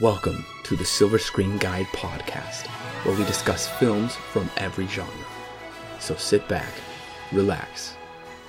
Welcome 0.00 0.46
to 0.62 0.74
the 0.74 0.86
Silver 0.86 1.18
Screen 1.18 1.58
Guide 1.58 1.84
podcast, 1.88 2.66
where 3.04 3.14
we 3.14 3.26
discuss 3.26 3.68
films 3.68 4.16
from 4.16 4.48
every 4.56 4.86
genre. 4.86 5.12
So 6.00 6.16
sit 6.16 6.48
back, 6.48 6.72
relax, 7.30 7.94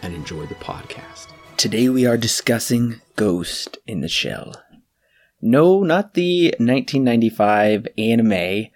and 0.02 0.16
enjoy 0.16 0.46
the 0.46 0.56
podcast. 0.56 1.28
Today 1.58 1.90
we 1.90 2.06
are 2.06 2.16
discussing 2.16 3.02
Ghost 3.18 3.78
in 3.86 4.00
the 4.00 4.08
Shell. 4.08 4.56
No, 5.42 5.84
not 5.84 6.14
the 6.14 6.56
1995 6.60 7.88
anime, 7.98 8.68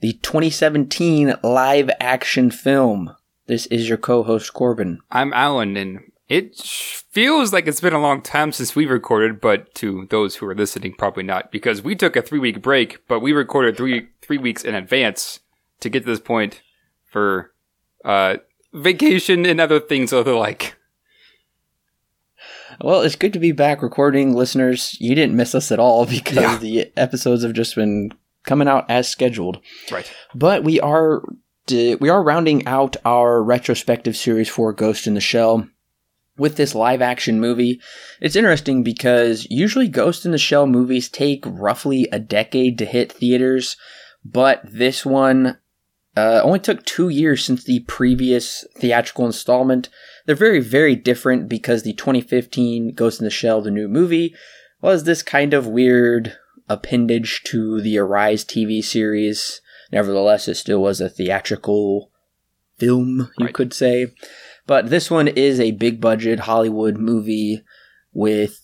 the 0.00 0.12
2017 0.22 1.34
live 1.42 1.90
action 1.98 2.52
film. 2.52 3.16
This 3.48 3.66
is 3.66 3.88
your 3.88 3.98
co 3.98 4.22
host 4.22 4.54
Corbin. 4.54 5.00
I'm 5.10 5.32
Alan, 5.32 5.76
and 5.76 6.11
it 6.32 6.56
feels 6.56 7.52
like 7.52 7.66
it's 7.66 7.82
been 7.82 7.92
a 7.92 8.00
long 8.00 8.22
time 8.22 8.52
since 8.52 8.74
we 8.74 8.86
recorded, 8.86 9.38
but 9.38 9.74
to 9.74 10.06
those 10.08 10.36
who 10.36 10.46
are 10.46 10.54
listening, 10.54 10.94
probably 10.94 11.24
not, 11.24 11.52
because 11.52 11.82
we 11.82 11.94
took 11.94 12.16
a 12.16 12.22
three 12.22 12.38
week 12.38 12.62
break, 12.62 13.06
but 13.06 13.20
we 13.20 13.32
recorded 13.32 13.76
three 13.76 14.08
three 14.22 14.38
weeks 14.38 14.64
in 14.64 14.74
advance 14.74 15.40
to 15.80 15.90
get 15.90 16.00
to 16.00 16.06
this 16.06 16.20
point 16.20 16.62
for 17.04 17.52
uh, 18.02 18.36
vacation 18.72 19.44
and 19.44 19.60
other 19.60 19.78
things 19.78 20.10
of 20.10 20.24
the 20.24 20.32
like. 20.32 20.74
Well, 22.80 23.02
it's 23.02 23.14
good 23.14 23.34
to 23.34 23.38
be 23.38 23.52
back 23.52 23.82
recording, 23.82 24.34
listeners. 24.34 24.96
You 24.98 25.14
didn't 25.14 25.36
miss 25.36 25.54
us 25.54 25.70
at 25.70 25.78
all 25.78 26.06
because 26.10 26.36
yeah. 26.36 26.56
the 26.56 26.92
episodes 26.96 27.42
have 27.42 27.52
just 27.52 27.74
been 27.74 28.10
coming 28.44 28.68
out 28.68 28.86
as 28.88 29.06
scheduled. 29.06 29.60
Right. 29.90 30.10
But 30.34 30.64
we 30.64 30.80
are 30.80 31.22
we 31.70 32.08
are 32.08 32.22
rounding 32.22 32.66
out 32.66 32.96
our 33.04 33.42
retrospective 33.42 34.16
series 34.16 34.48
for 34.48 34.72
Ghost 34.72 35.06
in 35.06 35.12
the 35.12 35.20
Shell 35.20 35.68
with 36.36 36.56
this 36.56 36.74
live 36.74 37.02
action 37.02 37.40
movie. 37.40 37.80
It's 38.20 38.36
interesting 38.36 38.82
because 38.82 39.46
usually 39.50 39.88
Ghost 39.88 40.24
in 40.24 40.32
the 40.32 40.38
Shell 40.38 40.66
movies 40.66 41.08
take 41.08 41.44
roughly 41.46 42.08
a 42.10 42.18
decade 42.18 42.78
to 42.78 42.84
hit 42.84 43.12
theaters, 43.12 43.76
but 44.24 44.62
this 44.64 45.04
one 45.04 45.58
uh, 46.16 46.40
only 46.42 46.58
took 46.58 46.84
two 46.84 47.08
years 47.08 47.44
since 47.44 47.64
the 47.64 47.80
previous 47.80 48.64
theatrical 48.76 49.26
installment. 49.26 49.88
They're 50.26 50.34
very, 50.34 50.60
very 50.60 50.94
different 50.94 51.48
because 51.48 51.82
the 51.82 51.94
2015 51.94 52.94
Ghost 52.94 53.20
in 53.20 53.24
the 53.24 53.30
Shell, 53.30 53.62
the 53.62 53.70
new 53.70 53.88
movie, 53.88 54.34
was 54.80 55.04
this 55.04 55.22
kind 55.22 55.54
of 55.54 55.66
weird 55.66 56.36
appendage 56.68 57.42
to 57.44 57.80
the 57.80 57.98
Arise 57.98 58.44
TV 58.44 58.82
series. 58.82 59.60
Nevertheless, 59.90 60.48
it 60.48 60.56
still 60.56 60.80
was 60.80 61.00
a 61.00 61.08
theatrical 61.08 62.10
film, 62.78 63.30
you 63.38 63.46
right. 63.46 63.54
could 63.54 63.72
say. 63.72 64.08
But 64.66 64.90
this 64.90 65.10
one 65.10 65.28
is 65.28 65.58
a 65.58 65.72
big 65.72 66.00
budget 66.00 66.40
Hollywood 66.40 66.96
movie 66.96 67.62
with 68.12 68.60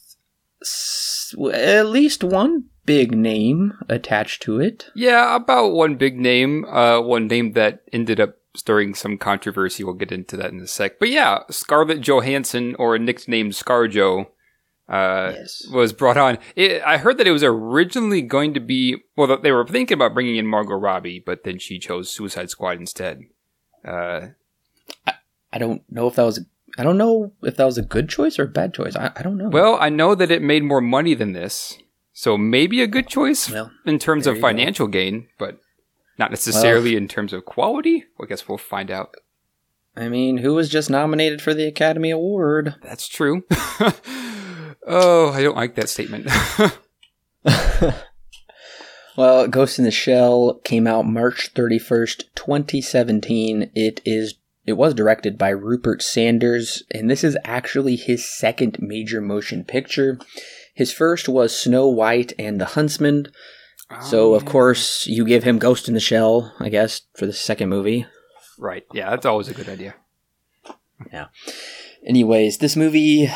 at 1.53 1.87
least 1.87 2.25
one 2.25 2.65
big 2.87 3.17
name 3.17 3.75
attached 3.89 4.43
to 4.43 4.61
it. 4.61 4.91
Yeah, 4.95 5.37
about 5.37 5.73
one 5.73 5.97
big 5.97 6.19
name. 6.19 6.65
Uh, 6.65 7.01
one 7.01 7.27
name 7.27 7.53
that 7.53 7.83
ended 7.93 8.21
up 8.21 8.37
stirring 8.55 8.95
some 8.95 9.19
controversy. 9.19 9.85
We'll 9.85 9.95
get 9.95 10.13
into 10.13 10.37
that 10.37 10.53
in 10.53 10.61
a 10.61 10.67
sec. 10.67 10.99
But 10.99 11.11
yeah, 11.11 11.41
Scarlett 11.51 12.01
Johansson, 12.01 12.75
or 12.79 12.99
nicknamed 12.99 13.53
ScarJo, 13.53 14.27
uh, 14.89 15.33
yes. 15.35 15.67
was 15.71 15.93
brought 15.93 16.17
on. 16.17 16.39
It, 16.57 16.83
I 16.83 16.97
heard 16.97 17.19
that 17.19 17.27
it 17.27 17.33
was 17.33 17.45
originally 17.45 18.23
going 18.23 18.55
to 18.55 18.61
be 18.61 18.97
well, 19.17 19.39
they 19.39 19.53
were 19.53 19.67
thinking 19.67 19.95
about 19.95 20.15
bringing 20.15 20.37
in 20.37 20.47
Margot 20.47 20.77
Robbie, 20.77 21.23
but 21.25 21.45
then 21.45 21.59
she 21.59 21.79
chose 21.79 22.11
Suicide 22.11 22.51
Squad 22.51 22.79
instead. 22.79 23.21
Uh, 23.85 24.29
I, 25.07 25.15
I 25.53 25.59
don't 25.59 25.83
know 25.91 26.07
if 26.07 26.17
that 26.17 26.25
was 26.25 26.45
I 26.79 26.85
don't 26.85 26.99
know 26.99 27.33
if 27.43 27.57
that 27.57 27.65
was 27.65 27.79
a 27.79 27.83
good 27.83 28.09
choice 28.09 28.39
or 28.39 28.45
a 28.45 28.49
bad 28.49 28.75
choice. 28.75 28.95
I, 28.95 29.11
I 29.17 29.23
don't 29.23 29.37
know. 29.37 29.49
Well, 29.49 29.77
I 29.81 29.89
know 29.89 30.15
that 30.15 30.31
it 30.31 30.43
made 30.43 30.63
more 30.63 30.81
money 30.81 31.15
than 31.15 31.33
this, 31.33 31.79
so 32.13 32.39
maybe 32.39 32.83
a 32.83 32.87
good 32.87 33.09
choice 33.09 33.51
well, 33.51 33.71
in 33.85 33.99
terms 33.99 34.27
of 34.27 34.39
financial 34.39 34.87
go. 34.87 34.93
gain, 34.93 35.29
but 35.39 35.59
not 36.19 36.31
necessarily 36.31 36.91
well, 36.91 36.99
in 36.99 37.09
terms 37.09 37.33
of 37.33 37.45
quality. 37.45 38.05
I 38.21 38.27
guess 38.27 38.49
we'll 38.49 38.59
find 38.59 38.91
out. 38.91 39.15
I 39.97 40.09
mean, 40.09 40.39
who 40.39 40.55
was 40.55 40.69
just 40.69 40.91
nominated 40.91 41.42
for 41.42 41.55
the 41.55 41.67
Academy 41.67 42.11
Award? 42.11 42.77
That's 42.83 43.08
true. 43.08 43.42
oh, 44.87 45.33
I 45.33 45.42
don't 45.42 45.57
like 45.57 45.75
that 45.75 45.89
statement. 45.89 46.29
well, 49.17 49.48
Ghost 49.48 49.79
in 49.79 49.85
the 49.85 49.91
Shell 49.91 50.61
came 50.63 50.87
out 50.87 51.07
March 51.07 51.53
31st, 51.55 52.25
2017. 52.37 53.73
It 53.75 54.01
is 54.05 54.35
it 54.68 54.77
was 54.77 54.95
directed 54.95 55.39
by 55.39 55.51
Rupert 55.51 56.02
Sanders, 56.02 56.83
and 56.90 57.11
this 57.11 57.24
is 57.24 57.36
actually 57.45 57.96
his 57.96 58.29
second 58.29 58.79
major 58.80 59.20
motion 59.20 59.64
picture. 59.64 60.18
His 60.74 60.92
first 60.92 61.29
was 61.29 61.56
Snow 61.56 61.89
White 61.89 62.33
and 62.39 62.61
the 62.61 62.67
Huntsman. 62.67 63.27
Oh, 63.90 64.01
so, 64.01 64.34
of 64.34 64.45
yeah. 64.45 64.51
course, 64.51 65.07
you 65.07 65.24
give 65.24 65.45
him 65.45 65.58
Ghost 65.58 65.89
in 65.89 65.95
the 65.95 66.01
Shell, 66.01 66.55
I 66.61 66.68
guess, 66.68 67.02
for 67.17 67.27
the 67.27 67.33
second 67.33 67.68
movie. 67.68 68.07
Right. 68.58 68.84
Yeah, 68.92 69.11
that's 69.11 69.27
always 69.27 69.48
a 69.48 69.55
good 69.55 69.68
idea. 69.68 69.95
Yeah. 71.12 71.27
Anyways, 72.05 72.58
this 72.58 72.77
movie, 72.77 73.30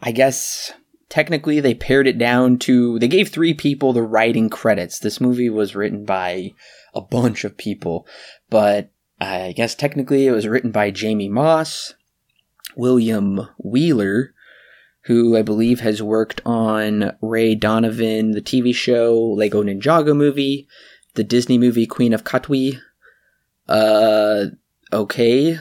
I 0.00 0.12
guess 0.12 0.72
technically 1.08 1.60
they 1.60 1.74
pared 1.74 2.06
it 2.06 2.18
down 2.18 2.58
to 2.58 2.98
they 2.98 3.08
gave 3.08 3.28
three 3.28 3.54
people 3.54 3.92
the 3.92 4.02
writing 4.02 4.50
credits. 4.50 4.98
This 4.98 5.20
movie 5.20 5.50
was 5.50 5.74
written 5.76 6.04
by 6.04 6.50
a 6.94 7.00
bunch 7.00 7.44
of 7.44 7.56
people, 7.56 8.06
but 8.50 8.90
I 9.20 9.52
guess 9.56 9.74
technically 9.74 10.26
it 10.26 10.32
was 10.32 10.46
written 10.46 10.70
by 10.70 10.90
Jamie 10.90 11.28
Moss, 11.28 11.94
William 12.76 13.48
Wheeler, 13.58 14.34
who 15.02 15.36
I 15.36 15.42
believe 15.42 15.80
has 15.80 16.02
worked 16.02 16.40
on 16.44 17.16
Ray 17.22 17.54
Donovan, 17.54 18.32
the 18.32 18.42
TV 18.42 18.74
show, 18.74 19.18
Lego 19.18 19.62
Ninjago 19.62 20.16
movie, 20.16 20.66
the 21.14 21.24
Disney 21.24 21.58
movie 21.58 21.86
Queen 21.86 22.12
of 22.12 22.24
Katwe. 22.24 22.80
Uh, 23.68 24.46
okay. 24.92 25.58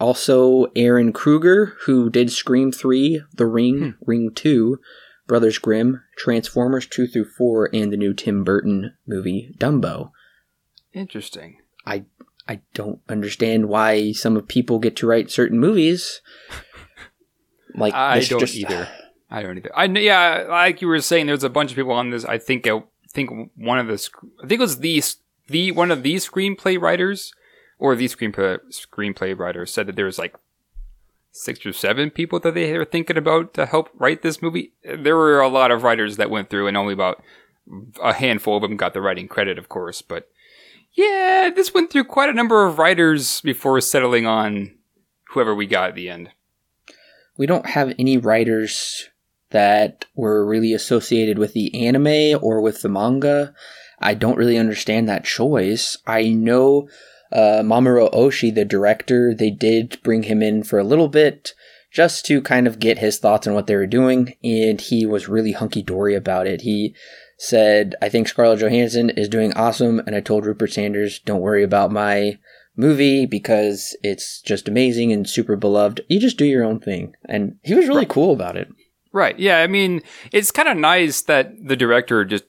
Also, 0.00 0.66
Ehren 0.68 1.12
Kruger, 1.14 1.74
who 1.84 2.10
did 2.10 2.30
Scream 2.30 2.72
3, 2.72 3.22
The 3.34 3.46
Ring, 3.46 3.78
hmm. 3.78 4.04
Ring 4.04 4.30
2, 4.34 4.78
Brothers 5.26 5.58
Grimm, 5.58 6.02
Transformers 6.16 6.86
2 6.86 7.06
through 7.06 7.30
4, 7.36 7.70
and 7.72 7.92
the 7.92 7.96
new 7.96 8.14
Tim 8.14 8.44
Burton 8.44 8.94
movie, 9.06 9.54
Dumbo. 9.58 10.10
Interesting. 10.92 11.58
I 12.48 12.60
don't 12.74 13.00
understand 13.08 13.68
why 13.68 14.12
some 14.12 14.40
people 14.42 14.78
get 14.78 14.96
to 14.96 15.06
write 15.06 15.30
certain 15.30 15.58
movies. 15.58 16.20
Like 17.78 17.92
I 17.92 18.20
don't 18.20 18.40
just, 18.40 18.54
either. 18.54 18.88
I 19.30 19.42
don't 19.42 19.58
either. 19.58 19.70
I 19.76 19.84
yeah, 19.84 20.46
like 20.48 20.80
you 20.80 20.88
were 20.88 21.00
saying, 21.02 21.26
there's 21.26 21.44
a 21.44 21.50
bunch 21.50 21.70
of 21.70 21.76
people 21.76 21.92
on 21.92 22.08
this. 22.08 22.24
I 22.24 22.38
think 22.38 22.66
I 22.66 22.80
think 23.10 23.50
one 23.54 23.78
of 23.78 23.86
the 23.86 24.08
I 24.42 24.46
think 24.46 24.60
it 24.60 24.64
was 24.64 24.78
the 24.78 25.02
the 25.48 25.72
one 25.72 25.90
of 25.90 26.02
these 26.02 26.26
screenplay 26.26 26.80
writers 26.80 27.34
or 27.78 27.94
the 27.94 28.06
screenplay 28.06 28.60
screenplay 28.70 29.38
writers 29.38 29.72
said 29.72 29.88
that 29.88 29.96
there 29.96 30.06
was 30.06 30.18
like 30.18 30.36
six 31.36 31.64
or 31.66 31.72
seven 31.72 32.10
people 32.10 32.40
that 32.40 32.54
they 32.54 32.76
were 32.76 32.84
thinking 32.84 33.16
about 33.16 33.54
to 33.54 33.66
help 33.66 33.90
write 33.94 34.22
this 34.22 34.40
movie. 34.40 34.72
There 34.82 35.16
were 35.16 35.40
a 35.40 35.48
lot 35.48 35.70
of 35.70 35.82
writers 35.82 36.16
that 36.16 36.30
went 36.30 36.48
through, 36.48 36.66
and 36.66 36.76
only 36.76 36.94
about 36.94 37.22
a 38.02 38.14
handful 38.14 38.56
of 38.56 38.62
them 38.62 38.76
got 38.76 38.94
the 38.94 39.02
writing 39.02 39.28
credit, 39.28 39.58
of 39.58 39.68
course. 39.68 40.02
But 40.02 40.30
yeah, 40.96 41.50
this 41.54 41.74
went 41.74 41.90
through 41.90 42.04
quite 42.04 42.30
a 42.30 42.34
number 42.34 42.66
of 42.66 42.78
writers 42.78 43.40
before 43.42 43.80
settling 43.80 44.26
on 44.26 44.74
whoever 45.30 45.54
we 45.54 45.66
got 45.66 45.90
at 45.90 45.94
the 45.94 46.08
end. 46.08 46.30
We 47.36 47.46
don't 47.46 47.66
have 47.66 47.94
any 47.98 48.16
writers 48.16 49.10
that 49.50 50.06
were 50.14 50.44
really 50.46 50.72
associated 50.72 51.38
with 51.38 51.52
the 51.52 51.86
anime 51.86 52.40
or 52.42 52.62
with 52.62 52.80
the 52.80 52.88
manga. 52.88 53.54
I 53.98 54.14
don't 54.14 54.38
really 54.38 54.58
understand 54.58 55.08
that 55.08 55.24
choice. 55.24 55.98
I 56.06 56.30
know 56.30 56.88
uh, 57.30 57.62
Mamoru 57.62 58.12
Oshii, 58.12 58.54
the 58.54 58.64
director, 58.64 59.34
they 59.34 59.50
did 59.50 60.00
bring 60.02 60.24
him 60.24 60.42
in 60.42 60.62
for 60.62 60.78
a 60.78 60.84
little 60.84 61.08
bit 61.08 61.52
just 61.92 62.26
to 62.26 62.40
kind 62.42 62.66
of 62.66 62.78
get 62.78 62.98
his 62.98 63.18
thoughts 63.18 63.46
on 63.46 63.54
what 63.54 63.66
they 63.66 63.76
were 63.76 63.86
doing, 63.86 64.34
and 64.42 64.80
he 64.80 65.06
was 65.06 65.28
really 65.28 65.52
hunky 65.52 65.82
dory 65.82 66.14
about 66.14 66.46
it. 66.46 66.62
He 66.62 66.94
said, 67.38 67.94
I 68.00 68.08
think 68.08 68.28
Scarlett 68.28 68.60
Johansson 68.60 69.10
is 69.10 69.28
doing 69.28 69.52
awesome. 69.54 70.00
And 70.00 70.14
I 70.14 70.20
told 70.20 70.46
Rupert 70.46 70.72
Sanders, 70.72 71.18
don't 71.20 71.40
worry 71.40 71.62
about 71.62 71.92
my 71.92 72.38
movie 72.76 73.26
because 73.26 73.96
it's 74.02 74.40
just 74.40 74.68
amazing 74.68 75.12
and 75.12 75.28
super 75.28 75.56
beloved. 75.56 76.02
You 76.08 76.20
just 76.20 76.38
do 76.38 76.44
your 76.44 76.64
own 76.64 76.80
thing. 76.80 77.14
And 77.26 77.56
he 77.62 77.74
was 77.74 77.88
really 77.88 78.00
right. 78.00 78.08
cool 78.08 78.32
about 78.32 78.56
it. 78.56 78.68
Right. 79.12 79.38
Yeah. 79.38 79.58
I 79.58 79.66
mean, 79.66 80.02
it's 80.32 80.50
kind 80.50 80.68
of 80.68 80.76
nice 80.76 81.22
that 81.22 81.52
the 81.66 81.76
director 81.76 82.24
just 82.24 82.44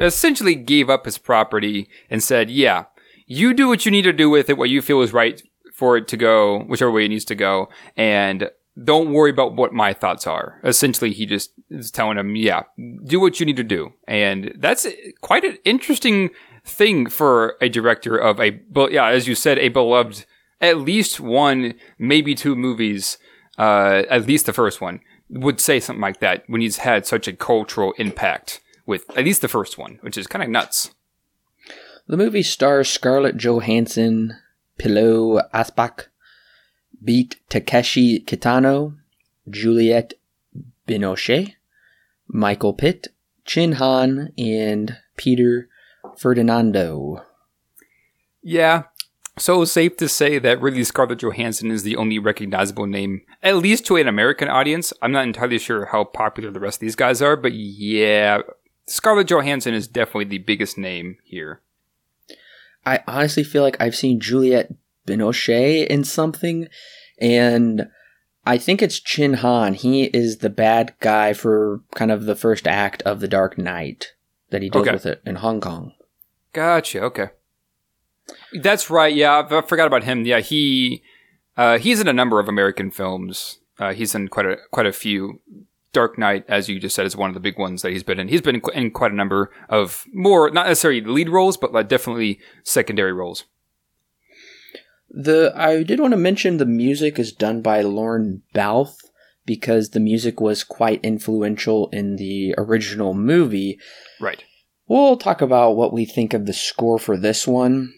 essentially 0.00 0.54
gave 0.54 0.88
up 0.88 1.04
his 1.04 1.18
property 1.18 1.88
and 2.10 2.22
said, 2.22 2.50
yeah, 2.50 2.84
you 3.26 3.52
do 3.52 3.68
what 3.68 3.84
you 3.84 3.92
need 3.92 4.02
to 4.02 4.12
do 4.12 4.30
with 4.30 4.48
it, 4.48 4.56
what 4.56 4.70
you 4.70 4.80
feel 4.80 5.02
is 5.02 5.12
right 5.12 5.42
for 5.74 5.96
it 5.98 6.08
to 6.08 6.16
go, 6.16 6.60
whichever 6.60 6.90
way 6.90 7.04
it 7.04 7.08
needs 7.08 7.26
to 7.26 7.34
go. 7.34 7.68
And 7.96 8.50
don't 8.82 9.12
worry 9.12 9.30
about 9.30 9.54
what 9.54 9.72
my 9.72 9.92
thoughts 9.92 10.26
are. 10.26 10.60
Essentially, 10.64 11.12
he 11.12 11.26
just 11.26 11.52
is 11.70 11.90
telling 11.90 12.18
him, 12.18 12.36
yeah, 12.36 12.62
do 13.04 13.20
what 13.20 13.40
you 13.40 13.46
need 13.46 13.56
to 13.56 13.64
do. 13.64 13.92
And 14.06 14.52
that's 14.58 14.86
quite 15.22 15.44
an 15.44 15.58
interesting 15.64 16.30
thing 16.64 17.08
for 17.08 17.56
a 17.60 17.68
director 17.68 18.16
of 18.16 18.40
a, 18.40 18.60
yeah, 18.90 19.08
as 19.08 19.26
you 19.26 19.34
said, 19.34 19.58
a 19.58 19.68
beloved, 19.68 20.26
at 20.60 20.78
least 20.78 21.20
one, 21.20 21.74
maybe 21.98 22.34
two 22.34 22.54
movies, 22.54 23.18
uh, 23.58 24.02
at 24.10 24.26
least 24.26 24.46
the 24.46 24.52
first 24.52 24.80
one 24.80 25.00
would 25.28 25.60
say 25.60 25.80
something 25.80 26.00
like 26.00 26.20
that 26.20 26.44
when 26.46 26.60
he's 26.60 26.78
had 26.78 27.06
such 27.06 27.26
a 27.26 27.32
cultural 27.32 27.92
impact 27.98 28.60
with 28.86 29.04
at 29.16 29.24
least 29.24 29.40
the 29.42 29.48
first 29.48 29.78
one, 29.78 29.98
which 30.02 30.16
is 30.16 30.26
kind 30.26 30.42
of 30.42 30.50
nuts. 30.50 30.90
The 32.06 32.16
movie 32.16 32.42
stars 32.44 32.88
Scarlett 32.88 33.36
Johansson, 33.36 34.36
Pilou 34.78 35.42
Asbæk, 35.52 36.06
Beat 37.02 37.36
Takeshi 37.48 38.20
Kitano, 38.20 38.96
Juliette 39.48 40.14
Binoche, 40.86 41.54
Michael 42.28 42.74
Pitt, 42.74 43.08
Chin 43.44 43.72
Han, 43.72 44.32
and 44.36 44.98
Peter 45.16 45.68
Ferdinando. 46.16 47.24
Yeah, 48.42 48.84
so 49.38 49.64
safe 49.64 49.96
to 49.98 50.08
say 50.08 50.38
that 50.38 50.62
really 50.62 50.82
Scarlett 50.82 51.18
Johansson 51.18 51.70
is 51.70 51.82
the 51.82 51.96
only 51.96 52.18
recognizable 52.18 52.86
name, 52.86 53.22
at 53.42 53.56
least 53.56 53.84
to 53.86 53.96
an 53.96 54.08
American 54.08 54.48
audience. 54.48 54.92
I'm 55.02 55.12
not 55.12 55.24
entirely 55.24 55.58
sure 55.58 55.86
how 55.86 56.04
popular 56.04 56.50
the 56.50 56.60
rest 56.60 56.76
of 56.76 56.80
these 56.80 56.96
guys 56.96 57.20
are, 57.20 57.36
but 57.36 57.52
yeah, 57.52 58.40
Scarlett 58.86 59.28
Johansson 59.28 59.74
is 59.74 59.88
definitely 59.88 60.24
the 60.24 60.38
biggest 60.38 60.78
name 60.78 61.18
here. 61.22 61.60
I 62.86 63.00
honestly 63.06 63.44
feel 63.44 63.62
like 63.62 63.76
I've 63.80 63.96
seen 63.96 64.20
Juliette 64.20 64.72
Binoche 65.06 65.86
in 65.86 66.04
something, 66.04 66.68
and 67.20 67.88
I 68.44 68.58
think 68.58 68.82
it's 68.82 69.00
Chin 69.00 69.34
Han. 69.34 69.74
He 69.74 70.04
is 70.04 70.38
the 70.38 70.50
bad 70.50 70.94
guy 71.00 71.32
for 71.32 71.82
kind 71.94 72.12
of 72.12 72.24
the 72.24 72.36
first 72.36 72.66
act 72.66 73.02
of 73.02 73.20
The 73.20 73.28
Dark 73.28 73.58
Knight 73.58 74.12
that 74.50 74.62
he 74.62 74.70
deals 74.70 74.86
okay. 74.86 74.94
with 74.94 75.06
it 75.06 75.22
in 75.26 75.36
Hong 75.36 75.60
Kong. 75.60 75.92
Gotcha. 76.52 77.02
Okay. 77.02 77.28
That's 78.60 78.88
right. 78.88 79.14
Yeah, 79.14 79.46
I 79.50 79.62
forgot 79.62 79.86
about 79.86 80.04
him. 80.04 80.24
Yeah, 80.24 80.40
he 80.40 81.02
uh, 81.56 81.78
he's 81.78 82.00
in 82.00 82.08
a 82.08 82.12
number 82.12 82.40
of 82.40 82.48
American 82.48 82.90
films. 82.90 83.58
Uh, 83.78 83.92
he's 83.92 84.14
in 84.14 84.28
quite 84.28 84.46
a 84.46 84.56
quite 84.70 84.86
a 84.86 84.92
few. 84.92 85.40
Dark 85.92 86.18
Knight, 86.18 86.44
as 86.46 86.68
you 86.68 86.78
just 86.78 86.94
said, 86.94 87.06
is 87.06 87.16
one 87.16 87.30
of 87.30 87.34
the 87.34 87.40
big 87.40 87.58
ones 87.58 87.80
that 87.80 87.90
he's 87.90 88.02
been 88.02 88.20
in. 88.20 88.28
He's 88.28 88.42
been 88.42 88.60
in 88.74 88.90
quite 88.90 89.12
a 89.12 89.14
number 89.14 89.50
of 89.70 90.04
more, 90.12 90.50
not 90.50 90.66
necessarily 90.66 91.00
lead 91.00 91.30
roles, 91.30 91.56
but 91.56 91.72
like 91.72 91.88
definitely 91.88 92.38
secondary 92.64 93.14
roles. 93.14 93.44
The 95.10 95.52
I 95.54 95.82
did 95.82 96.00
want 96.00 96.12
to 96.12 96.18
mention 96.18 96.56
the 96.56 96.66
music 96.66 97.18
is 97.18 97.32
done 97.32 97.62
by 97.62 97.80
Lorne 97.82 98.42
Balfe 98.52 98.98
because 99.44 99.90
the 99.90 100.00
music 100.00 100.40
was 100.40 100.64
quite 100.64 101.04
influential 101.04 101.88
in 101.90 102.16
the 102.16 102.54
original 102.58 103.14
movie. 103.14 103.78
Right. 104.20 104.44
We'll 104.88 105.16
talk 105.16 105.40
about 105.40 105.76
what 105.76 105.92
we 105.92 106.04
think 106.04 106.34
of 106.34 106.46
the 106.46 106.52
score 106.52 106.98
for 106.98 107.16
this 107.16 107.46
one. 107.46 107.94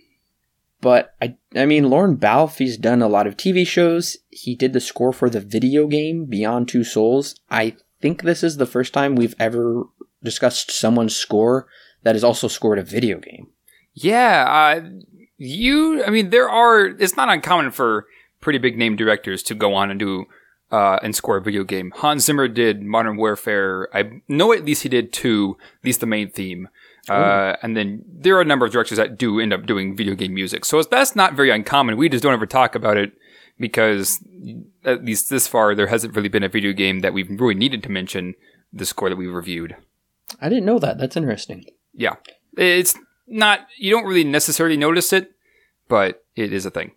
But 0.80 1.14
I, 1.20 1.36
I 1.56 1.66
mean, 1.66 1.90
Lorne 1.90 2.16
Balfe, 2.16 2.58
he's 2.58 2.76
done 2.76 3.02
a 3.02 3.08
lot 3.08 3.26
of 3.26 3.36
TV 3.36 3.66
shows. 3.66 4.16
He 4.30 4.54
did 4.54 4.72
the 4.72 4.80
score 4.80 5.12
for 5.12 5.28
the 5.28 5.40
video 5.40 5.86
game 5.86 6.26
Beyond 6.26 6.68
Two 6.68 6.84
Souls. 6.84 7.34
I 7.50 7.76
think 8.00 8.22
this 8.22 8.44
is 8.44 8.56
the 8.56 8.66
first 8.66 8.94
time 8.94 9.16
we've 9.16 9.34
ever 9.40 9.84
discussed 10.22 10.70
someone's 10.70 11.16
score 11.16 11.66
that 12.04 12.14
has 12.14 12.22
also 12.22 12.48
scored 12.48 12.78
a 12.78 12.84
video 12.84 13.18
game. 13.18 13.48
Yeah, 13.92 14.46
uh, 14.48 14.88
you. 15.38 16.04
I 16.04 16.10
mean, 16.10 16.30
there 16.30 16.48
are. 16.48 16.86
It's 16.86 17.16
not 17.16 17.28
uncommon 17.28 17.70
for 17.70 18.06
pretty 18.40 18.58
big 18.58 18.76
name 18.76 18.96
directors 18.96 19.42
to 19.44 19.54
go 19.54 19.74
on 19.74 19.90
and 19.90 19.98
do 19.98 20.26
uh, 20.70 20.98
and 21.02 21.14
score 21.14 21.38
a 21.38 21.42
video 21.42 21.64
game. 21.64 21.92
Hans 21.96 22.24
Zimmer 22.24 22.48
did 22.48 22.82
Modern 22.82 23.16
Warfare. 23.16 23.88
I 23.94 24.20
know 24.28 24.52
at 24.52 24.64
least 24.64 24.82
he 24.82 24.88
did 24.88 25.12
two, 25.12 25.56
at 25.80 25.84
least 25.86 26.00
the 26.00 26.06
main 26.06 26.30
theme. 26.30 26.68
Uh, 27.08 27.56
and 27.62 27.74
then 27.74 28.04
there 28.06 28.36
are 28.36 28.42
a 28.42 28.44
number 28.44 28.66
of 28.66 28.72
directors 28.72 28.98
that 28.98 29.16
do 29.16 29.40
end 29.40 29.52
up 29.52 29.64
doing 29.64 29.96
video 29.96 30.14
game 30.14 30.34
music. 30.34 30.64
So 30.66 30.82
that's 30.82 31.16
not 31.16 31.32
very 31.32 31.48
uncommon. 31.50 31.96
We 31.96 32.10
just 32.10 32.22
don't 32.22 32.34
ever 32.34 32.44
talk 32.44 32.74
about 32.74 32.98
it 32.98 33.12
because 33.58 34.22
at 34.84 35.04
least 35.04 35.30
this 35.30 35.48
far, 35.48 35.74
there 35.74 35.86
hasn't 35.86 36.14
really 36.14 36.28
been 36.28 36.42
a 36.42 36.48
video 36.48 36.72
game 36.74 37.00
that 37.00 37.14
we've 37.14 37.28
really 37.40 37.54
needed 37.54 37.82
to 37.84 37.90
mention 37.90 38.34
the 38.74 38.84
score 38.84 39.08
that 39.08 39.16
we've 39.16 39.32
reviewed. 39.32 39.74
I 40.40 40.50
didn't 40.50 40.66
know 40.66 40.78
that. 40.78 40.98
That's 40.98 41.16
interesting. 41.16 41.64
Yeah. 41.94 42.16
It's 42.58 42.94
not, 43.28 43.66
you 43.76 43.90
don't 43.90 44.06
really 44.06 44.24
necessarily 44.24 44.76
notice 44.76 45.12
it, 45.12 45.32
but 45.88 46.24
it 46.36 46.52
is 46.52 46.66
a 46.66 46.70
thing. 46.70 46.92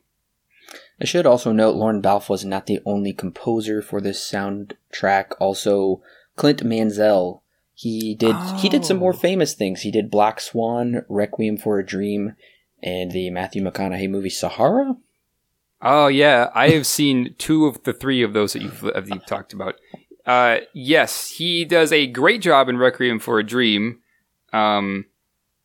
I 1.00 1.06
should 1.06 1.26
also 1.26 1.52
note 1.52 1.76
Lorne 1.76 2.02
Balfe 2.02 2.30
was 2.30 2.46
not 2.46 2.68
the 2.68 2.80
only 2.86 3.14
composer 3.14 3.82
for 3.82 4.00
this 4.00 4.20
soundtrack. 4.20 5.32
Also, 5.40 6.02
Clint 6.36 6.64
Mansell 6.64 7.42
he 7.82 8.14
did 8.14 8.36
oh. 8.38 8.58
he 8.62 8.70
did 8.70 8.86
some 8.86 8.98
more 8.98 9.14
oh. 9.14 9.18
famous 9.18 9.56
things. 9.56 9.82
He 9.82 9.90
did 9.90 10.12
Black 10.12 10.40
Swan, 10.40 11.04
Requiem 11.10 11.58
for 11.58 11.80
a 11.80 11.86
Dream, 11.86 12.36
and 12.84 13.12
the 13.12 13.32
Matthew 13.32 13.64
McConaughey 13.64 14.08
movie 14.08 14.30
Sahara. 14.30 14.96
Oh 15.82 16.06
yeah, 16.06 16.52
I 16.54 16.70
have 16.70 16.86
seen 16.86 17.34
two 17.40 17.66
of 17.66 17.82
the 17.82 17.94
three 17.94 18.22
of 18.22 18.34
those 18.34 18.54
that 18.54 18.62
you've, 18.62 18.82
that 18.82 19.08
you've 19.08 19.26
talked 19.26 19.54
about. 19.54 19.80
Uh, 20.28 20.58
yes, 20.74 21.32
he 21.32 21.66
does 21.66 21.92
a 21.92 22.06
great 22.06 22.44
job 22.44 22.70
in 22.70 22.78
Requiem 22.78 23.18
for 23.18 23.40
a 23.40 23.44
Dream. 23.44 24.00
Um, 24.54 25.06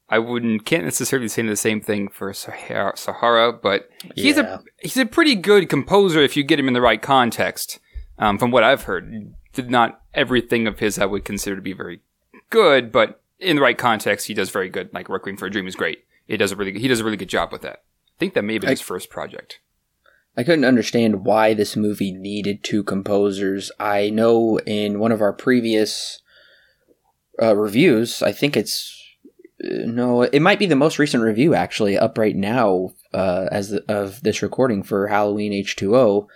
I 0.09 0.19
wouldn't 0.19 0.65
can't 0.65 0.85
necessarily 0.85 1.29
say 1.29 1.43
the 1.43 1.57
same 1.57 1.81
thing 1.81 2.09
for 2.09 2.33
Sahara, 2.33 2.97
Sahara 2.97 3.53
but 3.53 3.91
he's 4.15 4.37
yeah. 4.37 4.59
a 4.59 4.61
he's 4.79 4.97
a 4.97 5.07
pretty 5.07 5.35
good 5.35 5.69
composer 5.69 6.21
if 6.21 6.37
you 6.37 6.45
get 6.45 6.61
him 6.61 6.69
in 6.69 6.75
the 6.75 6.81
right 6.81 7.03
context. 7.03 7.81
Um, 8.19 8.39
from 8.39 8.51
what 8.51 8.65
I've 8.65 8.85
heard, 8.85 9.35
did 9.53 9.71
not 9.71 10.01
everything 10.15 10.67
of 10.67 10.79
his 10.79 10.99
I 10.99 11.07
would 11.07 11.25
consider 11.25 11.57
to 11.57 11.63
be 11.63 11.73
very 11.73 12.01
good, 12.51 12.93
but 12.93 13.21
in 13.39 13.57
the 13.57 13.63
right 13.63 13.77
context, 13.77 14.27
he 14.27 14.35
does 14.35 14.51
very 14.51 14.69
good. 14.69 14.91
Like 14.95 15.09
Requiem 15.09 15.37
for 15.37 15.47
a 15.47 15.51
Dream 15.51 15.67
is 15.67 15.77
great. 15.77 16.05
He 16.27 16.37
does 16.37 16.53
a 16.53 16.57
really 16.57 16.79
he 16.79 16.89
does 16.89 17.01
a 17.01 17.05
really 17.05 17.17
good 17.17 17.29
job 17.29 17.53
with 17.53 17.63
that. 17.63 17.83
I 18.17 18.19
think 18.19 18.35
that 18.35 18.45
may 18.45 18.59
be 18.59 18.67
his 18.67 18.81
first 18.81 19.11
project. 19.11 19.61
I 20.37 20.45
couldn't 20.45 20.65
understand 20.65 21.25
why 21.25 21.55
this 21.55 21.77
movie 21.77 22.13
needed 22.13 22.63
two 22.63 22.83
composers. 22.83 23.73
I 23.81 24.11
know 24.11 24.59
in 24.61 24.99
one 24.99 25.13
of 25.13 25.23
our 25.23 25.33
previous 25.33 26.21
uh, 27.41 27.57
reviews, 27.57 28.23
I 28.23 28.33
think 28.33 28.57
it's 28.57 29.06
no, 29.61 30.23
it 30.23 30.41
might 30.41 30.59
be 30.59 30.67
the 30.67 30.77
most 30.77 30.99
recent 30.99 31.23
review 31.23 31.55
actually 31.55 31.97
up 31.97 32.19
right 32.19 32.37
now 32.37 32.91
uh, 33.15 33.49
as 33.51 33.71
the, 33.71 33.85
of 33.91 34.21
this 34.23 34.43
recording 34.43 34.83
for 34.83 35.09
Halloween 35.09 35.53
H 35.53 35.77
two 35.77 35.97
O 35.97 36.29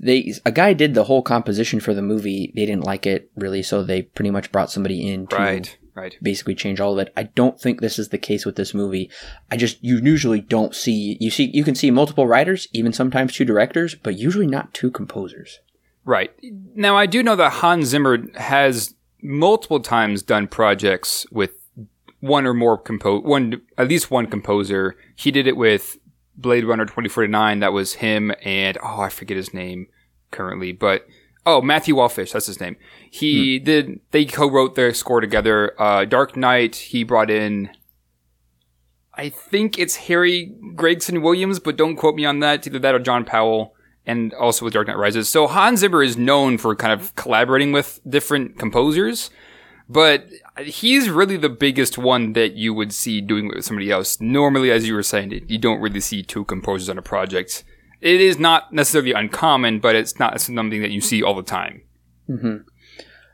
they 0.00 0.34
a 0.44 0.52
guy 0.52 0.72
did 0.72 0.94
the 0.94 1.04
whole 1.04 1.22
composition 1.22 1.80
for 1.80 1.94
the 1.94 2.02
movie. 2.02 2.52
They 2.54 2.66
didn't 2.66 2.84
like 2.84 3.06
it 3.06 3.30
really, 3.36 3.62
so 3.62 3.82
they 3.82 4.02
pretty 4.02 4.30
much 4.30 4.52
brought 4.52 4.70
somebody 4.70 5.08
in 5.08 5.26
to 5.28 5.36
right, 5.36 5.78
right. 5.94 6.16
basically 6.20 6.54
change 6.54 6.80
all 6.80 6.92
of 6.92 6.98
it. 6.98 7.12
I 7.16 7.24
don't 7.24 7.58
think 7.58 7.80
this 7.80 7.98
is 7.98 8.10
the 8.10 8.18
case 8.18 8.44
with 8.44 8.56
this 8.56 8.74
movie. 8.74 9.10
I 9.50 9.56
just 9.56 9.82
you 9.82 9.98
usually 10.02 10.40
don't 10.40 10.74
see 10.74 11.16
you 11.20 11.30
see 11.30 11.50
you 11.52 11.64
can 11.64 11.74
see 11.74 11.90
multiple 11.90 12.26
writers, 12.26 12.68
even 12.72 12.92
sometimes 12.92 13.34
two 13.34 13.44
directors, 13.44 13.94
but 13.94 14.18
usually 14.18 14.46
not 14.46 14.74
two 14.74 14.90
composers. 14.90 15.60
Right. 16.04 16.32
Now 16.74 16.96
I 16.96 17.06
do 17.06 17.22
know 17.22 17.36
that 17.36 17.54
Hans 17.54 17.86
Zimmer 17.86 18.18
has 18.34 18.94
multiple 19.22 19.80
times 19.80 20.22
done 20.22 20.46
projects 20.46 21.26
with 21.32 21.52
one 22.20 22.46
or 22.46 22.54
more 22.54 22.78
compo 22.78 23.20
one 23.20 23.60
at 23.76 23.88
least 23.88 24.10
one 24.10 24.26
composer. 24.26 24.96
He 25.14 25.30
did 25.30 25.46
it 25.46 25.56
with 25.56 25.98
Blade 26.36 26.64
Runner 26.64 26.84
2049, 26.84 27.60
that 27.60 27.72
was 27.72 27.94
him 27.94 28.32
and, 28.42 28.78
oh, 28.82 29.00
I 29.00 29.08
forget 29.08 29.36
his 29.36 29.54
name 29.54 29.88
currently, 30.30 30.72
but, 30.72 31.06
oh, 31.46 31.62
Matthew 31.62 31.94
Wallfisch, 31.94 32.32
that's 32.32 32.46
his 32.46 32.60
name. 32.60 32.76
He 33.10 33.58
hmm. 33.58 33.64
did, 33.64 34.00
they 34.10 34.24
co-wrote 34.24 34.74
their 34.74 34.92
score 34.92 35.20
together. 35.20 35.80
Uh, 35.80 36.04
Dark 36.04 36.36
Knight, 36.36 36.76
he 36.76 37.04
brought 37.04 37.30
in, 37.30 37.70
I 39.14 39.30
think 39.30 39.78
it's 39.78 39.96
Harry 39.96 40.54
Gregson 40.74 41.22
Williams, 41.22 41.58
but 41.58 41.76
don't 41.76 41.96
quote 41.96 42.14
me 42.14 42.26
on 42.26 42.40
that. 42.40 42.66
Either 42.66 42.78
that 42.78 42.94
or 42.94 42.98
John 42.98 43.24
Powell 43.24 43.74
and 44.04 44.34
also 44.34 44.64
with 44.64 44.74
Dark 44.74 44.88
Knight 44.88 44.98
Rises. 44.98 45.28
So 45.28 45.46
Hans 45.46 45.80
Zimmer 45.80 46.02
is 46.02 46.18
known 46.18 46.58
for 46.58 46.76
kind 46.76 46.92
of 46.92 47.14
collaborating 47.16 47.72
with 47.72 47.98
different 48.06 48.58
composers. 48.58 49.30
But 49.88 50.26
he's 50.58 51.08
really 51.08 51.36
the 51.36 51.48
biggest 51.48 51.96
one 51.96 52.32
that 52.32 52.54
you 52.54 52.74
would 52.74 52.92
see 52.92 53.20
doing 53.20 53.46
it 53.46 53.56
with 53.56 53.64
somebody 53.64 53.90
else. 53.90 54.20
Normally, 54.20 54.70
as 54.70 54.86
you 54.86 54.94
were 54.94 55.02
saying, 55.02 55.44
you 55.46 55.58
don't 55.58 55.80
really 55.80 56.00
see 56.00 56.22
two 56.22 56.44
composers 56.44 56.88
on 56.88 56.98
a 56.98 57.02
project. 57.02 57.62
It 58.00 58.20
is 58.20 58.38
not 58.38 58.72
necessarily 58.72 59.12
uncommon, 59.12 59.78
but 59.78 59.94
it's 59.94 60.18
not 60.18 60.40
something 60.40 60.82
that 60.82 60.90
you 60.90 61.00
see 61.00 61.22
all 61.22 61.34
the 61.34 61.42
time. 61.42 61.82
Mm-hmm. 62.28 62.56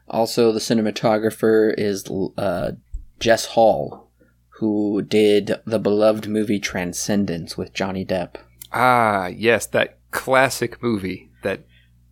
Also, 0.09 0.53
the 0.53 0.61
cinematographer 0.61 1.75
is 1.77 2.05
uh, 2.37 2.73
Jess 3.19 3.47
Hall, 3.47 4.11
who 4.59 5.03
did 5.03 5.55
the 5.65 5.79
beloved 5.79 6.29
movie 6.29 6.61
Transcendence 6.61 7.57
with 7.57 7.73
Johnny 7.73 8.05
Depp. 8.05 8.37
Ah, 8.73 9.29
yes, 9.29 9.67
that 9.67 9.99
classic 10.11 10.83
movie 10.83 11.31
that 11.43 11.65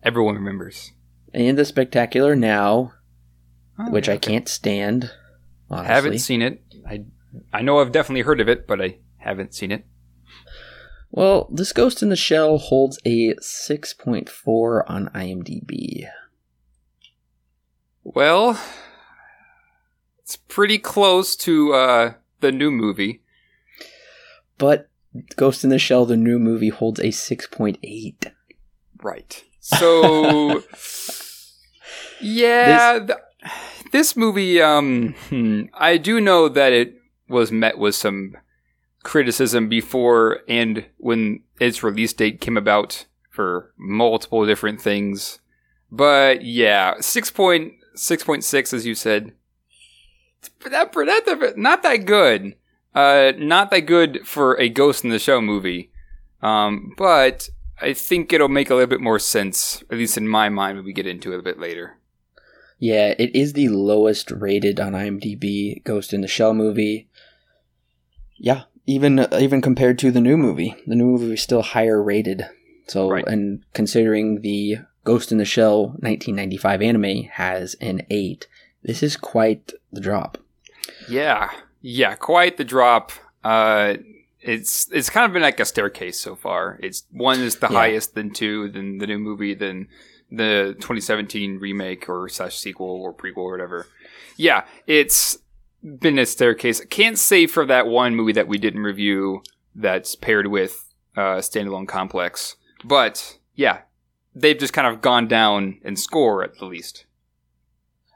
everyone 0.03 0.35
remembers. 0.35 0.91
And 1.33 1.57
The 1.57 1.65
Spectacular 1.65 2.35
Now, 2.35 2.93
oh, 3.87 3.91
which 3.91 4.09
I 4.09 4.17
can't 4.17 4.47
stand. 4.47 5.11
Honestly. 5.69 5.93
Haven't 5.93 6.19
seen 6.19 6.41
it. 6.41 6.63
I 6.87 7.05
I 7.53 7.61
know 7.61 7.79
I've 7.79 7.91
definitely 7.91 8.21
heard 8.21 8.41
of 8.41 8.49
it, 8.49 8.67
but 8.67 8.81
I 8.81 8.97
haven't 9.17 9.53
seen 9.53 9.71
it. 9.71 9.85
Well, 11.11 11.49
this 11.51 11.73
Ghost 11.73 12.01
in 12.01 12.09
the 12.09 12.15
Shell 12.15 12.57
holds 12.57 12.97
a 13.05 13.33
6.4 13.35 14.83
on 14.89 15.09
IMDb. 15.09 16.07
Well, 18.03 18.59
it's 20.19 20.37
pretty 20.37 20.77
close 20.77 21.35
to 21.37 21.73
uh, 21.73 22.13
the 22.39 22.51
new 22.53 22.71
movie. 22.71 23.21
But 24.57 24.89
Ghost 25.35 25.63
in 25.65 25.69
the 25.69 25.79
Shell, 25.79 26.05
the 26.05 26.15
new 26.15 26.39
movie, 26.39 26.69
holds 26.69 26.99
a 27.01 27.07
6.8. 27.07 28.31
Right. 29.03 29.43
So, 29.59 30.63
yeah. 32.21 32.99
This- 32.99 33.17
this 33.91 34.15
movie, 34.15 34.61
um, 34.61 35.13
hmm, 35.29 35.63
I 35.73 35.97
do 35.97 36.21
know 36.21 36.49
that 36.49 36.73
it 36.73 36.95
was 37.27 37.51
met 37.51 37.77
with 37.77 37.95
some 37.95 38.37
criticism 39.03 39.67
before 39.67 40.41
and 40.47 40.85
when 40.97 41.43
its 41.59 41.83
release 41.83 42.13
date 42.13 42.41
came 42.41 42.57
about 42.57 43.05
for 43.29 43.73
multiple 43.77 44.45
different 44.45 44.81
things. 44.81 45.39
But 45.91 46.43
yeah, 46.43 46.95
6.6.6 46.95 48.73
as 48.73 48.85
you 48.85 48.95
said. 48.95 49.33
That, 50.63 50.93
that, 50.93 51.57
not 51.57 51.83
that 51.83 52.05
good. 52.05 52.55
Uh, 52.93 53.31
not 53.37 53.71
that 53.71 53.81
good 53.81 54.27
for 54.27 54.59
a 54.59 54.69
Ghost 54.69 55.03
in 55.03 55.09
the 55.09 55.19
Show 55.19 55.41
movie. 55.41 55.91
Um, 56.41 56.93
but 56.97 57.49
I 57.81 57.93
think 57.93 58.33
it'll 58.33 58.49
make 58.49 58.69
a 58.69 58.75
little 58.75 58.87
bit 58.87 59.01
more 59.01 59.19
sense, 59.19 59.83
at 59.89 59.97
least 59.97 60.17
in 60.17 60.27
my 60.27 60.49
mind, 60.49 60.77
when 60.77 60.85
we 60.85 60.93
get 60.93 61.07
into 61.07 61.33
it 61.33 61.39
a 61.39 61.43
bit 61.43 61.59
later. 61.59 61.97
Yeah, 62.81 63.13
it 63.19 63.35
is 63.35 63.53
the 63.53 63.69
lowest 63.69 64.31
rated 64.31 64.79
on 64.79 64.93
IMDb 64.93 65.83
Ghost 65.83 66.13
in 66.13 66.21
the 66.21 66.27
Shell 66.27 66.55
movie. 66.55 67.07
Yeah, 68.37 68.63
even 68.87 69.27
even 69.39 69.61
compared 69.61 69.99
to 69.99 70.09
the 70.09 70.19
new 70.19 70.35
movie, 70.35 70.75
the 70.87 70.95
new 70.95 71.05
movie 71.05 71.33
is 71.33 71.43
still 71.43 71.61
higher 71.61 72.01
rated. 72.01 72.43
So, 72.87 73.07
right. 73.07 73.23
and 73.27 73.63
considering 73.75 74.41
the 74.41 74.79
Ghost 75.03 75.31
in 75.31 75.37
the 75.37 75.45
Shell 75.45 75.89
1995 75.99 76.81
anime 76.81 77.23
has 77.33 77.75
an 77.75 78.01
8, 78.09 78.47
this 78.81 79.03
is 79.03 79.15
quite 79.15 79.73
the 79.91 80.01
drop. 80.01 80.39
Yeah. 81.07 81.51
Yeah, 81.81 82.15
quite 82.15 82.57
the 82.57 82.63
drop. 82.63 83.11
Uh 83.43 83.97
it's 84.41 84.91
it's 84.91 85.11
kind 85.11 85.27
of 85.27 85.33
been 85.33 85.43
like 85.43 85.59
a 85.59 85.65
staircase 85.65 86.19
so 86.19 86.35
far. 86.35 86.79
It's 86.81 87.03
one 87.11 87.41
is 87.41 87.57
the 87.57 87.67
yeah. 87.67 87.77
highest, 87.77 88.15
then 88.15 88.31
two, 88.31 88.69
then 88.69 88.97
the 88.97 89.05
new 89.05 89.19
movie, 89.19 89.53
then 89.53 89.87
the 90.31 90.75
2017 90.79 91.59
remake 91.59 92.07
or 92.07 92.29
slash 92.29 92.57
sequel 92.57 93.01
or 93.01 93.13
prequel 93.13 93.37
or 93.37 93.51
whatever. 93.51 93.87
Yeah, 94.37 94.63
it's 94.87 95.37
been 95.83 96.17
a 96.17 96.25
staircase. 96.25 96.83
Can't 96.85 97.17
say 97.17 97.47
for 97.47 97.65
that 97.65 97.87
one 97.87 98.15
movie 98.15 98.33
that 98.33 98.47
we 98.47 98.57
didn't 98.57 98.81
review 98.81 99.43
that's 99.75 100.15
paired 100.15 100.47
with 100.47 100.93
uh, 101.17 101.37
standalone 101.37 101.87
complex, 101.87 102.55
but 102.83 103.37
yeah, 103.55 103.81
they've 104.33 104.57
just 104.57 104.73
kind 104.73 104.87
of 104.87 105.01
gone 105.01 105.27
down 105.27 105.79
in 105.83 105.95
score 105.95 106.43
at 106.43 106.57
the 106.57 106.65
least. 106.65 107.05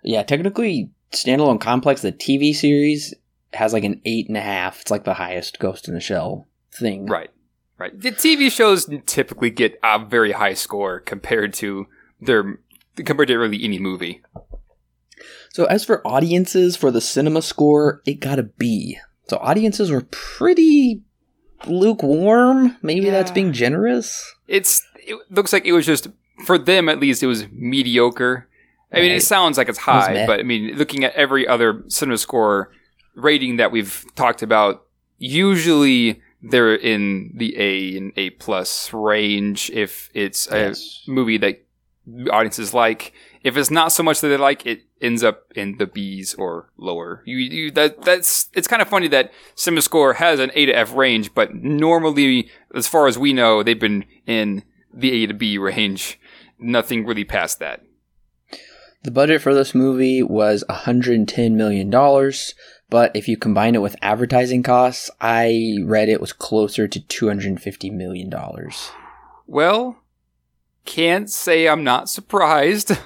Yeah, 0.03 0.23
technically, 0.23 0.91
standalone 1.11 1.59
complex, 1.59 2.01
the 2.01 2.11
TV 2.11 2.55
series 2.55 3.13
has 3.53 3.73
like 3.73 3.83
an 3.83 4.01
eight 4.05 4.27
and 4.27 4.37
a 4.37 4.41
half. 4.41 4.81
It's 4.81 4.91
like 4.91 5.03
the 5.03 5.15
highest 5.15 5.59
Ghost 5.59 5.87
in 5.87 5.93
the 5.93 5.99
Shell 5.99 6.47
thing. 6.71 7.07
Right. 7.07 7.29
Right. 7.77 7.99
The 7.99 8.11
TV 8.11 8.49
shows 8.49 8.89
typically 9.05 9.49
get 9.49 9.77
a 9.83 9.99
very 9.99 10.31
high 10.31 10.53
score 10.53 11.01
compared 11.01 11.53
to 11.55 11.87
their 12.19 12.59
compared 12.95 13.27
to 13.27 13.37
really 13.37 13.63
any 13.63 13.79
movie. 13.79 14.21
So 15.51 15.65
as 15.65 15.85
for 15.85 16.05
audiences 16.05 16.75
for 16.75 16.91
the 16.91 17.01
cinema 17.01 17.41
score, 17.41 18.01
it 18.05 18.19
got 18.19 18.39
a 18.39 18.43
B. 18.43 18.97
So 19.27 19.37
audiences 19.37 19.89
were 19.89 20.01
pretty 20.11 21.01
lukewarm. 21.65 22.77
Maybe 22.81 23.05
yeah. 23.05 23.11
that's 23.11 23.31
being 23.31 23.53
generous. 23.53 24.33
It's 24.47 24.85
it 24.97 25.17
looks 25.29 25.53
like 25.53 25.65
it 25.65 25.71
was 25.71 25.85
just 25.85 26.07
for 26.45 26.57
them 26.57 26.89
at 26.89 26.99
least 26.99 27.23
it 27.23 27.27
was 27.27 27.47
mediocre. 27.51 28.47
I 28.91 29.01
mean, 29.01 29.11
it 29.11 29.23
sounds 29.23 29.57
like 29.57 29.67
it's 29.67 29.79
high, 29.79 30.13
it 30.13 30.27
but 30.27 30.39
I 30.39 30.43
mean, 30.43 30.75
looking 30.77 31.03
at 31.03 31.13
every 31.15 31.45
other 31.47 31.83
cinema 31.87 32.17
score 32.17 32.71
rating 33.15 33.57
that 33.57 33.71
we've 33.71 34.05
talked 34.15 34.41
about, 34.41 34.85
usually 35.17 36.21
they're 36.41 36.75
in 36.75 37.31
the 37.35 37.55
A 37.57 37.97
and 37.97 38.13
A 38.15 38.29
plus 38.31 38.93
range 38.93 39.69
if 39.71 40.09
it's 40.13 40.49
a 40.51 40.67
yes. 40.67 41.03
movie 41.07 41.37
that 41.39 41.64
audiences 42.31 42.73
like. 42.73 43.13
If 43.43 43.57
it's 43.57 43.71
not 43.71 43.91
so 43.91 44.03
much 44.03 44.21
that 44.21 44.29
they 44.29 44.37
like, 44.37 44.65
it 44.65 44.81
ends 45.01 45.23
up 45.23 45.51
in 45.55 45.77
the 45.77 45.85
B's 45.85 46.33
or 46.35 46.69
lower. 46.77 47.21
You, 47.25 47.37
you 47.37 47.71
that 47.71 48.01
that's 48.03 48.49
it's 48.53 48.67
kind 48.67 48.81
of 48.81 48.87
funny 48.87 49.07
that 49.09 49.31
CinemaScore 49.55 50.15
has 50.15 50.39
an 50.39 50.51
A 50.55 50.65
to 50.65 50.73
F 50.73 50.93
range, 50.93 51.33
but 51.33 51.53
normally, 51.53 52.49
as 52.73 52.87
far 52.87 53.07
as 53.07 53.17
we 53.17 53.33
know, 53.33 53.63
they've 53.63 53.79
been 53.79 54.05
in 54.25 54.63
the 54.93 55.11
A 55.23 55.27
to 55.27 55.33
B 55.33 55.57
range. 55.57 56.19
Nothing 56.57 57.05
really 57.05 57.25
past 57.25 57.59
that. 57.59 57.83
The 59.03 59.11
budget 59.11 59.41
for 59.41 59.53
this 59.53 59.75
movie 59.75 60.23
was 60.23 60.63
110 60.67 61.55
million 61.55 61.89
dollars. 61.89 62.55
But 62.89 63.15
if 63.15 63.27
you 63.27 63.35
combine 63.37 63.75
it 63.75 63.81
with 63.81 63.95
advertising 64.01 64.63
costs, 64.63 65.09
I 65.19 65.77
read 65.83 66.07
it 66.07 66.21
was 66.21 66.33
closer 66.33 66.87
to 66.87 66.99
$250 66.99 67.91
million. 67.91 68.31
Well, 69.47 69.97
can't 70.85 71.29
say 71.29 71.67
I'm 71.67 71.83
not 71.83 72.09
surprised. 72.09 72.91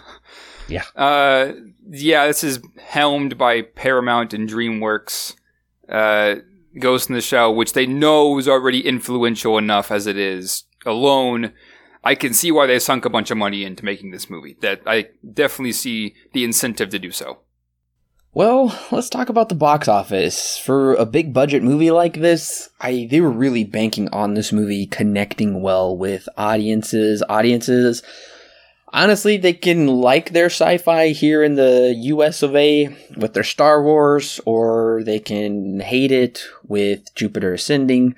Yeah. 0.69 0.83
Uh, 0.95 1.53
yeah, 1.89 2.27
this 2.27 2.43
is 2.43 2.59
helmed 2.77 3.37
by 3.37 3.63
Paramount 3.63 4.33
and 4.33 4.47
DreamWorks. 4.47 5.35
Uh, 5.87 6.35
Ghost 6.77 7.09
in 7.09 7.15
the 7.15 7.21
Shell, 7.21 7.55
which 7.55 7.73
they 7.73 7.87
know 7.87 8.37
is 8.37 8.47
already 8.47 8.85
influential 8.85 9.57
enough 9.57 9.91
as 9.91 10.05
it 10.05 10.17
is 10.17 10.65
alone. 10.85 11.53
I 12.03 12.15
can 12.15 12.33
see 12.33 12.51
why 12.51 12.67
they 12.67 12.79
sunk 12.79 13.05
a 13.05 13.09
bunch 13.09 13.31
of 13.31 13.37
money 13.37 13.63
into 13.63 13.83
making 13.83 14.11
this 14.11 14.29
movie. 14.29 14.57
That 14.61 14.81
I 14.85 15.07
definitely 15.33 15.73
see 15.73 16.15
the 16.33 16.43
incentive 16.43 16.89
to 16.89 16.99
do 16.99 17.11
so. 17.11 17.39
Well, 18.33 18.77
let's 18.91 19.09
talk 19.09 19.29
about 19.29 19.49
the 19.49 19.55
box 19.55 19.87
office. 19.87 20.57
For 20.57 20.93
a 20.93 21.05
big 21.05 21.33
budget 21.33 21.63
movie 21.63 21.91
like 21.91 22.13
this, 22.13 22.69
I 22.79 23.07
they 23.09 23.21
were 23.21 23.31
really 23.31 23.63
banking 23.63 24.07
on 24.09 24.35
this 24.35 24.51
movie 24.51 24.85
connecting 24.85 25.61
well 25.61 25.97
with 25.97 26.29
audiences. 26.37 27.23
Audiences 27.27 28.03
honestly, 28.93 29.37
they 29.37 29.53
can 29.53 29.87
like 29.87 30.31
their 30.31 30.47
sci-fi 30.47 31.09
here 31.09 31.43
in 31.43 31.55
the 31.55 31.93
US 31.97 32.43
of 32.43 32.55
A 32.55 32.95
with 33.17 33.33
their 33.33 33.43
Star 33.43 33.83
Wars 33.83 34.39
or 34.45 35.01
they 35.05 35.19
can 35.19 35.79
hate 35.79 36.11
it 36.11 36.43
with 36.67 37.13
Jupiter 37.15 37.53
Ascending. 37.53 38.15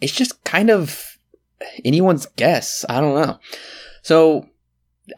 It's 0.00 0.12
just 0.12 0.42
kind 0.44 0.70
of 0.70 1.16
anyone's 1.84 2.26
guess. 2.36 2.84
I 2.88 3.00
don't 3.00 3.14
know. 3.14 3.38
So 4.02 4.48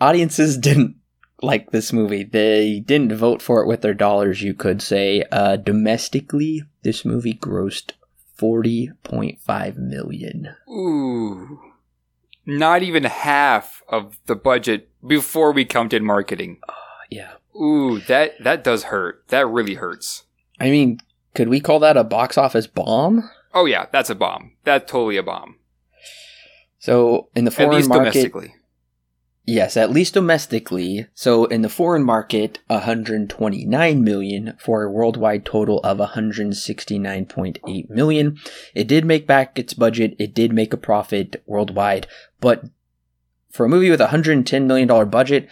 audiences 0.01 0.59
didn't 0.59 0.97
like 1.45 1.71
this 1.71 1.93
movie. 1.93 2.25
They 2.25 2.81
didn't 2.81 3.15
vote 3.15 3.43
for 3.43 3.63
it 3.63 3.67
with 3.67 3.83
their 3.83 3.95
dollars, 3.95 4.43
you 4.43 4.55
could 4.55 4.83
say. 4.83 5.25
Uh, 5.31 5.57
domestically, 5.57 6.65
this 6.83 7.05
movie 7.05 7.35
grossed 7.35 7.93
40.5 8.39 9.77
million. 9.77 10.57
Ooh. 10.69 11.61
Not 12.47 12.83
even 12.83 13.05
half 13.05 13.83
of 13.89 14.19
the 14.27 14.37
budget 14.37 14.91
before 15.07 15.53
we 15.53 15.65
counted 15.65 16.03
marketing. 16.03 16.59
Uh, 16.69 16.73
yeah. 17.11 17.33
Ooh, 17.57 18.01
that 18.01 18.33
that 18.43 18.65
does 18.65 18.85
hurt. 18.85 19.25
That 19.29 19.47
really 19.47 19.75
hurts. 19.75 20.25
I 20.61 20.71
mean, 20.71 20.99
could 21.35 21.49
we 21.49 21.61
call 21.61 21.79
that 21.81 21.97
a 21.97 22.05
box 22.05 22.37
office 22.37 22.67
bomb? 22.67 23.31
Oh 23.55 23.65
yeah, 23.65 23.87
that's 23.93 24.11
a 24.11 24.15
bomb. 24.15 24.53
That's 24.65 24.91
totally 24.91 25.17
a 25.17 25.23
bomb. 25.23 25.57
So 26.79 27.29
in 27.35 27.45
the 27.45 27.51
foreign 27.51 27.87
market, 27.89 28.13
domestically. 28.13 28.55
Yes, 29.47 29.77
at 29.77 29.91
least 29.91 30.15
domestically. 30.15 31.07
So 31.15 31.45
in 31.45 31.61
the 31.61 31.69
foreign 31.69 32.03
market, 32.03 32.61
129 32.69 34.03
million 34.03 34.57
for 34.59 34.83
a 34.83 34.91
worldwide 34.91 35.45
total 35.45 35.81
of 35.81 35.99
169.8 35.99 37.91
million. 37.91 38.39
It 38.75 38.87
did 38.87 39.05
make 39.05 39.27
back 39.27 39.59
its 39.59 39.75
budget. 39.75 40.17
It 40.19 40.35
did 40.35 40.55
make 40.55 40.73
a 40.73 40.79
profit 40.79 41.43
worldwide, 41.47 42.07
but 42.41 42.65
for 43.51 43.67
a 43.67 43.69
movie 43.69 43.91
with 43.91 44.01
a 44.01 44.05
110 44.05 44.67
million 44.67 44.89
dollar 44.89 45.05
budget 45.05 45.49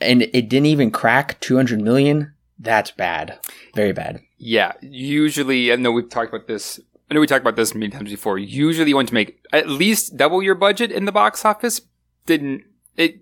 and 0.00 0.22
it 0.22 0.48
didn't 0.48 0.66
even 0.66 0.90
crack 0.90 1.40
200 1.40 1.80
million, 1.80 2.34
that's 2.58 2.90
bad. 2.90 3.38
Very 3.74 3.92
bad. 3.92 4.20
Yeah, 4.36 4.72
usually 4.82 5.72
I 5.72 5.76
know 5.76 5.90
we've 5.90 6.10
talked 6.10 6.34
about 6.34 6.48
this 6.48 6.80
I 7.10 7.14
know 7.14 7.20
we 7.20 7.26
talked 7.26 7.42
about 7.42 7.56
this 7.56 7.74
many 7.74 7.90
times 7.90 8.10
before. 8.10 8.38
Usually 8.38 8.88
you 8.88 8.96
want 8.96 9.08
to 9.08 9.14
make 9.14 9.44
at 9.52 9.68
least 9.68 10.16
double 10.16 10.42
your 10.42 10.54
budget 10.54 10.90
in 10.92 11.04
the 11.04 11.12
box 11.12 11.44
office. 11.44 11.80
Didn't 12.26 12.64
it 12.96 13.21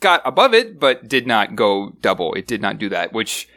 got 0.00 0.22
above 0.24 0.54
it, 0.54 0.78
but 0.78 1.08
did 1.08 1.26
not 1.26 1.56
go 1.56 1.90
double. 2.00 2.34
It 2.34 2.46
did 2.46 2.60
not 2.60 2.78
do 2.78 2.88
that, 2.88 3.12
which, 3.12 3.48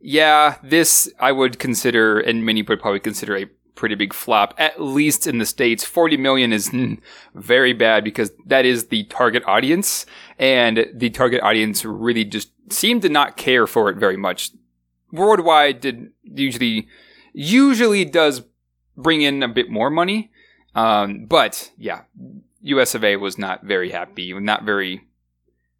yeah, 0.00 0.56
this 0.62 1.12
I 1.18 1.32
would 1.32 1.58
consider, 1.58 2.18
and 2.20 2.44
many 2.44 2.62
would 2.62 2.80
probably 2.80 3.00
consider 3.00 3.36
a 3.36 3.46
pretty 3.74 3.94
big 3.94 4.14
flop, 4.14 4.54
at 4.58 4.80
least 4.80 5.26
in 5.26 5.38
the 5.38 5.46
States. 5.46 5.84
40 5.84 6.16
million 6.16 6.52
is 6.52 6.70
very 7.34 7.72
bad 7.72 8.04
because 8.04 8.32
that 8.46 8.64
is 8.64 8.86
the 8.86 9.04
target 9.04 9.42
audience, 9.46 10.06
and 10.38 10.86
the 10.94 11.10
target 11.10 11.42
audience 11.42 11.84
really 11.84 12.24
just 12.24 12.50
seemed 12.70 13.02
to 13.02 13.08
not 13.08 13.36
care 13.36 13.66
for 13.66 13.90
it 13.90 13.96
very 13.96 14.16
much. 14.16 14.50
Worldwide 15.12 15.80
did 15.80 16.10
usually, 16.24 16.88
usually 17.32 18.04
does 18.04 18.42
bring 18.96 19.22
in 19.22 19.42
a 19.42 19.48
bit 19.48 19.70
more 19.70 19.90
money. 19.90 20.30
Um, 20.74 21.26
but 21.26 21.70
yeah, 21.78 22.02
US 22.62 22.94
of 22.94 23.04
A 23.04 23.16
was 23.16 23.38
not 23.38 23.64
very 23.64 23.90
happy, 23.90 24.32
not 24.34 24.64
very 24.64 25.05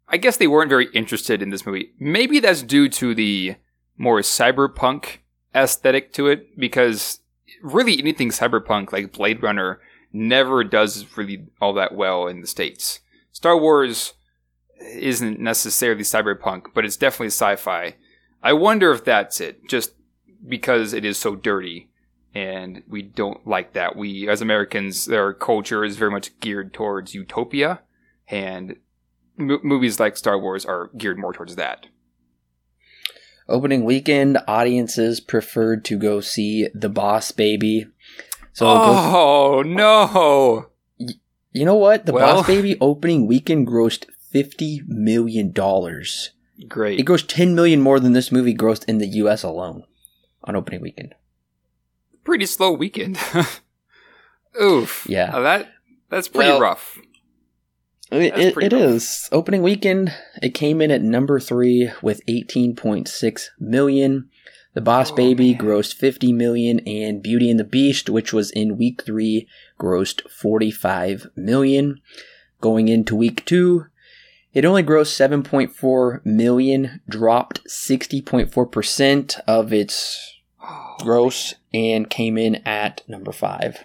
I 0.09 0.17
guess 0.17 0.37
they 0.37 0.47
weren't 0.47 0.69
very 0.69 0.87
interested 0.93 1.41
in 1.41 1.49
this 1.49 1.65
movie. 1.65 1.91
Maybe 1.99 2.39
that's 2.39 2.63
due 2.63 2.87
to 2.89 3.13
the 3.13 3.55
more 3.97 4.19
cyberpunk 4.21 5.17
aesthetic 5.53 6.13
to 6.13 6.27
it, 6.27 6.57
because 6.57 7.19
really 7.61 7.99
anything 7.99 8.29
cyberpunk 8.29 8.91
like 8.91 9.13
Blade 9.13 9.41
Runner 9.43 9.79
never 10.13 10.63
does 10.63 11.17
really 11.17 11.47
all 11.59 11.73
that 11.73 11.95
well 11.95 12.27
in 12.27 12.41
the 12.41 12.47
States. 12.47 12.99
Star 13.31 13.59
Wars 13.59 14.13
isn't 14.79 15.39
necessarily 15.39 16.03
cyberpunk, 16.03 16.67
but 16.73 16.85
it's 16.85 16.97
definitely 16.97 17.27
sci 17.27 17.55
fi. 17.55 17.95
I 18.41 18.53
wonder 18.53 18.91
if 18.91 19.03
that's 19.03 19.41
it, 19.41 19.67
just 19.67 19.93
because 20.47 20.93
it 20.93 21.03
is 21.03 21.17
so 21.17 21.35
dirty 21.35 21.89
and 22.33 22.83
we 22.87 23.01
don't 23.01 23.47
like 23.47 23.73
that. 23.73 23.95
We, 23.95 24.29
as 24.29 24.41
Americans, 24.41 25.09
our 25.09 25.33
culture 25.33 25.83
is 25.83 25.97
very 25.97 26.11
much 26.11 26.39
geared 26.39 26.73
towards 26.73 27.15
utopia, 27.15 27.81
and 28.27 28.75
m- 29.39 29.59
movies 29.63 29.99
like 29.99 30.17
Star 30.17 30.37
Wars 30.37 30.65
are 30.65 30.89
geared 30.97 31.17
more 31.17 31.33
towards 31.33 31.55
that. 31.55 31.87
Opening 33.49 33.85
weekend, 33.85 34.37
audiences 34.47 35.19
preferred 35.19 35.85
to 35.85 35.97
go 35.97 36.19
see 36.19 36.67
The 36.73 36.89
Boss 36.89 37.31
Baby. 37.31 37.87
So 38.51 38.65
oh 38.67 39.63
no! 39.65 40.67
You 40.97 41.65
know 41.65 41.75
what? 41.75 42.05
The 42.05 42.13
well, 42.13 42.37
Boss 42.37 42.47
Baby 42.47 42.77
opening 42.81 43.25
weekend 43.25 43.67
grossed 43.67 44.05
fifty 44.31 44.81
million 44.87 45.51
dollars. 45.51 46.31
Great. 46.67 46.99
It 46.99 47.05
grossed 47.05 47.27
ten 47.27 47.55
million 47.55 47.81
more 47.81 47.99
than 47.99 48.13
this 48.13 48.31
movie 48.31 48.55
grossed 48.55 48.83
in 48.85 48.97
the 48.97 49.07
U.S. 49.07 49.43
alone 49.43 49.83
on 50.43 50.55
opening 50.55 50.81
weekend. 50.81 51.15
Pretty 52.23 52.45
slow 52.45 52.71
weekend. 52.71 53.17
Oof. 54.61 55.05
Yeah. 55.07 55.35
Uh, 55.35 55.41
that 55.41 55.69
that's 56.09 56.27
pretty 56.27 56.49
well, 56.49 56.59
rough. 56.59 56.99
It, 58.11 58.57
it, 58.57 58.73
is. 58.73 59.27
Opening 59.31 59.61
weekend, 59.61 60.13
it 60.41 60.53
came 60.53 60.81
in 60.81 60.91
at 60.91 61.01
number 61.01 61.39
three 61.39 61.91
with 62.01 62.25
18.6 62.27 63.45
million. 63.59 64.29
The 64.73 64.81
Boss 64.81 65.11
oh, 65.11 65.15
Baby 65.15 65.53
man. 65.53 65.61
grossed 65.61 65.95
50 65.95 66.31
million, 66.33 66.79
and 66.81 67.21
Beauty 67.21 67.49
and 67.49 67.59
the 67.59 67.65
Beast, 67.65 68.09
which 68.09 68.31
was 68.31 68.51
in 68.51 68.77
week 68.77 69.03
three, 69.03 69.47
grossed 69.79 70.29
45 70.29 71.27
million. 71.35 71.99
Going 72.61 72.87
into 72.87 73.15
week 73.15 73.43
two, 73.43 73.87
it 74.53 74.65
only 74.65 74.83
grossed 74.83 75.43
7.4 75.43 76.25
million, 76.25 77.01
dropped 77.09 77.63
60.4% 77.65 79.39
of 79.47 79.73
its 79.73 80.33
oh, 80.63 80.95
gross, 80.99 81.55
and 81.73 82.09
came 82.09 82.37
in 82.37 82.55
at 82.67 83.01
number 83.07 83.31
five. 83.31 83.83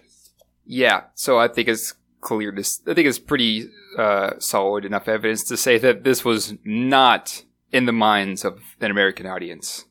Yeah, 0.64 1.04
so 1.14 1.38
I 1.38 1.48
think 1.48 1.68
it's 1.68 1.94
clear. 2.20 2.52
This 2.52 2.80
I 2.86 2.94
think 2.94 3.08
it's 3.08 3.18
pretty 3.18 3.68
uh, 3.98 4.38
solid 4.38 4.84
enough 4.84 5.08
evidence 5.08 5.44
to 5.44 5.56
say 5.56 5.78
that 5.78 6.04
this 6.04 6.24
was 6.24 6.54
not 6.64 7.44
in 7.70 7.86
the 7.86 7.92
minds 7.92 8.44
of 8.44 8.60
an 8.80 8.90
American 8.90 9.26
audience. 9.26 9.86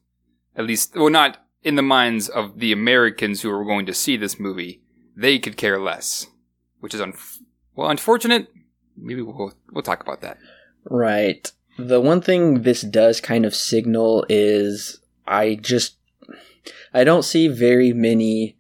At 0.55 0.65
least, 0.65 0.95
well, 0.95 1.09
not 1.09 1.45
in 1.63 1.75
the 1.75 1.81
minds 1.81 2.29
of 2.29 2.59
the 2.59 2.71
Americans 2.71 3.41
who 3.41 3.49
were 3.49 3.65
going 3.65 3.85
to 3.85 3.93
see 3.93 4.17
this 4.17 4.39
movie. 4.39 4.81
They 5.15 5.39
could 5.39 5.57
care 5.57 5.79
less, 5.79 6.27
which 6.79 6.93
is 6.93 7.01
un- 7.01 7.13
well 7.75 7.89
unfortunate. 7.89 8.47
Maybe 8.97 9.21
we'll 9.21 9.53
we'll 9.71 9.83
talk 9.83 10.01
about 10.01 10.21
that. 10.21 10.37
Right. 10.85 11.51
The 11.77 12.01
one 12.01 12.21
thing 12.21 12.63
this 12.63 12.81
does 12.81 13.21
kind 13.21 13.45
of 13.45 13.55
signal 13.55 14.25
is 14.29 14.99
I 15.27 15.55
just 15.55 15.95
I 16.93 17.03
don't 17.03 17.23
see 17.23 17.47
very 17.47 17.93
many 17.93 18.57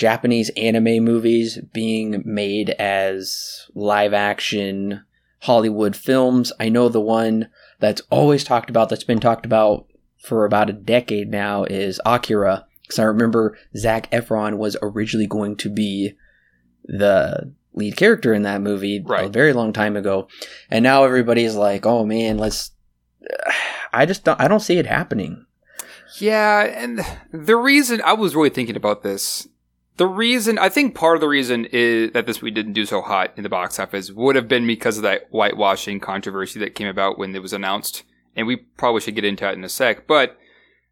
Japanese 0.00 0.48
anime 0.56 1.04
movies 1.04 1.58
being 1.74 2.22
made 2.24 2.70
as 2.70 3.68
live 3.74 4.14
action 4.14 5.04
Hollywood 5.40 5.94
films. 5.94 6.54
I 6.58 6.70
know 6.70 6.88
the 6.88 7.02
one 7.02 7.50
that's 7.80 8.00
always 8.08 8.42
talked 8.42 8.70
about, 8.70 8.88
that's 8.88 9.04
been 9.04 9.20
talked 9.20 9.44
about 9.44 9.88
for 10.16 10.46
about 10.46 10.70
a 10.70 10.72
decade 10.72 11.30
now, 11.30 11.64
is 11.64 12.00
Akira. 12.06 12.64
Because 12.80 12.98
I 12.98 13.02
remember 13.02 13.58
Zac 13.76 14.10
Efron 14.10 14.56
was 14.56 14.74
originally 14.80 15.26
going 15.26 15.56
to 15.56 15.68
be 15.68 16.14
the 16.84 17.52
lead 17.74 17.98
character 17.98 18.32
in 18.32 18.40
that 18.44 18.62
movie 18.62 19.02
right. 19.04 19.26
a 19.26 19.28
very 19.28 19.52
long 19.52 19.74
time 19.74 19.98
ago, 19.98 20.28
and 20.70 20.82
now 20.82 21.04
everybody's 21.04 21.56
like, 21.56 21.84
"Oh 21.84 22.06
man, 22.06 22.38
let's." 22.38 22.70
I 23.92 24.06
just 24.06 24.24
don't. 24.24 24.40
I 24.40 24.48
don't 24.48 24.60
see 24.60 24.78
it 24.78 24.86
happening. 24.86 25.44
Yeah, 26.18 26.62
and 26.62 27.04
the 27.32 27.56
reason 27.56 28.00
I 28.02 28.14
was 28.14 28.34
really 28.34 28.50
thinking 28.50 28.76
about 28.76 29.02
this, 29.02 29.46
the 30.00 30.06
reason 30.06 30.58
I 30.58 30.70
think 30.70 30.94
part 30.94 31.18
of 31.18 31.20
the 31.20 31.28
reason 31.28 31.66
is 31.66 32.12
that 32.12 32.24
this 32.24 32.40
we 32.40 32.50
didn't 32.50 32.72
do 32.72 32.86
so 32.86 33.02
hot 33.02 33.34
in 33.36 33.42
the 33.42 33.50
box 33.50 33.78
office 33.78 34.10
would 34.10 34.34
have 34.34 34.48
been 34.48 34.66
because 34.66 34.96
of 34.96 35.02
that 35.02 35.28
whitewashing 35.28 36.00
controversy 36.00 36.58
that 36.60 36.74
came 36.74 36.86
about 36.86 37.18
when 37.18 37.36
it 37.36 37.42
was 37.42 37.52
announced, 37.52 38.04
and 38.34 38.46
we 38.46 38.56
probably 38.56 39.02
should 39.02 39.14
get 39.14 39.26
into 39.26 39.44
that 39.44 39.52
in 39.52 39.62
a 39.62 39.68
sec. 39.68 40.06
But 40.06 40.38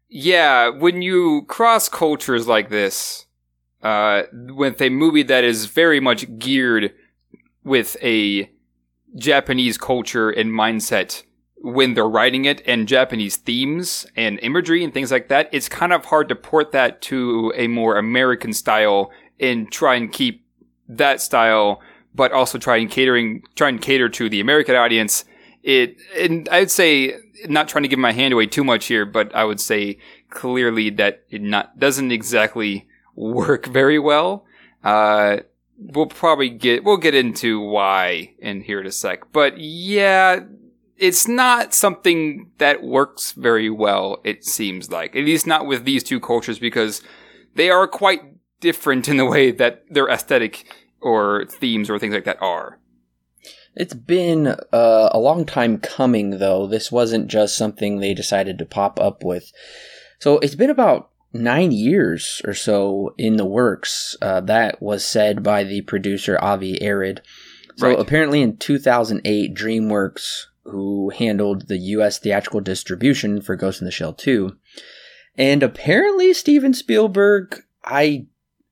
yeah, 0.09 0.69
when 0.69 1.01
you 1.01 1.41
cross 1.47 1.89
cultures 1.89 2.47
like 2.47 2.69
this, 2.69 3.25
uh, 3.81 4.25
with 4.31 4.79
a 4.79 4.89
movie 4.89 5.23
that 5.23 5.43
is 5.43 5.65
very 5.65 5.99
much 5.99 6.37
geared 6.37 6.93
with 7.63 7.97
a 8.03 8.51
Japanese 9.15 9.79
culture 9.79 10.29
and 10.29 10.51
mindset 10.51 11.23
when 11.61 11.93
they're 11.93 12.07
writing 12.07 12.45
it 12.45 12.61
and 12.65 12.87
Japanese 12.87 13.35
themes 13.35 14.07
and 14.15 14.39
imagery 14.41 14.83
and 14.83 14.93
things 14.93 15.11
like 15.11 15.27
that, 15.27 15.49
it's 15.51 15.67
kind 15.67 15.91
of 15.91 16.05
hard 16.05 16.29
to 16.29 16.35
port 16.35 16.71
that 16.71 17.01
to 17.01 17.51
a 17.55 17.67
more 17.67 17.97
American 17.97 18.53
style 18.53 19.11
and 19.39 19.71
try 19.71 19.95
and 19.95 20.11
keep 20.11 20.45
that 20.87 21.21
style, 21.21 21.81
but 22.15 22.31
also 22.31 22.57
try 22.57 22.77
and 22.77 22.89
catering, 22.89 23.43
try 23.55 23.69
and 23.69 23.81
cater 23.81 24.07
to 24.07 24.29
the 24.29 24.39
American 24.39 24.75
audience. 24.75 25.25
It, 25.61 25.97
and 26.17 26.47
I'd 26.49 26.71
say, 26.71 27.17
not 27.47 27.67
trying 27.67 27.83
to 27.83 27.89
give 27.89 27.99
my 27.99 28.13
hand 28.13 28.33
away 28.33 28.45
too 28.45 28.63
much 28.63 28.85
here, 28.85 29.05
but 29.05 29.33
I 29.35 29.43
would 29.43 29.59
say 29.59 29.97
clearly 30.29 30.89
that 30.91 31.23
it 31.29 31.41
not, 31.41 31.77
doesn't 31.77 32.11
exactly 32.11 32.87
work 33.15 33.65
very 33.67 33.99
well. 33.99 34.45
Uh, 34.81 35.37
we'll 35.77 36.05
probably 36.05 36.49
get, 36.49 36.85
we'll 36.85 36.97
get 36.97 37.15
into 37.15 37.59
why 37.59 38.33
in 38.39 38.61
here 38.61 38.79
in 38.79 38.87
a 38.87 38.91
sec, 38.91 39.33
but 39.33 39.57
yeah, 39.57 40.39
it's 40.99 41.27
not 41.27 41.73
something 41.73 42.51
that 42.57 42.83
works 42.83 43.31
very 43.31 43.69
well, 43.69 44.19
it 44.23 44.43
seems 44.43 44.91
like. 44.91 45.15
At 45.15 45.25
least 45.25 45.47
not 45.47 45.65
with 45.65 45.85
these 45.85 46.03
two 46.03 46.19
cultures 46.19 46.59
because 46.59 47.01
they 47.55 47.69
are 47.69 47.87
quite 47.87 48.21
different 48.59 49.07
in 49.07 49.17
the 49.17 49.25
way 49.25 49.51
that 49.51 49.85
their 49.89 50.09
aesthetic 50.09 50.65
or 51.01 51.45
themes 51.45 51.89
or 51.89 51.97
things 51.97 52.13
like 52.13 52.25
that 52.25 52.41
are. 52.41 52.79
It's 53.75 53.93
been 53.93 54.47
uh, 54.47 55.09
a 55.11 55.19
long 55.19 55.45
time 55.45 55.77
coming, 55.77 56.39
though. 56.39 56.67
This 56.67 56.91
wasn't 56.91 57.27
just 57.27 57.55
something 57.55 57.99
they 57.99 58.13
decided 58.13 58.57
to 58.57 58.65
pop 58.65 58.99
up 58.99 59.23
with. 59.23 59.51
So 60.19 60.39
it's 60.39 60.55
been 60.55 60.69
about 60.69 61.11
nine 61.31 61.71
years 61.71 62.41
or 62.45 62.53
so 62.53 63.13
in 63.17 63.37
the 63.37 63.45
works. 63.45 64.17
Uh, 64.21 64.41
that 64.41 64.81
was 64.81 65.05
said 65.05 65.43
by 65.43 65.63
the 65.63 65.81
producer 65.81 66.37
Avi 66.41 66.77
Arad. 66.85 67.21
So 67.77 67.87
right. 67.87 67.99
apparently 67.99 68.41
in 68.41 68.57
2008, 68.57 69.55
DreamWorks 69.55 70.47
who 70.69 71.09
handled 71.09 71.67
the 71.67 71.77
US 71.77 72.19
theatrical 72.19 72.61
distribution 72.61 73.41
for 73.41 73.55
Ghost 73.55 73.81
in 73.81 73.85
the 73.85 73.91
Shell 73.91 74.13
2. 74.13 74.55
And 75.37 75.63
apparently 75.63 76.33
Steven 76.33 76.73
Spielberg, 76.73 77.63
I 77.85 78.27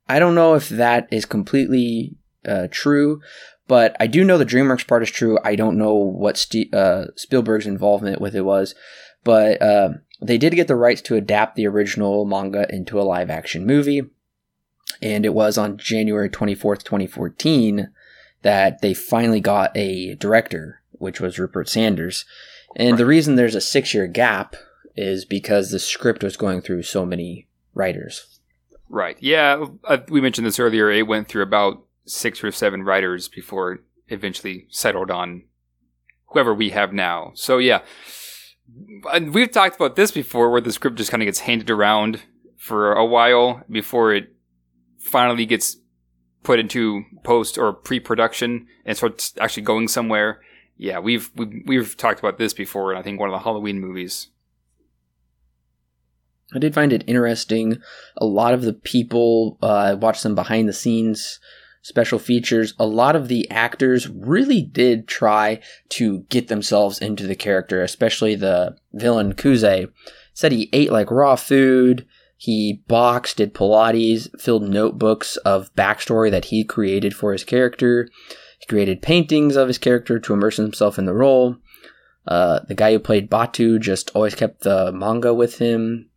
I 0.10 0.20
don't 0.20 0.36
know 0.36 0.54
if 0.54 0.70
that 0.70 1.08
is 1.12 1.26
completely 1.26 2.16
uh, 2.46 2.68
true, 2.72 3.22
but 3.68 3.96
I 4.00 4.08
do 4.08 4.24
know 4.24 4.38
the 4.38 4.46
DreamWorks 4.46 4.88
part 4.88 5.04
is 5.04 5.12
true. 5.12 5.38
I 5.44 5.56
don't 5.56 5.78
know 5.78 5.94
what 5.94 6.38
St- 6.38 6.74
uh, 6.74 7.08
Spielberg's 7.16 7.68
involvement 7.68 8.22
with 8.22 8.36
it 8.36 8.46
was, 8.46 8.74
but 9.24 9.62
uh, 9.62 9.90
they 10.22 10.38
did 10.38 10.56
get 10.56 10.68
the 10.68 10.76
rights 10.76 11.02
to 11.04 11.16
adapt 11.16 11.56
the 11.56 11.68
original 11.68 12.26
manga 12.26 12.66
into 12.74 13.00
a 13.00 13.04
live 13.04 13.30
action 13.30 13.66
movie. 13.66 14.04
And 15.02 15.26
it 15.26 15.34
was 15.34 15.58
on 15.58 15.78
January 15.78 16.30
24th, 16.30 16.84
2014, 16.84 17.90
that 18.42 18.82
they 18.82 18.94
finally 18.94 19.42
got 19.42 19.76
a 19.76 20.16
director 20.16 20.82
which 20.98 21.20
was 21.20 21.40
Rupert 21.40 21.70
Sanders. 21.70 22.26
And 22.76 22.98
the 22.98 23.06
reason 23.06 23.36
there's 23.36 23.56
a 23.56 23.62
six 23.62 23.94
year 23.94 24.08
gap 24.08 24.56
is 24.96 25.26
because 25.26 25.72
the 25.72 25.80
script 25.80 26.24
was 26.24 26.38
going 26.38 26.62
through 26.62 26.84
so 26.84 27.06
many 27.06 27.48
writers. 27.74 28.40
Right. 28.90 29.18
Yeah. 29.20 29.66
Uh, 29.84 29.98
we 30.10 30.22
mentioned 30.22 30.48
this 30.48 30.60
earlier. 30.60 30.90
It 30.90 31.08
went 31.08 31.28
through 31.28 31.44
about 31.44 31.84
six 32.06 32.44
or 32.44 32.52
seven 32.52 32.84
writers 32.84 33.28
before 33.28 33.74
it 33.74 33.82
eventually 34.08 34.66
settled 34.70 35.12
on 35.12 35.44
whoever 36.28 36.54
we 36.54 36.70
have 36.70 36.94
now. 36.94 37.32
So, 37.36 37.58
yeah. 37.58 37.82
And 39.12 39.34
we've 39.34 39.52
talked 39.52 39.76
about 39.76 39.96
this 39.96 40.12
before 40.12 40.50
where 40.50 40.62
the 40.62 40.72
script 40.72 40.98
just 40.98 41.12
kind 41.12 41.22
of 41.22 41.28
gets 41.28 41.40
handed 41.40 41.70
around 41.70 42.22
for 42.58 42.94
a 42.94 43.06
while 43.06 43.64
before 43.70 44.14
it 44.14 44.34
finally 45.00 45.46
gets 45.46 45.78
put 46.44 46.60
into 46.60 47.04
post 47.24 47.58
or 47.58 47.74
pre 47.74 48.00
production 48.00 48.68
and 48.86 48.98
starts 48.98 49.34
actually 49.40 49.64
going 49.64 49.88
somewhere 49.88 50.42
yeah, 50.78 51.00
we've, 51.00 51.32
we've 51.36 51.64
we've 51.66 51.98
talked 51.98 52.20
about 52.20 52.38
this 52.38 52.54
before, 52.54 52.92
and 52.92 53.00
I 53.00 53.02
think 53.02 53.20
one 53.20 53.30
of 53.30 53.34
the 53.34 53.44
Halloween 53.44 53.80
movies. 53.80 54.30
I 56.54 56.60
did 56.60 56.74
find 56.74 56.94
it 56.94 57.04
interesting. 57.08 57.78
A 58.16 58.26
lot 58.26 58.54
of 58.54 58.62
the 58.62 58.74
people 58.74 59.58
uh, 59.62 59.98
watched 60.00 60.22
some 60.22 60.36
behind 60.36 60.70
the 60.70 60.74
scenes 60.74 61.40
special 61.88 62.20
features. 62.20 62.74
A 62.78 62.86
lot 62.86 63.16
of 63.16 63.30
the 63.30 63.50
actors 63.50 64.10
really 64.10 64.62
did 64.62 65.08
try 65.08 65.62
to 65.90 66.20
get 66.30 66.50
themselves 66.50 67.00
into 67.00 67.26
the 67.26 67.36
character, 67.36 67.82
especially 67.82 68.36
the 68.36 68.76
villain 68.92 69.34
Kuze. 69.34 69.90
Said 70.34 70.52
he 70.52 70.70
ate 70.74 70.92
like 70.92 71.10
raw 71.10 71.38
food. 71.38 72.06
He 72.36 72.84
boxed, 72.88 73.38
did 73.38 73.54
Pilates, 73.54 74.28
filled 74.40 74.70
notebooks 74.70 75.38
of 75.38 75.74
backstory 75.76 76.30
that 76.30 76.46
he 76.46 76.66
created 76.66 77.16
for 77.16 77.32
his 77.32 77.46
character. 77.46 78.10
He 78.58 78.66
created 78.66 79.02
paintings 79.02 79.56
of 79.56 79.68
his 79.68 79.78
character 79.78 80.20
to 80.20 80.34
immerse 80.34 80.58
himself 80.58 80.98
in 80.98 81.06
the 81.06 81.14
role. 81.14 81.58
Uh, 82.28 82.60
the 82.68 82.76
guy 82.76 82.92
who 82.92 83.00
played 83.00 83.30
Batou 83.30 83.80
just 83.80 84.12
always 84.14 84.36
kept 84.36 84.62
the 84.62 84.92
manga 84.92 85.34
with 85.34 85.60
him. 85.60 86.10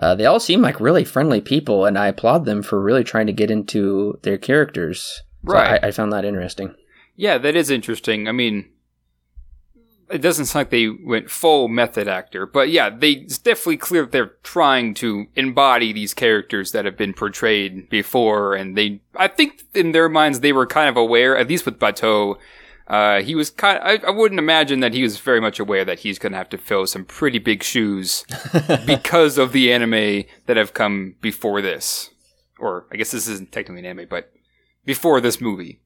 Uh, 0.00 0.14
they 0.14 0.24
all 0.24 0.40
seem 0.40 0.62
like 0.62 0.80
really 0.80 1.04
friendly 1.04 1.40
people, 1.40 1.84
and 1.84 1.98
I 1.98 2.06
applaud 2.06 2.44
them 2.44 2.62
for 2.62 2.80
really 2.80 3.04
trying 3.04 3.26
to 3.26 3.32
get 3.32 3.50
into 3.50 4.18
their 4.22 4.38
characters. 4.38 5.22
Right. 5.42 5.80
So 5.80 5.86
I, 5.86 5.88
I 5.88 5.90
found 5.90 6.12
that 6.12 6.24
interesting. 6.24 6.74
Yeah, 7.16 7.38
that 7.38 7.56
is 7.56 7.70
interesting. 7.70 8.28
I 8.28 8.32
mean, 8.32 8.70
it 10.12 10.20
doesn't 10.20 10.46
sound 10.46 10.60
like 10.60 10.70
they 10.70 10.88
went 10.88 11.30
full 11.30 11.68
method 11.68 12.06
actor, 12.06 12.46
but 12.46 12.70
yeah, 12.70 12.90
they 12.90 13.12
it's 13.12 13.38
definitely 13.38 13.78
clear 13.78 14.02
that 14.02 14.12
they're 14.12 14.34
trying 14.42 14.94
to 14.94 15.26
embody 15.34 15.92
these 15.92 16.12
characters 16.14 16.72
that 16.72 16.84
have 16.84 16.96
been 16.96 17.14
portrayed 17.14 17.88
before, 17.88 18.54
and 18.54 18.76
they, 18.76 19.00
I 19.16 19.28
think 19.28 19.62
in 19.74 19.92
their 19.92 20.08
minds 20.08 20.40
they 20.40 20.52
were 20.52 20.66
kind 20.66 20.88
of 20.88 20.96
aware, 20.96 21.36
at 21.36 21.48
least 21.48 21.64
with 21.64 21.78
Batou, 21.78 22.36
uh, 22.88 23.22
he 23.22 23.34
was 23.34 23.50
kind. 23.50 23.78
Of, 23.78 23.84
I, 23.84 24.08
I, 24.08 24.10
wouldn't 24.10 24.38
imagine 24.38 24.80
that 24.80 24.92
he 24.92 25.02
was 25.02 25.18
very 25.18 25.40
much 25.40 25.58
aware 25.58 25.84
that 25.84 26.00
he's 26.00 26.18
going 26.18 26.32
to 26.32 26.38
have 26.38 26.50
to 26.50 26.58
fill 26.58 26.86
some 26.86 27.04
pretty 27.04 27.38
big 27.38 27.62
shoes 27.62 28.24
because 28.86 29.38
of 29.38 29.52
the 29.52 29.72
anime 29.72 30.24
that 30.46 30.56
have 30.56 30.74
come 30.74 31.14
before 31.20 31.62
this, 31.62 32.10
or 32.58 32.86
I 32.92 32.96
guess 32.96 33.12
this 33.12 33.28
isn't 33.28 33.52
technically 33.52 33.80
an 33.80 33.98
anime, 33.98 34.08
but 34.10 34.32
before 34.84 35.20
this 35.20 35.40
movie. 35.40 35.81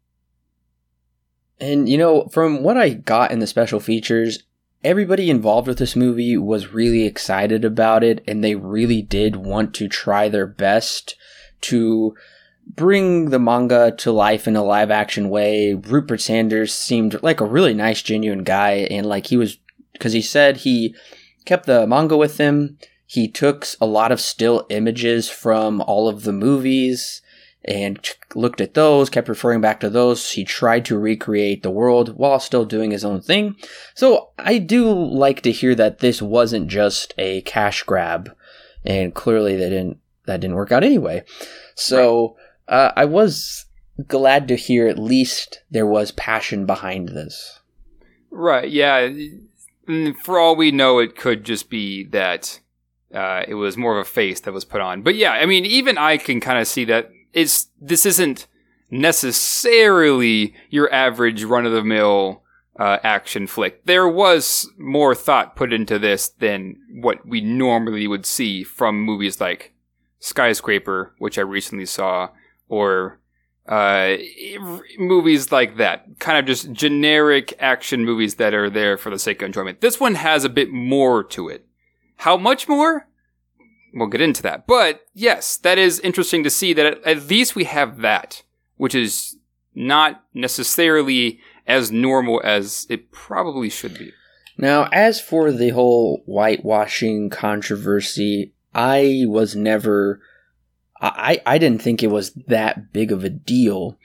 And 1.61 1.89
you 1.89 1.99
know, 1.99 2.27
from 2.29 2.63
what 2.63 2.77
I 2.77 2.91
got 2.91 3.31
in 3.31 3.39
the 3.39 3.47
special 3.47 3.81
features, 3.81 4.43
everybody 4.85 5.31
involved 5.31 5.69
with 5.69 5.79
this 5.79 5.97
movie 5.97 6.37
was 6.37 6.73
really 6.73 7.05
excited 7.05 7.65
about 7.65 8.05
it 8.05 8.23
and 8.29 8.43
they 8.43 8.55
really 8.55 9.03
did 9.03 9.37
want 9.37 9.75
to 9.75 9.89
try 9.89 10.29
their 10.29 10.47
best 10.47 11.17
to 11.63 12.15
bring 12.67 13.31
the 13.31 13.39
manga 13.39 13.93
to 13.97 14.13
life 14.13 14.47
in 14.47 14.57
a 14.57 14.63
live 14.63 14.91
action 14.91 15.29
way. 15.31 15.75
Rupert 15.75 16.21
Sanders 16.21 16.75
seemed 16.75 17.23
like 17.23 17.41
a 17.41 17.47
really 17.47 17.75
nice, 17.75 18.03
genuine 18.03 18.45
guy 18.45 18.87
and 18.91 19.07
like 19.07 19.27
he 19.27 19.37
was, 19.37 19.59
cause 19.99 20.13
he 20.13 20.23
said 20.23 20.59
he 20.59 20.95
kept 21.45 21.67
the 21.67 21.87
manga 21.87 22.17
with 22.17 22.39
him. 22.39 22.79
He 23.07 23.29
took 23.29 23.67
a 23.81 23.87
lot 23.87 24.13
of 24.13 24.21
still 24.21 24.67
images 24.69 25.31
from 25.31 25.81
all 25.83 26.09
of 26.09 26.25
the 26.25 26.33
movies 26.33 27.23
and 27.65 28.03
looked 28.37 28.61
at 28.61 28.75
those, 28.75 29.11
kept 29.11 29.29
referring 29.29 29.61
back 29.61 29.81
to 29.81 29.91
those. 29.91 30.31
He 30.31 30.45
tried 30.45 30.85
to 30.87 30.99
recreate 30.99 31.63
the 31.63 31.71
world 31.71 32.17
while 32.17 32.39
still 32.39 32.65
doing 32.65 32.91
his 32.91 33.05
own 33.05 33.21
thing. 33.21 33.57
So 33.95 34.31
I 34.39 34.59
do 34.59 34.93
like 34.93 35.43
to 35.43 35.53
hear 35.53 35.75
that 35.75 35.99
this 35.99 36.21
wasn't 36.21 36.69
just 36.69 37.15
a 37.19 37.41
cash 37.43 37.83
grab, 37.83 38.35
and 38.85 39.15
clearly 39.15 39.57
that 39.57 39.71
didn't 39.71 39.99
that 40.27 40.41
didn't 40.41 40.57
work 40.57 40.73
out 40.73 40.85
anyway. 40.85 41.25
So 41.75 42.37
right. 42.69 42.77
uh, 42.77 42.93
I 42.97 43.05
was 43.05 43.67
glad 44.07 44.49
to 44.49 44.57
hear 44.57 44.87
at 44.87 44.99
least 44.99 45.63
there 45.71 45.87
was 45.87 46.11
passion 46.13 46.67
behind 46.67 47.09
this. 47.11 47.61
Right. 48.31 48.71
Yeah. 48.71 49.09
For 50.23 50.39
all 50.39 50.57
we 50.57 50.73
know, 50.73 50.99
it 50.99 51.17
could 51.17 51.45
just 51.45 51.71
be 51.71 52.05
that 52.07 52.61
uh, 53.15 53.45
it 53.47 53.55
was 53.55 53.77
more 53.77 53.99
of 53.99 54.07
a 54.07 54.11
face 54.11 54.41
that 54.41 54.53
was 54.53 54.65
put 54.65 54.81
on. 54.81 55.03
But 55.03 55.15
yeah, 55.15 55.33
I 55.33 55.47
mean, 55.47 55.65
even 55.65 55.97
I 55.97 56.17
can 56.17 56.41
kind 56.41 56.59
of 56.59 56.67
see 56.67 56.85
that 56.87 57.11
it's 57.37 57.69
this 57.79 58.07
isn't 58.07 58.49
necessarily 58.91 60.55
your 60.71 60.93
average 60.93 61.45
run 61.45 61.67
of 61.67 61.73
the 61.73 61.85
mill 61.85 62.43
uh, 62.81 62.99
action 63.05 63.47
flick. 63.47 63.85
There 63.85 64.09
was 64.09 64.69
more 64.79 65.15
thought 65.15 65.55
put 65.55 65.73
into 65.73 65.99
this 65.99 66.29
than 66.29 66.77
what 67.03 67.27
we 67.29 67.43
normally 67.43 68.07
would 68.09 68.25
see 68.25 68.65
from 68.65 69.01
movies 69.01 69.41
like 69.41 69.75
Skyscraper, 70.19 71.15
which 71.19 71.37
I 71.39 71.43
recently 71.43 71.85
saw, 71.85 72.31
or 72.69 73.21
uh, 73.69 74.17
movies 74.99 75.53
like 75.53 75.77
that. 75.77 76.19
Kind 76.19 76.39
of 76.39 76.47
just 76.47 76.73
generic 76.73 77.55
action 77.59 78.05
movies 78.05 78.37
that 78.37 78.55
are 78.55 78.71
there 78.71 78.97
for 78.97 79.11
the 79.11 79.19
sake 79.19 79.43
of 79.43 79.47
enjoyment. 79.47 79.83
This 79.83 80.01
one 80.01 80.15
has 80.15 80.45
a 80.45 80.49
bit 80.49 80.71
more 80.71 81.23
to 81.25 81.49
it. 81.49 81.67
How 82.17 82.39
much 82.39 82.67
more? 82.67 83.09
We'll 83.97 84.09
get 84.09 84.21
into 84.21 84.43
that. 84.43 84.67
But 84.67 85.01
yes, 85.15 85.57
that 85.59 85.79
is 85.79 85.99
interesting 86.01 86.45
to 86.45 86.51
see 86.51 86.73
that 86.75 87.03
at 87.05 87.27
least 87.29 87.57
we 87.57 87.65
have 87.65 88.03
that, 88.03 88.43
which 88.77 88.95
is 88.95 89.37
not 89.75 90.23
necessarily 90.35 91.41
as 91.67 91.91
normal 91.91 92.41
as 92.45 92.87
it 92.89 93.11
probably 93.11 93.71
should 93.71 93.99
be. 93.99 94.13
Now, 94.59 94.89
as 94.93 95.21
for 95.21 95.51
the 95.51 95.71
whole 95.71 96.23
whitewashing 96.27 97.31
controversy, 97.31 98.53
I 98.75 99.25
was 99.27 99.57
never, 99.57 100.21
I, 101.01 101.43
I 101.45 101.59
didn't 101.59 101.83
think 101.83 102.03
it 102.03 102.11
was 102.11 102.33
that 102.47 102.93
big 102.93 103.13
of 103.13 103.25
a 103.25 103.31
deal. 103.31 103.99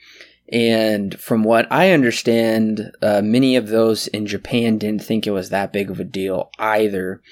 And 0.50 1.18
from 1.18 1.42
what 1.44 1.70
I 1.70 1.92
understand, 1.92 2.92
uh, 3.00 3.22
many 3.22 3.56
of 3.56 3.68
those 3.68 4.08
in 4.08 4.26
Japan 4.26 4.76
didn't 4.76 5.04
think 5.04 5.26
it 5.26 5.30
was 5.30 5.48
that 5.48 5.72
big 5.72 5.90
of 5.90 6.00
a 6.00 6.04
deal 6.04 6.50
either. 6.58 7.22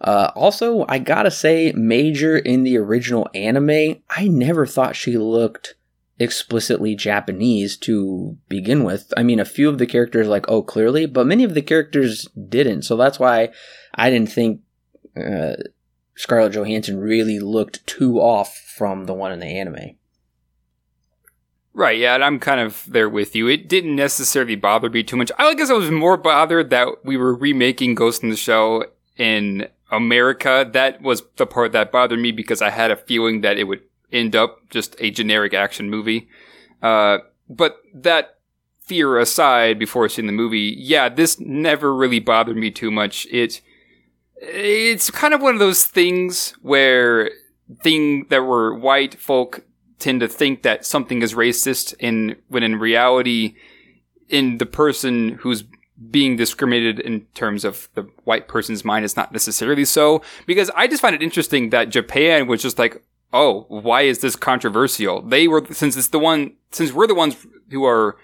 Uh, 0.00 0.30
also, 0.34 0.84
I 0.88 0.98
gotta 0.98 1.30
say, 1.30 1.72
Major 1.72 2.38
in 2.38 2.62
the 2.62 2.76
original 2.78 3.28
anime, 3.34 3.96
I 4.08 4.28
never 4.28 4.64
thought 4.66 4.96
she 4.96 5.18
looked 5.18 5.74
explicitly 6.20 6.94
Japanese 6.94 7.76
to 7.78 8.36
begin 8.48 8.84
with. 8.84 9.12
I 9.16 9.22
mean, 9.22 9.40
a 9.40 9.44
few 9.44 9.68
of 9.68 9.78
the 9.78 9.86
characters, 9.86 10.28
like, 10.28 10.48
oh, 10.48 10.62
clearly, 10.62 11.06
but 11.06 11.26
many 11.26 11.44
of 11.44 11.54
the 11.54 11.62
characters 11.62 12.28
didn't. 12.48 12.82
So 12.82 12.96
that's 12.96 13.18
why 13.18 13.50
I 13.94 14.10
didn't 14.10 14.30
think 14.30 14.60
uh, 15.16 15.54
Scarlett 16.16 16.52
Johansson 16.52 16.98
really 16.98 17.38
looked 17.38 17.86
too 17.86 18.18
off 18.18 18.56
from 18.56 19.06
the 19.06 19.14
one 19.14 19.32
in 19.32 19.40
the 19.40 19.46
anime. 19.46 19.96
Right, 21.72 21.98
yeah, 21.98 22.16
and 22.16 22.24
I'm 22.24 22.40
kind 22.40 22.60
of 22.60 22.84
there 22.88 23.08
with 23.08 23.36
you. 23.36 23.46
It 23.46 23.68
didn't 23.68 23.94
necessarily 23.94 24.56
bother 24.56 24.90
me 24.90 25.04
too 25.04 25.16
much. 25.16 25.30
I 25.38 25.54
guess 25.54 25.70
I 25.70 25.74
was 25.74 25.92
more 25.92 26.16
bothered 26.16 26.70
that 26.70 27.04
we 27.04 27.16
were 27.16 27.34
remaking 27.34 27.94
Ghost 27.94 28.24
in 28.24 28.30
the 28.30 28.36
Shell 28.36 28.84
in 29.16 29.68
America, 29.90 30.68
that 30.72 31.02
was 31.02 31.22
the 31.36 31.46
part 31.46 31.72
that 31.72 31.92
bothered 31.92 32.18
me 32.18 32.32
because 32.32 32.60
I 32.60 32.70
had 32.70 32.90
a 32.90 32.96
feeling 32.96 33.40
that 33.40 33.58
it 33.58 33.64
would 33.64 33.82
end 34.12 34.36
up 34.36 34.68
just 34.70 34.96
a 34.98 35.10
generic 35.10 35.54
action 35.54 35.90
movie. 35.90 36.28
Uh, 36.82 37.18
but 37.48 37.78
that 37.94 38.38
fear 38.80 39.18
aside, 39.18 39.78
before 39.78 40.08
seeing 40.08 40.26
the 40.26 40.32
movie, 40.32 40.74
yeah, 40.78 41.08
this 41.08 41.38
never 41.40 41.94
really 41.94 42.20
bothered 42.20 42.56
me 42.56 42.70
too 42.70 42.90
much. 42.90 43.26
It, 43.30 43.60
it's 44.36 45.10
kind 45.10 45.34
of 45.34 45.42
one 45.42 45.54
of 45.54 45.60
those 45.60 45.84
things 45.84 46.54
where 46.62 47.30
thing 47.82 48.26
that 48.30 48.42
were 48.42 48.74
white 48.74 49.14
folk 49.18 49.64
tend 49.98 50.20
to 50.20 50.28
think 50.28 50.62
that 50.62 50.86
something 50.86 51.22
is 51.22 51.34
racist 51.34 51.94
in 51.98 52.36
when 52.48 52.62
in 52.62 52.76
reality 52.76 53.54
in 54.28 54.58
the 54.58 54.66
person 54.66 55.38
who's 55.40 55.64
being 56.10 56.36
discriminated 56.36 57.00
in 57.00 57.22
terms 57.34 57.64
of 57.64 57.88
the 57.94 58.08
white 58.24 58.48
person's 58.48 58.84
mind 58.84 59.04
is 59.04 59.16
not 59.16 59.32
necessarily 59.32 59.84
so. 59.84 60.22
Because 60.46 60.70
I 60.76 60.86
just 60.86 61.02
find 61.02 61.14
it 61.14 61.22
interesting 61.22 61.70
that 61.70 61.90
Japan 61.90 62.46
was 62.46 62.62
just 62.62 62.78
like, 62.78 63.02
oh, 63.32 63.66
why 63.68 64.02
is 64.02 64.20
this 64.20 64.36
controversial? 64.36 65.22
They 65.22 65.48
were, 65.48 65.66
since 65.72 65.96
it's 65.96 66.08
the 66.08 66.18
one, 66.18 66.54
since 66.70 66.92
we're 66.92 67.06
the 67.06 67.14
ones 67.14 67.36
who 67.70 67.84
are 67.84 68.16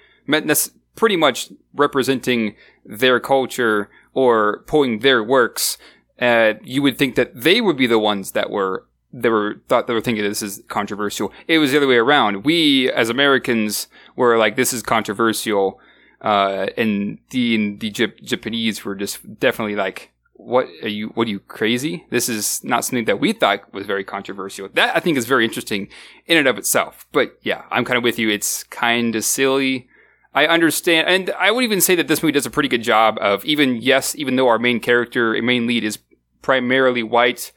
pretty 0.96 1.16
much 1.16 1.50
representing 1.74 2.54
their 2.84 3.20
culture 3.20 3.90
or 4.12 4.62
pulling 4.66 5.00
their 5.00 5.22
works, 5.22 5.76
uh, 6.20 6.54
you 6.62 6.82
would 6.82 6.96
think 6.96 7.16
that 7.16 7.32
they 7.34 7.60
would 7.60 7.76
be 7.76 7.86
the 7.86 7.98
ones 7.98 8.32
that 8.32 8.50
were 8.50 8.86
they 9.16 9.28
were 9.28 9.62
thought 9.68 9.86
they 9.86 9.94
were 9.94 10.00
thinking 10.00 10.24
this 10.24 10.42
is 10.42 10.62
controversial. 10.68 11.32
It 11.46 11.58
was 11.58 11.70
the 11.70 11.76
other 11.76 11.86
way 11.86 11.96
around. 11.96 12.44
We 12.44 12.90
as 12.90 13.08
Americans 13.08 13.86
were 14.16 14.36
like, 14.36 14.56
this 14.56 14.72
is 14.72 14.82
controversial. 14.82 15.80
Uh, 16.24 16.68
and 16.78 17.18
the 17.30 17.76
the 17.76 17.90
J- 17.90 18.14
Japanese 18.22 18.82
were 18.82 18.94
just 18.94 19.38
definitely 19.38 19.76
like, 19.76 20.10
"What 20.32 20.66
are 20.82 20.88
you? 20.88 21.08
What 21.08 21.28
are 21.28 21.30
you 21.30 21.40
crazy? 21.40 22.06
This 22.08 22.30
is 22.30 22.64
not 22.64 22.84
something 22.84 23.04
that 23.04 23.20
we 23.20 23.34
thought 23.34 23.72
was 23.74 23.86
very 23.86 24.04
controversial." 24.04 24.70
That 24.72 24.96
I 24.96 25.00
think 25.00 25.18
is 25.18 25.26
very 25.26 25.44
interesting 25.44 25.88
in 26.26 26.38
and 26.38 26.48
of 26.48 26.56
itself. 26.56 27.06
But 27.12 27.38
yeah, 27.42 27.64
I'm 27.70 27.84
kind 27.84 27.98
of 27.98 28.02
with 28.02 28.18
you. 28.18 28.30
It's 28.30 28.64
kind 28.64 29.14
of 29.14 29.22
silly. 29.22 29.86
I 30.32 30.46
understand, 30.46 31.08
and 31.08 31.30
I 31.38 31.50
would 31.50 31.62
even 31.62 31.80
say 31.82 31.94
that 31.94 32.08
this 32.08 32.22
movie 32.22 32.32
does 32.32 32.46
a 32.46 32.50
pretty 32.50 32.70
good 32.70 32.82
job 32.82 33.18
of 33.20 33.44
even 33.44 33.76
yes, 33.76 34.16
even 34.16 34.36
though 34.36 34.48
our 34.48 34.58
main 34.58 34.80
character, 34.80 35.40
main 35.42 35.66
lead, 35.66 35.84
is 35.84 35.98
primarily 36.42 37.02
white, 37.02 37.52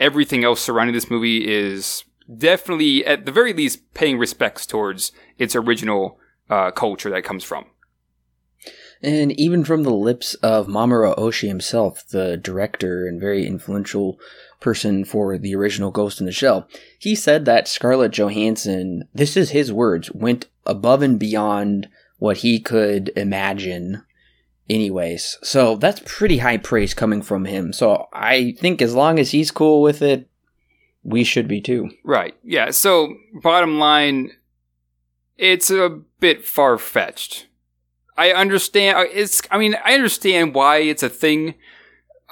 everything 0.00 0.44
else 0.44 0.60
surrounding 0.60 0.94
this 0.94 1.10
movie 1.10 1.46
is 1.46 2.04
definitely, 2.38 3.04
at 3.04 3.26
the 3.26 3.32
very 3.32 3.52
least, 3.52 3.92
paying 3.94 4.16
respects 4.16 4.64
towards 4.64 5.12
its 5.38 5.54
original 5.54 6.18
uh, 6.48 6.70
culture 6.70 7.10
that 7.10 7.24
comes 7.24 7.44
from. 7.44 7.66
And 9.02 9.32
even 9.32 9.64
from 9.64 9.82
the 9.82 9.90
lips 9.90 10.34
of 10.34 10.68
Mamoru 10.68 11.16
Oshii 11.18 11.48
himself, 11.48 12.06
the 12.08 12.36
director 12.36 13.06
and 13.06 13.20
very 13.20 13.46
influential 13.46 14.18
person 14.60 15.04
for 15.04 15.36
the 15.36 15.56
original 15.56 15.90
Ghost 15.90 16.20
in 16.20 16.26
the 16.26 16.32
Shell, 16.32 16.68
he 16.98 17.14
said 17.16 17.44
that 17.44 17.66
Scarlett 17.66 18.12
Johansson, 18.12 19.08
this 19.12 19.36
is 19.36 19.50
his 19.50 19.72
words, 19.72 20.12
went 20.12 20.46
above 20.64 21.02
and 21.02 21.18
beyond 21.18 21.88
what 22.18 22.38
he 22.38 22.60
could 22.60 23.10
imagine 23.16 24.04
anyways. 24.70 25.36
So 25.42 25.74
that's 25.76 26.00
pretty 26.04 26.38
high 26.38 26.58
praise 26.58 26.94
coming 26.94 27.22
from 27.22 27.44
him. 27.44 27.72
So 27.72 28.06
I 28.12 28.54
think 28.60 28.80
as 28.80 28.94
long 28.94 29.18
as 29.18 29.32
he's 29.32 29.50
cool 29.50 29.82
with 29.82 30.00
it, 30.02 30.28
we 31.02 31.24
should 31.24 31.48
be 31.48 31.60
too. 31.60 31.90
Right. 32.04 32.36
Yeah. 32.44 32.70
So 32.70 33.16
bottom 33.42 33.80
line, 33.80 34.30
it's 35.36 35.70
a 35.70 36.00
bit 36.20 36.44
far 36.44 36.78
fetched 36.78 37.48
I 38.16 38.32
understand. 38.32 38.98
Uh, 38.98 39.04
it's. 39.12 39.42
I 39.50 39.58
mean, 39.58 39.76
I 39.84 39.94
understand 39.94 40.54
why 40.54 40.78
it's 40.78 41.02
a 41.02 41.08
thing. 41.08 41.54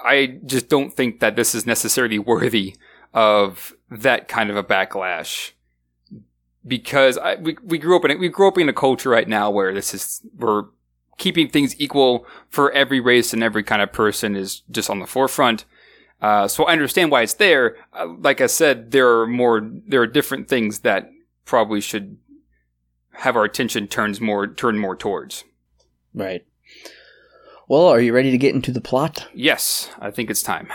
I 0.03 0.39
just 0.45 0.69
don't 0.69 0.93
think 0.93 1.21
that 1.21 1.37
this 1.37 1.55
is 1.55 1.67
necessarily 1.67 2.19
worthy 2.19 2.77
of 3.13 3.75
that 3.91 4.29
kind 4.29 4.51
of 4.51 4.57
a 4.57 4.65
backlash. 4.65 5.53
Because 6.67 7.17
I, 7.17 7.37
we, 7.37 7.57
we 7.63 7.79
grew 7.79 7.97
up 7.97 8.05
in 8.05 8.19
we 8.19 8.29
grew 8.29 8.49
up 8.49 8.59
in 8.59 8.69
a 8.69 8.75
culture 8.75 9.09
right 9.09 9.29
now 9.29 9.51
where 9.51 9.73
this 9.73 9.95
is 9.95 10.21
we're 10.37 10.65
keeping 11.17 11.49
things 11.49 11.79
equal 11.79 12.27
for 12.49 12.71
every 12.73 13.01
race 13.01 13.33
and 13.33 13.43
every 13.43 13.63
kind 13.63 13.83
of 13.83 13.93
person 13.93 14.37
is 14.37 14.63
just 14.71 14.91
on 14.91 14.99
the 14.99 15.07
forefront. 15.07 15.65
Uh, 16.21 16.47
so 16.49 16.65
I 16.65 16.73
understand 16.73 17.11
why 17.11 17.23
it's 17.23 17.35
there. 17.35 17.77
Uh, 17.93 18.09
like 18.19 18.41
I 18.41 18.47
said, 18.47 18.91
there 18.91 19.21
are 19.21 19.27
more 19.27 19.71
there 19.87 20.03
are 20.03 20.07
different 20.07 20.49
things 20.49 20.81
that 20.81 21.11
probably 21.47 21.81
should 21.81 22.19
have 23.13 23.37
our 23.37 23.45
attention 23.45 23.87
turns 23.87 24.21
more 24.21 24.47
turn 24.47 24.79
more 24.79 24.97
towards. 24.97 25.45
Right. 26.15 26.45
Well, 27.69 27.87
are 27.87 28.01
you 28.01 28.13
ready 28.13 28.33
to 28.33 28.39
get 28.39 28.55
into 28.55 28.73
the 28.73 28.81
plot? 28.81 29.29
Yes, 29.33 29.91
I 30.01 30.11
think 30.11 30.29
it's 30.29 30.43
time. 30.43 30.69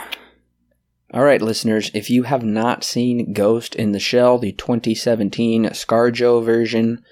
All 1.14 1.24
right, 1.24 1.42
listeners, 1.42 1.92
if 1.94 2.10
you 2.10 2.24
have 2.24 2.44
not 2.44 2.84
seen 2.84 3.34
Ghost 3.34 3.76
in 3.76 3.92
the 3.92 4.00
Shell, 4.00 4.40
the 4.40 4.54
2017 4.54 5.66
ScarJo 5.66 6.44
version, 6.44 7.04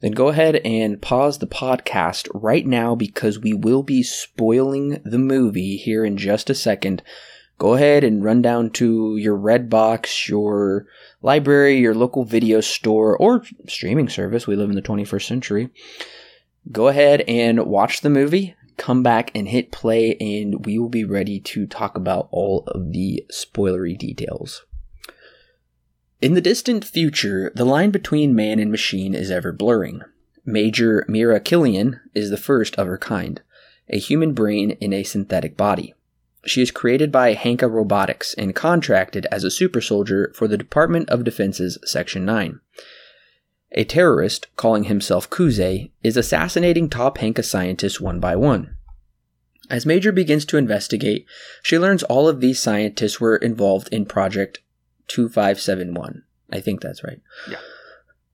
then 0.00 0.12
go 0.12 0.28
ahead 0.28 0.56
and 0.64 1.02
pause 1.02 1.38
the 1.38 1.46
podcast 1.46 2.28
right 2.32 2.66
now 2.66 2.94
because 2.94 3.38
we 3.38 3.52
will 3.52 3.82
be 3.82 4.02
spoiling 4.02 5.00
the 5.04 5.18
movie 5.18 5.76
here 5.76 6.04
in 6.04 6.16
just 6.16 6.48
a 6.50 6.54
second. 6.54 7.02
Go 7.58 7.74
ahead 7.74 8.04
and 8.04 8.24
run 8.24 8.42
down 8.42 8.70
to 8.70 9.16
your 9.16 9.36
Redbox, 9.36 10.28
your 10.28 10.86
library, 11.22 11.78
your 11.78 11.94
local 11.94 12.24
video 12.24 12.60
store, 12.60 13.16
or 13.16 13.44
streaming 13.66 14.08
service. 14.08 14.46
We 14.46 14.56
live 14.56 14.70
in 14.70 14.76
the 14.76 14.82
21st 14.82 15.26
century 15.26 15.70
go 16.70 16.88
ahead 16.88 17.22
and 17.22 17.66
watch 17.66 18.00
the 18.00 18.10
movie, 18.10 18.54
come 18.76 19.02
back 19.02 19.30
and 19.34 19.48
hit 19.48 19.72
play, 19.72 20.16
and 20.16 20.64
we 20.66 20.78
will 20.78 20.88
be 20.88 21.04
ready 21.04 21.40
to 21.40 21.66
talk 21.66 21.96
about 21.96 22.28
all 22.30 22.64
of 22.68 22.92
the 22.92 23.24
spoilery 23.32 23.96
details. 23.98 24.64
In 26.20 26.34
the 26.34 26.40
distant 26.40 26.84
future, 26.84 27.52
the 27.54 27.64
line 27.64 27.90
between 27.90 28.34
man 28.34 28.58
and 28.58 28.70
machine 28.70 29.14
is 29.14 29.30
ever 29.30 29.52
blurring. 29.52 30.02
Major 30.46 31.04
Mira 31.08 31.40
Killian 31.40 32.00
is 32.14 32.30
the 32.30 32.36
first 32.36 32.76
of 32.76 32.86
her 32.86 32.98
kind, 32.98 33.42
a 33.88 33.98
human 33.98 34.32
brain 34.32 34.72
in 34.72 34.92
a 34.92 35.02
synthetic 35.02 35.56
body. 35.56 35.94
She 36.46 36.60
is 36.60 36.70
created 36.70 37.10
by 37.10 37.34
Hanka 37.34 37.70
Robotics 37.70 38.34
and 38.34 38.54
contracted 38.54 39.26
as 39.30 39.44
a 39.44 39.50
super 39.50 39.80
soldier 39.80 40.32
for 40.34 40.46
the 40.46 40.58
Department 40.58 41.08
of 41.08 41.24
Defense's 41.24 41.78
Section 41.84 42.24
9. 42.24 42.60
A 43.74 43.84
terrorist, 43.84 44.46
calling 44.56 44.84
himself 44.84 45.28
Kuze, 45.28 45.90
is 46.02 46.16
assassinating 46.16 46.88
top 46.88 47.18
Hanka 47.18 47.44
scientists 47.44 48.00
one 48.00 48.20
by 48.20 48.36
one. 48.36 48.76
As 49.68 49.84
Major 49.84 50.12
begins 50.12 50.44
to 50.46 50.56
investigate, 50.56 51.26
she 51.62 51.78
learns 51.78 52.02
all 52.04 52.28
of 52.28 52.40
these 52.40 52.60
scientists 52.60 53.20
were 53.20 53.36
involved 53.36 53.88
in 53.92 54.06
Project 54.06 54.60
2571. 55.08 56.22
I 56.52 56.60
think 56.60 56.80
that's 56.80 57.02
right. 57.02 57.20
Yeah. 57.50 57.58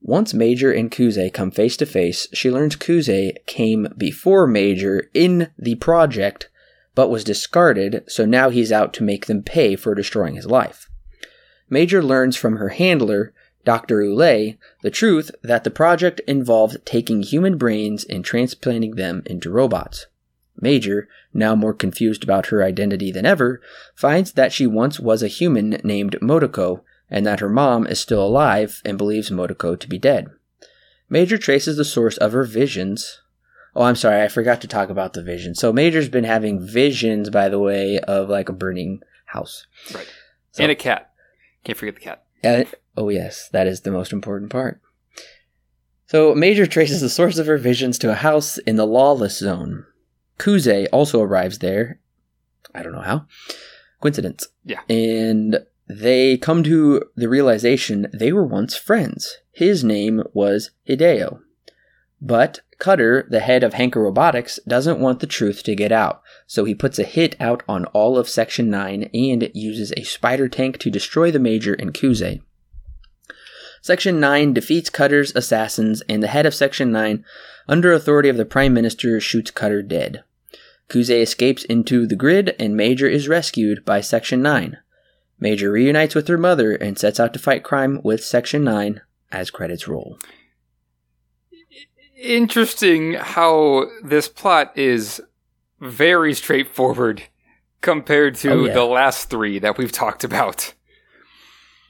Once 0.02 0.34
Major 0.34 0.72
and 0.72 0.90
Kuze 0.90 1.32
come 1.32 1.50
face 1.50 1.76
to 1.78 1.86
face, 1.86 2.26
she 2.32 2.50
learns 2.50 2.76
Kuze 2.76 3.34
came 3.46 3.88
before 3.96 4.46
Major 4.46 5.10
in 5.14 5.50
the 5.58 5.76
project, 5.76 6.48
but 6.94 7.10
was 7.10 7.24
discarded, 7.24 8.04
so 8.08 8.26
now 8.26 8.50
he's 8.50 8.72
out 8.72 8.92
to 8.94 9.04
make 9.04 9.26
them 9.26 9.42
pay 9.42 9.76
for 9.76 9.94
destroying 9.94 10.34
his 10.34 10.46
life. 10.46 10.90
Major 11.68 12.02
learns 12.02 12.36
from 12.36 12.56
her 12.56 12.70
handler 12.70 13.32
Dr. 13.64 14.02
Ouelet 14.02 14.56
the 14.82 14.90
truth 14.90 15.30
that 15.42 15.64
the 15.64 15.70
project 15.70 16.20
involved 16.26 16.78
taking 16.84 17.22
human 17.22 17.58
brains 17.58 18.04
and 18.04 18.24
transplanting 18.24 18.96
them 18.96 19.22
into 19.26 19.50
robots. 19.50 20.06
Major, 20.60 21.08
now 21.32 21.54
more 21.54 21.74
confused 21.74 22.22
about 22.22 22.46
her 22.46 22.62
identity 22.62 23.10
than 23.10 23.26
ever, 23.26 23.60
finds 23.94 24.32
that 24.32 24.52
she 24.52 24.66
once 24.66 25.00
was 25.00 25.22
a 25.22 25.28
human 25.28 25.80
named 25.82 26.16
Motoko 26.20 26.82
and 27.10 27.26
that 27.26 27.40
her 27.40 27.48
mom 27.48 27.86
is 27.86 27.98
still 27.98 28.24
alive 28.24 28.80
and 28.84 28.98
believes 28.98 29.30
Motoko 29.30 29.78
to 29.78 29.88
be 29.88 29.98
dead. 29.98 30.28
Major 31.08 31.38
traces 31.38 31.76
the 31.76 31.84
source 31.84 32.16
of 32.18 32.32
her 32.32 32.44
visions. 32.44 33.20
Oh, 33.74 33.82
I'm 33.82 33.96
sorry, 33.96 34.22
I 34.22 34.28
forgot 34.28 34.60
to 34.60 34.68
talk 34.68 34.90
about 34.90 35.12
the 35.12 35.22
vision. 35.22 35.54
So 35.54 35.72
Major's 35.72 36.08
been 36.08 36.24
having 36.24 36.64
visions, 36.64 37.30
by 37.30 37.48
the 37.48 37.58
way, 37.58 37.98
of 37.98 38.28
like 38.28 38.48
a 38.48 38.52
burning 38.52 39.02
house. 39.26 39.66
Right. 39.94 40.06
So, 40.52 40.62
and 40.62 40.72
a 40.72 40.76
cat. 40.76 41.10
Can't 41.64 41.78
forget 41.78 41.94
the 41.94 42.00
cat. 42.00 42.24
Uh, 42.42 42.64
oh, 42.96 43.08
yes, 43.08 43.48
that 43.52 43.66
is 43.66 43.80
the 43.80 43.90
most 43.90 44.12
important 44.12 44.50
part. 44.50 44.80
So, 46.06 46.34
Major 46.34 46.66
traces 46.66 47.00
the 47.00 47.08
source 47.08 47.38
of 47.38 47.46
her 47.46 47.58
visions 47.58 47.98
to 47.98 48.10
a 48.10 48.16
house 48.16 48.58
in 48.58 48.76
the 48.76 48.86
lawless 48.86 49.38
zone. 49.38 49.84
Kuze 50.38 50.88
also 50.92 51.20
arrives 51.20 51.58
there. 51.58 52.00
I 52.74 52.82
don't 52.82 52.92
know 52.92 53.02
how. 53.02 53.26
Coincidence. 54.00 54.48
Yeah. 54.64 54.80
And 54.88 55.64
they 55.88 56.36
come 56.38 56.62
to 56.64 57.04
the 57.16 57.28
realization 57.28 58.08
they 58.12 58.32
were 58.32 58.46
once 58.46 58.76
friends. 58.76 59.38
His 59.52 59.84
name 59.84 60.22
was 60.32 60.70
Hideo. 60.88 61.40
But 62.20 62.60
Cutter, 62.78 63.26
the 63.28 63.40
head 63.40 63.62
of 63.62 63.74
Hanka 63.74 63.96
Robotics, 63.96 64.58
doesn't 64.66 65.00
want 65.00 65.20
the 65.20 65.26
truth 65.26 65.62
to 65.64 65.74
get 65.74 65.92
out, 65.92 66.22
so 66.46 66.64
he 66.64 66.74
puts 66.74 66.98
a 66.98 67.04
hit 67.04 67.34
out 67.40 67.62
on 67.68 67.86
all 67.86 68.18
of 68.18 68.28
Section 68.28 68.70
9 68.70 69.10
and 69.14 69.50
uses 69.54 69.92
a 69.96 70.02
spider 70.02 70.48
tank 70.48 70.78
to 70.78 70.90
destroy 70.90 71.30
the 71.30 71.38
Major 71.38 71.74
and 71.74 71.92
Kuze. 71.94 72.40
Section 73.80 74.20
9 74.20 74.52
defeats 74.52 74.90
Cutter's 74.90 75.34
assassins, 75.34 76.02
and 76.08 76.22
the 76.22 76.28
head 76.28 76.46
of 76.46 76.54
Section 76.54 76.92
9, 76.92 77.24
under 77.68 77.92
authority 77.92 78.28
of 78.28 78.36
the 78.36 78.44
Prime 78.44 78.74
Minister, 78.74 79.20
shoots 79.20 79.50
Cutter 79.50 79.82
dead. 79.82 80.22
Kuze 80.88 81.22
escapes 81.22 81.64
into 81.64 82.06
the 82.06 82.16
grid, 82.16 82.54
and 82.58 82.76
Major 82.76 83.06
is 83.06 83.28
rescued 83.28 83.84
by 83.84 84.00
Section 84.00 84.42
9. 84.42 84.76
Major 85.38 85.70
reunites 85.70 86.14
with 86.14 86.28
her 86.28 86.38
mother 86.38 86.74
and 86.74 86.98
sets 86.98 87.18
out 87.18 87.32
to 87.32 87.38
fight 87.38 87.64
crime 87.64 88.00
with 88.02 88.24
Section 88.24 88.64
9 88.64 89.00
as 89.32 89.50
credits 89.50 89.88
roll 89.88 90.18
interesting 92.20 93.14
how 93.14 93.86
this 94.04 94.28
plot 94.28 94.76
is 94.76 95.20
very 95.80 96.34
straightforward 96.34 97.22
compared 97.80 98.34
to 98.36 98.50
oh, 98.50 98.64
yeah. 98.66 98.74
the 98.74 98.84
last 98.84 99.30
three 99.30 99.58
that 99.58 99.78
we've 99.78 99.92
talked 99.92 100.22
about. 100.22 100.74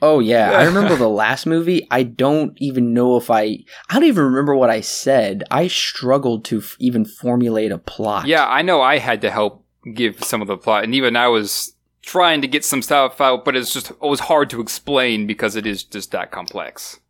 Oh 0.03 0.21
yeah, 0.21 0.53
I 0.53 0.65
remember 0.65 0.97
the 0.97 1.09
last 1.25 1.47
movie. 1.47 1.87
I 1.91 2.03
don't 2.05 2.57
even 2.59 2.95
know 2.95 3.17
if 3.17 3.31
I 3.31 3.59
I 3.89 3.95
don't 3.95 4.05
even 4.05 4.25
remember 4.25 4.55
what 4.55 4.71
I 4.71 4.81
said. 4.81 5.45
I 5.51 5.69
struggled 5.69 6.45
to 6.47 6.59
f- 6.59 6.77
even 6.79 7.05
formulate 7.05 7.73
a 7.73 7.79
plot. 7.79 8.27
Yeah, 8.27 8.47
I 8.47 8.63
know 8.63 8.81
I 8.81 8.99
had 8.99 9.21
to 9.23 9.31
help 9.31 9.65
give 9.95 10.23
some 10.25 10.43
of 10.43 10.49
the 10.49 10.57
plot 10.57 10.85
and 10.85 10.95
even 10.95 11.17
I 11.17 11.29
was 11.29 11.75
trying 12.03 12.43
to 12.43 12.49
get 12.49 12.65
some 12.65 12.83
stuff 12.83 13.21
out, 13.21 13.45
but 13.45 13.57
it's 13.57 13.73
just 13.73 13.91
it 13.91 14.01
was 14.01 14.21
hard 14.21 14.51
to 14.51 14.61
explain 14.61 15.27
because 15.27 15.57
it 15.57 15.67
is 15.67 15.85
just 15.85 16.13
that 16.13 16.31
complex. 16.31 17.01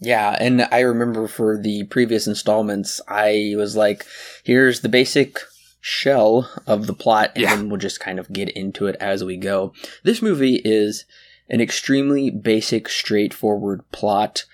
Yeah, 0.00 0.36
and 0.38 0.62
I 0.70 0.80
remember 0.80 1.26
for 1.26 1.60
the 1.60 1.84
previous 1.84 2.26
installments, 2.26 3.00
I 3.08 3.54
was 3.56 3.76
like, 3.76 4.06
here's 4.44 4.80
the 4.80 4.88
basic 4.88 5.40
shell 5.80 6.48
of 6.66 6.86
the 6.86 6.94
plot, 6.94 7.32
and 7.34 7.42
yeah. 7.42 7.56
then 7.56 7.68
we'll 7.68 7.80
just 7.80 7.98
kind 7.98 8.18
of 8.18 8.32
get 8.32 8.48
into 8.50 8.86
it 8.86 8.96
as 9.00 9.24
we 9.24 9.36
go. 9.36 9.72
This 10.04 10.22
movie 10.22 10.60
is 10.64 11.04
an 11.48 11.60
extremely 11.60 12.30
basic, 12.30 12.88
straightforward 12.88 13.90
plot 13.92 14.44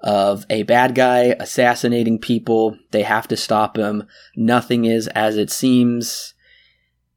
of 0.00 0.44
a 0.50 0.64
bad 0.64 0.94
guy 0.94 1.36
assassinating 1.38 2.18
people. 2.18 2.76
They 2.90 3.02
have 3.02 3.28
to 3.28 3.36
stop 3.36 3.76
him. 3.76 4.06
Nothing 4.36 4.84
is 4.84 5.08
as 5.08 5.36
it 5.36 5.50
seems. 5.50 6.34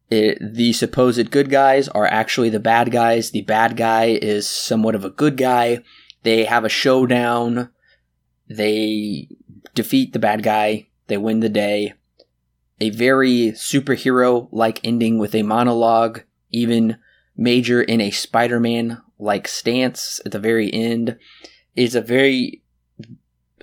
It, 0.09 0.37
the 0.53 0.71
supposed 0.73 1.31
good 1.31 1.49
guys 1.49 1.87
are 1.89 2.05
actually 2.05 2.49
the 2.49 2.59
bad 2.59 2.91
guys. 2.91 3.31
The 3.31 3.41
bad 3.41 3.75
guy 3.75 4.17
is 4.21 4.47
somewhat 4.47 4.95
of 4.95 5.03
a 5.03 5.09
good 5.09 5.35
guy. 5.35 5.79
They 6.23 6.45
have 6.45 6.63
a 6.63 6.69
showdown 6.69 7.69
they 8.47 9.29
defeat 9.73 10.13
the 10.13 10.19
bad 10.19 10.43
guy, 10.43 10.87
they 11.07 11.17
win 11.17 11.39
the 11.39 11.49
day. 11.49 11.93
A 12.79 12.89
very 12.89 13.53
superhero 13.53 14.49
like 14.51 14.81
ending 14.83 15.17
with 15.17 15.33
a 15.33 15.43
monologue, 15.43 16.23
even 16.51 16.97
Major 17.37 17.81
in 17.81 18.01
a 18.01 18.11
Spider 18.11 18.59
Man 18.59 19.01
like 19.17 19.47
stance 19.47 20.19
at 20.25 20.31
the 20.31 20.39
very 20.39 20.73
end. 20.73 21.17
is 21.75 21.95
a 21.95 22.01
very, 22.01 22.61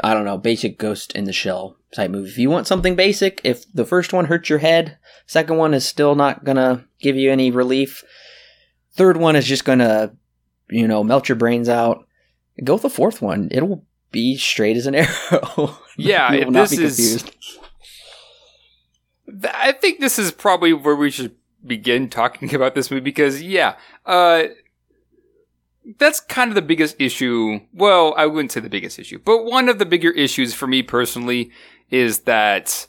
I 0.03 0.15
don't 0.15 0.25
know, 0.25 0.39
basic 0.39 0.79
Ghost 0.79 1.13
in 1.13 1.25
the 1.25 1.33
Shell 1.33 1.77
type 1.95 2.11
movie. 2.11 2.29
If 2.29 2.39
you 2.39 2.51
want 2.51 2.67
something 2.67 2.97
basic, 2.97 3.41
if 3.45 3.71
the 3.73 3.85
first 3.85 4.13
one 4.13 4.27
hurts 4.27 4.49
your 4.49 4.59
head, 4.59 4.99
second 5.27 5.57
one 5.57 5.75
is 5.75 5.85
still 5.87 6.15
not 6.15 6.45
gonna 6.45 6.87
give 7.01 7.17
you 7.17 7.31
any 7.31 7.51
relief, 7.51 8.05
third 8.95 9.17
one 9.17 9.37
is 9.37 9.47
just 9.47 9.65
gonna, 9.65 10.13
you 10.71 10.87
know, 10.89 11.05
melt 11.05 11.29
your 11.29 11.37
brains 11.37 11.69
out. 11.69 12.07
Go 12.63 12.75
with 12.75 12.83
the 12.83 12.91
fourth 12.91 13.23
one. 13.23 13.49
It'll 13.51 13.85
be 14.11 14.37
straight 14.37 14.77
as 14.77 14.87
an 14.87 14.95
arrow. 14.97 15.79
Yeah, 15.97 16.49
this 16.51 16.73
is. 16.73 17.25
I 19.55 19.73
think 19.73 20.01
this 20.01 20.19
is 20.19 20.31
probably 20.31 20.73
where 20.73 20.97
we 20.97 21.11
should 21.11 21.35
begin 21.65 22.09
talking 22.09 22.55
about 22.55 22.75
this 22.75 22.91
movie 22.91 23.01
because, 23.01 23.43
yeah, 23.43 23.77
uh, 24.07 24.45
that's 25.99 26.21
kind 26.21 26.51
of 26.51 26.55
the 26.55 26.63
biggest 26.63 26.97
issue. 26.99 27.61
Well, 27.73 28.15
I 28.17 28.27
wouldn't 28.27 28.53
say 28.53 28.61
the 28.61 28.69
biggest 28.69 28.99
issue, 28.99 29.19
but 29.25 29.45
one 29.45 29.69
of 29.69 29.79
the 29.79 29.87
bigger 29.87 30.11
issues 30.11 30.55
for 30.55 30.67
me 30.67 30.83
personally 30.83 31.51
is 31.91 32.21
that 32.21 32.87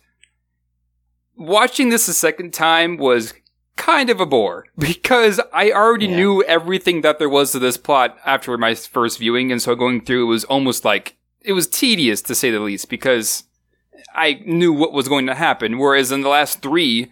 watching 1.35 1.89
this 1.89 2.07
a 2.07 2.13
second 2.13 2.53
time 2.53 2.97
was 2.97 3.33
kind 3.75 4.09
of 4.09 4.19
a 4.19 4.25
bore 4.25 4.65
because 4.77 5.39
I 5.51 5.71
already 5.71 6.07
yeah. 6.07 6.17
knew 6.17 6.43
everything 6.43 7.01
that 7.01 7.19
there 7.19 7.29
was 7.29 7.51
to 7.51 7.59
this 7.59 7.77
plot 7.77 8.17
after 8.25 8.57
my 8.57 8.75
first 8.75 9.19
viewing, 9.19 9.51
and 9.51 9.61
so 9.61 9.75
going 9.75 10.03
through 10.03 10.23
it 10.23 10.29
was 10.29 10.43
almost 10.45 10.85
like 10.85 11.17
it 11.41 11.53
was 11.53 11.67
tedious 11.67 12.21
to 12.23 12.35
say 12.35 12.51
the 12.51 12.59
least 12.59 12.89
because 12.89 13.43
I 14.15 14.41
knew 14.45 14.71
what 14.71 14.93
was 14.93 15.07
going 15.07 15.25
to 15.27 15.35
happen. 15.35 15.77
Whereas 15.77 16.11
in 16.11 16.21
the 16.21 16.29
last 16.29 16.61
three, 16.61 17.11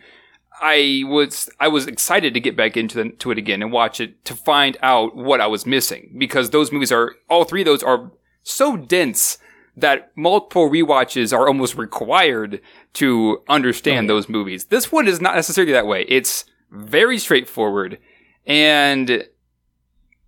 I 0.61 1.03
was 1.05 1.49
I 1.59 1.67
was 1.67 1.87
excited 1.87 2.33
to 2.35 2.39
get 2.39 2.55
back 2.55 2.77
into 2.77 3.03
the, 3.03 3.09
to 3.09 3.31
it 3.31 3.37
again 3.37 3.61
and 3.63 3.71
watch 3.71 3.99
it 3.99 4.23
to 4.25 4.35
find 4.35 4.77
out 4.83 5.15
what 5.15 5.41
I 5.41 5.47
was 5.47 5.65
missing 5.65 6.13
because 6.17 6.51
those 6.51 6.71
movies 6.71 6.91
are 6.91 7.15
all 7.29 7.43
three 7.43 7.61
of 7.61 7.65
those 7.65 7.81
are 7.81 8.11
so 8.43 8.77
dense 8.77 9.39
that 9.75 10.11
multiple 10.15 10.69
re-watches 10.69 11.33
are 11.33 11.47
almost 11.47 11.77
required 11.77 12.61
to 12.93 13.41
understand 13.47 14.09
oh, 14.09 14.13
yeah. 14.13 14.17
those 14.19 14.29
movies. 14.29 14.65
This 14.65 14.91
one 14.91 15.07
is 15.07 15.19
not 15.19 15.35
necessarily 15.35 15.73
that 15.73 15.87
way. 15.87 16.03
It's 16.07 16.45
very 16.69 17.17
straightforward 17.17 17.97
and 18.45 19.27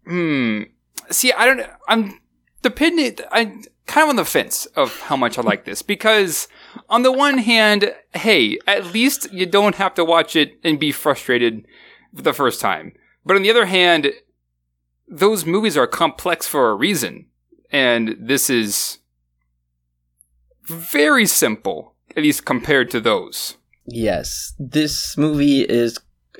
hmm 0.05 0.63
see 1.11 1.31
I 1.31 1.45
don't 1.45 1.69
I'm 1.87 2.19
dependent 2.63 3.21
I 3.31 3.61
kind 3.85 4.05
of 4.05 4.09
on 4.09 4.15
the 4.15 4.25
fence 4.25 4.65
of 4.75 4.99
how 5.01 5.15
much 5.15 5.37
I 5.37 5.41
like 5.41 5.65
this 5.65 5.81
because 5.81 6.47
on 6.89 7.03
the 7.03 7.11
one 7.11 7.37
hand, 7.37 7.93
hey, 8.13 8.57
at 8.65 8.93
least 8.93 9.31
you 9.31 9.45
don't 9.45 9.75
have 9.75 9.93
to 9.95 10.05
watch 10.05 10.35
it 10.35 10.53
and 10.63 10.79
be 10.79 10.91
frustrated 10.91 11.65
for 12.15 12.21
the 12.21 12.33
first 12.33 12.59
time. 12.61 12.93
But 13.25 13.35
on 13.35 13.43
the 13.43 13.51
other 13.51 13.65
hand, 13.65 14.11
those 15.07 15.45
movies 15.45 15.77
are 15.77 15.87
complex 15.87 16.47
for 16.47 16.69
a 16.69 16.75
reason. 16.75 17.27
And 17.71 18.15
this 18.19 18.49
is 18.49 18.99
very 20.63 21.25
simple, 21.25 21.95
at 22.15 22.23
least 22.23 22.45
compared 22.45 22.89
to 22.91 23.01
those. 23.01 23.57
Yes. 23.85 24.53
This 24.57 25.17
movie 25.17 25.61
is, 25.61 25.99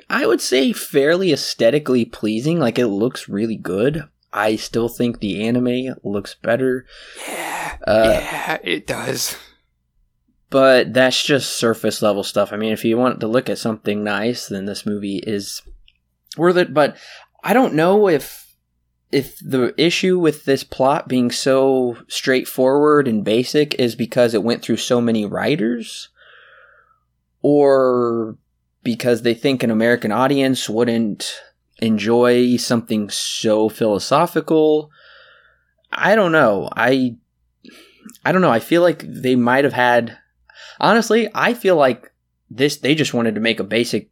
I 0.09 0.25
would 0.25 0.41
say, 0.41 0.71
fairly 0.73 1.33
aesthetically 1.33 2.05
pleasing. 2.05 2.59
Like, 2.59 2.79
it 2.79 2.88
looks 2.88 3.27
really 3.27 3.57
good. 3.57 4.07
I 4.33 4.55
still 4.55 4.89
think 4.89 5.19
the 5.19 5.47
anime 5.47 5.95
looks 6.03 6.33
better. 6.33 6.85
Yeah, 7.27 7.77
uh, 7.85 8.09
yeah, 8.09 8.57
it 8.63 8.87
does. 8.87 9.37
But 10.49 10.93
that's 10.93 11.23
just 11.23 11.55
surface 11.57 12.01
level 12.01 12.23
stuff. 12.23 12.51
I 12.51 12.57
mean, 12.57 12.73
if 12.73 12.83
you 12.83 12.97
want 12.97 13.19
to 13.19 13.27
look 13.27 13.49
at 13.49 13.57
something 13.57 14.03
nice, 14.03 14.47
then 14.47 14.65
this 14.65 14.85
movie 14.85 15.17
is 15.17 15.61
worth 16.37 16.57
it. 16.57 16.73
But 16.73 16.97
I 17.43 17.53
don't 17.53 17.75
know 17.75 18.07
if 18.07 18.55
if 19.11 19.37
the 19.39 19.75
issue 19.77 20.17
with 20.17 20.45
this 20.45 20.63
plot 20.63 21.07
being 21.07 21.29
so 21.29 21.97
straightforward 22.07 23.07
and 23.07 23.23
basic 23.23 23.75
is 23.75 23.95
because 23.95 24.33
it 24.33 24.43
went 24.43 24.63
through 24.63 24.77
so 24.77 24.99
many 24.99 25.25
writers, 25.25 26.09
or 27.41 28.37
because 28.83 29.21
they 29.21 29.35
think 29.35 29.61
an 29.61 29.69
American 29.69 30.11
audience 30.11 30.67
wouldn't 30.67 31.39
enjoy 31.81 32.55
something 32.57 33.09
so 33.09 33.69
philosophical. 33.69 34.91
I 35.91 36.15
don't 36.15 36.31
know. 36.31 36.69
I 36.75 37.17
I 38.25 38.31
don't 38.31 38.41
know. 38.41 38.51
I 38.51 38.59
feel 38.59 38.81
like 38.81 39.03
they 39.07 39.36
might 39.36 39.63
have 39.63 39.73
had 39.73 40.17
honestly, 40.79 41.29
I 41.33 41.53
feel 41.53 41.75
like 41.75 42.12
this 42.49 42.77
they 42.77 42.95
just 42.95 43.13
wanted 43.13 43.36
to 43.36 43.41
make 43.41 43.59
a 43.59 43.65
basic 43.65 44.09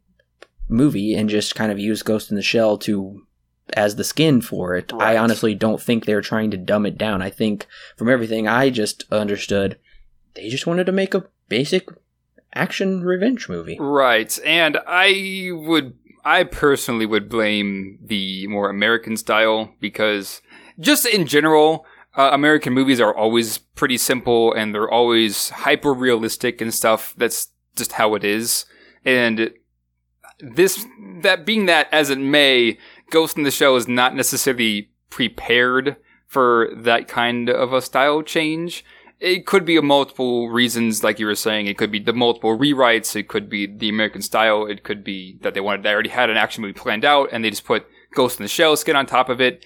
movie 0.68 1.14
and 1.14 1.28
just 1.28 1.54
kind 1.54 1.70
of 1.70 1.78
use 1.78 2.02
Ghost 2.02 2.30
in 2.30 2.36
the 2.36 2.42
Shell 2.42 2.78
to 2.78 3.26
as 3.74 3.96
the 3.96 4.04
skin 4.04 4.40
for 4.40 4.74
it. 4.74 4.92
Right. 4.92 5.16
I 5.16 5.18
honestly 5.18 5.54
don't 5.54 5.80
think 5.80 6.04
they're 6.04 6.20
trying 6.20 6.50
to 6.50 6.56
dumb 6.56 6.86
it 6.86 6.98
down. 6.98 7.22
I 7.22 7.30
think 7.30 7.66
from 7.96 8.08
everything 8.08 8.48
I 8.48 8.70
just 8.70 9.04
understood, 9.10 9.78
they 10.34 10.48
just 10.48 10.66
wanted 10.66 10.86
to 10.86 10.92
make 10.92 11.14
a 11.14 11.26
basic 11.48 11.88
action 12.54 13.02
revenge 13.02 13.48
movie. 13.48 13.78
Right. 13.80 14.38
And 14.44 14.78
I 14.86 15.50
would 15.52 15.94
I 16.24 16.44
personally 16.44 17.06
would 17.06 17.28
blame 17.28 17.98
the 18.00 18.46
more 18.46 18.70
American 18.70 19.16
style 19.16 19.74
because 19.80 20.40
just 20.78 21.06
in 21.06 21.26
general, 21.26 21.84
uh, 22.16 22.30
American 22.32 22.72
movies 22.72 23.00
are 23.00 23.14
always 23.14 23.58
pretty 23.58 23.98
simple 23.98 24.52
and 24.52 24.74
they're 24.74 24.90
always 24.90 25.50
hyper 25.50 25.92
realistic 25.92 26.60
and 26.60 26.72
stuff. 26.72 27.14
That's 27.16 27.48
just 27.76 27.92
how 27.92 28.14
it 28.14 28.24
is. 28.24 28.66
And 29.04 29.52
this, 30.38 30.84
that 31.22 31.44
being 31.44 31.66
that 31.66 31.88
as 31.92 32.10
it 32.10 32.18
may, 32.18 32.78
Ghost 33.10 33.36
in 33.36 33.42
the 33.42 33.50
Shell 33.50 33.76
is 33.76 33.88
not 33.88 34.14
necessarily 34.14 34.90
prepared 35.10 35.96
for 36.26 36.70
that 36.76 37.08
kind 37.08 37.50
of 37.50 37.72
a 37.72 37.82
style 37.82 38.22
change 38.22 38.84
it 39.22 39.46
could 39.46 39.64
be 39.64 39.76
a 39.76 39.82
multiple 39.82 40.50
reasons, 40.50 41.04
like 41.04 41.20
you 41.20 41.26
were 41.26 41.36
saying. 41.36 41.66
It 41.66 41.78
could 41.78 41.92
be 41.92 42.00
the 42.00 42.12
multiple 42.12 42.58
rewrites. 42.58 43.14
It 43.14 43.28
could 43.28 43.48
be 43.48 43.66
the 43.66 43.88
American 43.88 44.20
style. 44.20 44.66
It 44.66 44.82
could 44.82 45.04
be 45.04 45.38
that 45.42 45.54
they 45.54 45.60
wanted, 45.60 45.84
they 45.84 45.92
already 45.92 46.08
had 46.08 46.28
an 46.28 46.36
action 46.36 46.62
movie 46.62 46.72
planned 46.72 47.04
out 47.04 47.28
and 47.30 47.44
they 47.44 47.50
just 47.50 47.64
put 47.64 47.86
Ghost 48.14 48.40
in 48.40 48.42
the 48.42 48.48
Shell 48.48 48.76
skin 48.76 48.96
on 48.96 49.06
top 49.06 49.28
of 49.28 49.40
it. 49.40 49.64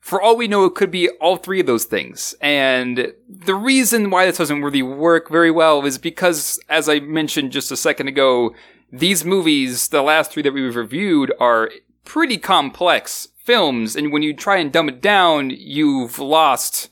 For 0.00 0.20
all 0.20 0.36
we 0.36 0.48
know, 0.48 0.64
it 0.64 0.74
could 0.74 0.90
be 0.90 1.08
all 1.20 1.36
three 1.36 1.60
of 1.60 1.66
those 1.66 1.84
things. 1.84 2.34
And 2.40 3.12
the 3.28 3.54
reason 3.54 4.10
why 4.10 4.26
this 4.26 4.38
doesn't 4.38 4.62
really 4.62 4.82
work 4.82 5.30
very 5.30 5.52
well 5.52 5.84
is 5.86 5.98
because, 5.98 6.58
as 6.68 6.88
I 6.88 6.98
mentioned 6.98 7.52
just 7.52 7.70
a 7.70 7.76
second 7.76 8.08
ago, 8.08 8.54
these 8.92 9.24
movies, 9.24 9.88
the 9.88 10.02
last 10.02 10.32
three 10.32 10.42
that 10.42 10.52
we've 10.52 10.74
reviewed, 10.74 11.32
are 11.38 11.70
pretty 12.04 12.38
complex 12.38 13.28
films. 13.36 13.94
And 13.94 14.12
when 14.12 14.22
you 14.22 14.34
try 14.34 14.58
and 14.58 14.72
dumb 14.72 14.88
it 14.88 15.00
down, 15.00 15.50
you've 15.50 16.18
lost 16.18 16.90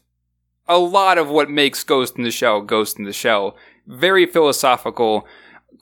a 0.68 0.79
lot 0.79 1.18
of 1.18 1.29
what 1.29 1.50
makes 1.50 1.85
Ghost 1.85 2.16
in 2.16 2.24
the 2.24 2.31
Shell 2.31 2.62
Ghost 2.62 2.98
in 2.98 3.05
the 3.05 3.12
Shell. 3.12 3.57
Very 3.87 4.27
philosophical, 4.27 5.27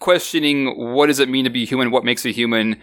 questioning 0.01 0.93
what 0.95 1.07
does 1.07 1.21
it 1.21 1.29
mean 1.29 1.45
to 1.45 1.51
be 1.51 1.65
human, 1.65 1.91
what 1.91 2.05
makes 2.05 2.25
a 2.25 2.31
human, 2.31 2.81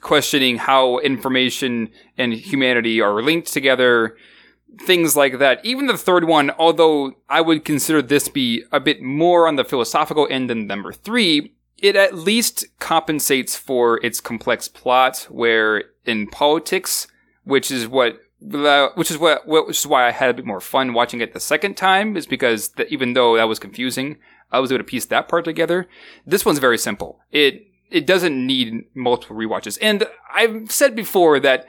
questioning 0.00 0.58
how 0.58 0.98
information 0.98 1.90
and 2.16 2.32
humanity 2.32 3.00
are 3.00 3.22
linked 3.22 3.52
together, 3.52 4.16
things 4.80 5.16
like 5.16 5.38
that. 5.38 5.64
Even 5.64 5.86
the 5.86 5.96
third 5.96 6.24
one, 6.24 6.50
although 6.58 7.14
I 7.28 7.40
would 7.40 7.64
consider 7.64 8.02
this 8.02 8.28
be 8.28 8.64
a 8.72 8.80
bit 8.80 9.02
more 9.02 9.46
on 9.46 9.56
the 9.56 9.64
philosophical 9.64 10.26
end 10.30 10.50
than 10.50 10.66
number 10.66 10.92
three, 10.92 11.54
it 11.78 11.96
at 11.96 12.14
least 12.14 12.66
compensates 12.78 13.56
for 13.56 14.02
its 14.04 14.20
complex 14.20 14.68
plot, 14.68 15.26
where 15.30 15.84
in 16.04 16.26
politics, 16.26 17.06
which 17.44 17.70
is 17.70 17.86
what 17.86 18.20
which 18.94 19.10
is 19.10 19.18
what, 19.18 19.46
which 19.46 19.78
is 19.78 19.86
why 19.86 20.06
I 20.06 20.10
had 20.10 20.30
a 20.30 20.34
bit 20.34 20.46
more 20.46 20.60
fun 20.60 20.92
watching 20.92 21.20
it 21.20 21.32
the 21.32 21.40
second 21.40 21.76
time, 21.76 22.16
is 22.16 22.26
because 22.26 22.72
even 22.88 23.14
though 23.14 23.36
that 23.36 23.48
was 23.48 23.58
confusing, 23.58 24.18
I 24.50 24.60
was 24.60 24.70
able 24.70 24.78
to 24.78 24.84
piece 24.84 25.06
that 25.06 25.28
part 25.28 25.44
together. 25.44 25.88
This 26.26 26.44
one's 26.44 26.58
very 26.58 26.78
simple. 26.78 27.20
It 27.30 27.66
it 27.90 28.06
doesn't 28.06 28.46
need 28.46 28.84
multiple 28.94 29.36
rewatches, 29.36 29.78
and 29.80 30.06
I've 30.32 30.70
said 30.70 30.94
before 30.94 31.40
that 31.40 31.66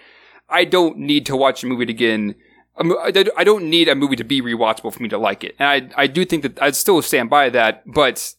I 0.50 0.66
don't 0.66 0.98
need 0.98 1.26
to 1.28 1.36
watch 1.36 1.63
a 1.63 1.68
movie 1.68 1.92
again. 1.92 2.36
Um, 2.80 2.96
I 3.04 3.12
don't 3.12 3.70
need 3.70 3.88
a 3.88 3.96
movie 3.96 4.16
to 4.18 4.24
be 4.24 4.42
rewatchable 4.42 4.94
for 4.94 5.02
me 5.02 5.10
to 5.10 5.18
like 5.18 5.44
it, 5.44 5.56
and 5.58 5.92
I 5.98 6.04
I 6.04 6.08
do 6.08 6.26
think 6.26 6.44
that 6.44 6.62
I'd 6.62 6.76
still 6.76 7.02
stand 7.02 7.30
by 7.30 7.50
that, 7.50 7.84
but 7.86 8.36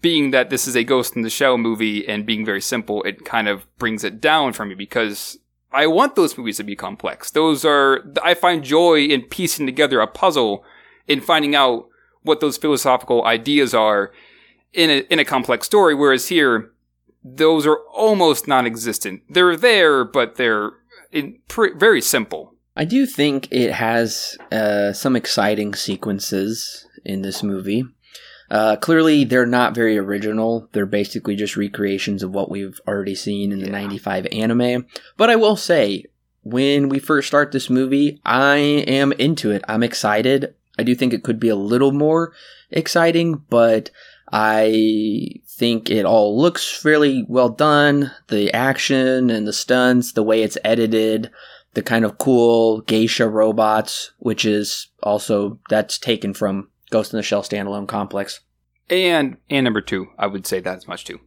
being 0.00 0.30
that 0.30 0.50
this 0.50 0.66
is 0.66 0.76
a 0.76 0.84
Ghost 0.84 1.16
in 1.16 1.22
the 1.22 1.30
Shell 1.30 1.58
movie 1.58 2.06
and 2.08 2.24
being 2.24 2.44
very 2.44 2.60
simple, 2.60 3.02
it 3.02 3.24
kind 3.24 3.48
of 3.48 3.66
brings 3.76 4.04
it 4.04 4.20
down 4.20 4.52
for 4.52 4.64
me 4.64 4.74
because 4.74 5.38
I 5.72 5.86
want 5.86 6.16
those 6.16 6.36
movies 6.36 6.56
to 6.56 6.64
be 6.64 6.76
complex. 6.76 7.30
Those 7.30 7.64
are, 7.64 8.04
I 8.22 8.34
find 8.34 8.64
joy 8.64 9.04
in 9.04 9.22
piecing 9.22 9.66
together 9.66 10.00
a 10.00 10.06
puzzle 10.06 10.64
in 11.06 11.20
finding 11.20 11.54
out 11.54 11.88
what 12.22 12.40
those 12.40 12.56
philosophical 12.56 13.24
ideas 13.24 13.72
are 13.74 14.12
in 14.72 14.90
a, 14.90 14.98
in 15.10 15.18
a 15.18 15.24
complex 15.24 15.66
story. 15.66 15.94
Whereas 15.94 16.28
here, 16.28 16.72
those 17.22 17.66
are 17.66 17.78
almost 17.92 18.48
non-existent. 18.48 19.22
They're 19.28 19.56
there, 19.56 20.04
but 20.04 20.36
they're 20.36 20.72
very 21.52 22.00
simple. 22.00 22.54
I 22.76 22.84
do 22.84 23.06
think 23.06 23.48
it 23.50 23.72
has 23.72 24.38
uh, 24.50 24.92
some 24.92 25.16
exciting 25.16 25.74
sequences 25.74 26.86
in 27.04 27.22
this 27.22 27.42
movie. 27.42 27.84
Uh, 28.50 28.76
clearly, 28.76 29.24
they're 29.24 29.46
not 29.46 29.74
very 29.74 29.96
original. 29.96 30.68
They're 30.72 30.86
basically 30.86 31.36
just 31.36 31.56
recreations 31.56 32.22
of 32.22 32.32
what 32.32 32.50
we've 32.50 32.80
already 32.86 33.14
seen 33.14 33.52
in 33.52 33.60
the 33.60 33.70
95 33.70 34.26
anime. 34.32 34.86
But 35.16 35.30
I 35.30 35.36
will 35.36 35.56
say, 35.56 36.06
when 36.42 36.88
we 36.88 36.98
first 36.98 37.28
start 37.28 37.52
this 37.52 37.70
movie, 37.70 38.20
I 38.24 38.56
am 38.56 39.12
into 39.12 39.50
it. 39.50 39.62
I'm 39.68 39.82
excited. 39.82 40.54
I 40.78 40.82
do 40.82 40.94
think 40.94 41.12
it 41.12 41.22
could 41.22 41.38
be 41.38 41.48
a 41.48 41.56
little 41.56 41.92
more 41.92 42.32
exciting, 42.70 43.44
but 43.50 43.90
I 44.32 45.40
think 45.46 45.90
it 45.90 46.04
all 46.04 46.40
looks 46.40 46.70
fairly 46.70 47.24
well 47.28 47.50
done. 47.50 48.12
The 48.28 48.52
action 48.52 49.30
and 49.30 49.46
the 49.46 49.52
stunts, 49.52 50.12
the 50.12 50.22
way 50.22 50.42
it's 50.42 50.58
edited, 50.64 51.30
the 51.74 51.82
kind 51.82 52.04
of 52.04 52.18
cool 52.18 52.80
geisha 52.82 53.28
robots, 53.28 54.12
which 54.18 54.44
is 54.44 54.88
also 55.02 55.58
that's 55.68 55.98
taken 55.98 56.34
from 56.34 56.68
Ghost 56.90 57.12
in 57.12 57.16
the 57.16 57.22
Shell 57.22 57.42
standalone 57.42 57.88
complex. 57.88 58.40
And 58.88 59.36
and 59.48 59.64
number 59.64 59.80
two, 59.80 60.08
I 60.18 60.26
would 60.26 60.46
say 60.46 60.60
that 60.60 60.76
as 60.76 60.88
much 60.88 61.04
too. 61.04 61.20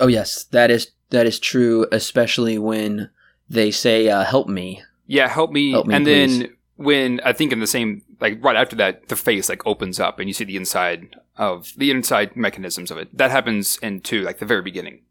Oh 0.00 0.06
yes, 0.06 0.44
that 0.44 0.70
is 0.70 0.92
that 1.10 1.26
is 1.26 1.38
true, 1.38 1.86
especially 1.92 2.58
when 2.58 3.10
they 3.48 3.70
say 3.70 4.08
uh, 4.08 4.24
"help 4.24 4.48
me." 4.48 4.82
Yeah, 5.06 5.28
help 5.28 5.50
me. 5.52 5.72
Help 5.72 5.86
me 5.86 5.94
and 5.94 6.04
please. 6.04 6.38
then 6.38 6.56
when 6.76 7.20
I 7.24 7.32
think 7.32 7.52
in 7.52 7.60
the 7.60 7.66
same 7.66 8.02
like 8.20 8.42
right 8.42 8.56
after 8.56 8.76
that, 8.76 9.08
the 9.08 9.16
face 9.16 9.48
like 9.48 9.66
opens 9.66 10.00
up 10.00 10.18
and 10.18 10.28
you 10.28 10.32
see 10.32 10.44
the 10.44 10.56
inside 10.56 11.16
of 11.36 11.72
the 11.76 11.90
inside 11.90 12.36
mechanisms 12.36 12.90
of 12.90 12.98
it. 12.98 13.16
That 13.16 13.30
happens 13.30 13.78
in 13.82 14.00
two, 14.00 14.22
like 14.22 14.38
the 14.38 14.46
very 14.46 14.62
beginning. 14.62 15.02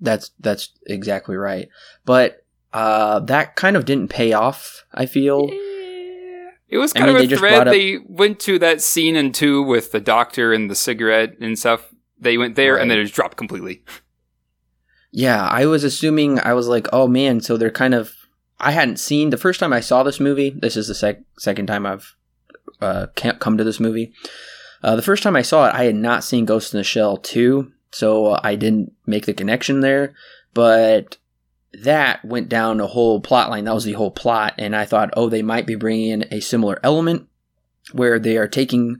That's 0.00 0.30
that's 0.40 0.70
exactly 0.86 1.36
right. 1.36 1.68
But 2.04 2.44
uh, 2.72 3.20
that 3.20 3.54
kind 3.54 3.76
of 3.76 3.84
didn't 3.84 4.08
pay 4.08 4.32
off. 4.32 4.84
I 4.92 5.06
feel. 5.06 5.50
It 6.68 6.78
was 6.78 6.92
kind 6.92 7.10
I 7.10 7.14
mean, 7.14 7.24
of 7.26 7.32
a 7.32 7.36
thread. 7.36 7.68
Up- 7.68 7.72
they 7.72 7.98
went 7.98 8.40
to 8.40 8.58
that 8.58 8.80
scene 8.80 9.16
in 9.16 9.32
two 9.32 9.62
with 9.62 9.92
the 9.92 10.00
doctor 10.00 10.52
and 10.52 10.70
the 10.70 10.74
cigarette 10.74 11.36
and 11.40 11.58
stuff. 11.58 11.92
They 12.18 12.38
went 12.38 12.56
there 12.56 12.74
right. 12.74 12.82
and 12.82 12.90
then 12.90 12.98
it 12.98 13.04
just 13.04 13.14
dropped 13.14 13.36
completely. 13.36 13.82
Yeah, 15.12 15.46
I 15.46 15.66
was 15.66 15.84
assuming 15.84 16.40
I 16.40 16.54
was 16.54 16.66
like, 16.66 16.88
oh 16.92 17.06
man, 17.06 17.40
so 17.40 17.56
they're 17.56 17.70
kind 17.70 17.94
of. 17.94 18.12
I 18.58 18.70
hadn't 18.70 18.98
seen 18.98 19.30
the 19.30 19.36
first 19.36 19.60
time 19.60 19.72
I 19.72 19.80
saw 19.80 20.02
this 20.02 20.20
movie. 20.20 20.50
This 20.50 20.76
is 20.76 20.88
the 20.88 20.94
sec- 20.94 21.22
second 21.38 21.66
time 21.66 21.86
I've 21.86 22.16
uh, 22.80 23.06
come 23.14 23.58
to 23.58 23.64
this 23.64 23.80
movie. 23.80 24.12
Uh, 24.82 24.96
the 24.96 25.02
first 25.02 25.22
time 25.22 25.34
I 25.34 25.42
saw 25.42 25.66
it, 25.68 25.74
I 25.74 25.84
had 25.84 25.94
not 25.94 26.24
seen 26.24 26.44
Ghost 26.44 26.74
in 26.74 26.78
the 26.78 26.84
Shell 26.84 27.18
2, 27.18 27.72
so 27.90 28.38
I 28.42 28.54
didn't 28.54 28.92
make 29.06 29.26
the 29.26 29.32
connection 29.32 29.80
there. 29.80 30.14
But 30.52 31.16
that 31.82 32.24
went 32.24 32.48
down 32.48 32.80
a 32.80 32.86
whole 32.86 33.20
plot 33.20 33.50
line. 33.50 33.64
That 33.64 33.74
was 33.74 33.84
the 33.84 33.92
whole 33.92 34.10
plot. 34.10 34.54
And 34.58 34.74
I 34.74 34.84
thought, 34.84 35.10
oh, 35.16 35.28
they 35.28 35.42
might 35.42 35.66
be 35.66 35.74
bringing 35.74 36.10
in 36.10 36.26
a 36.30 36.40
similar 36.40 36.78
element 36.82 37.28
where 37.92 38.18
they 38.18 38.36
are 38.36 38.48
taking 38.48 38.98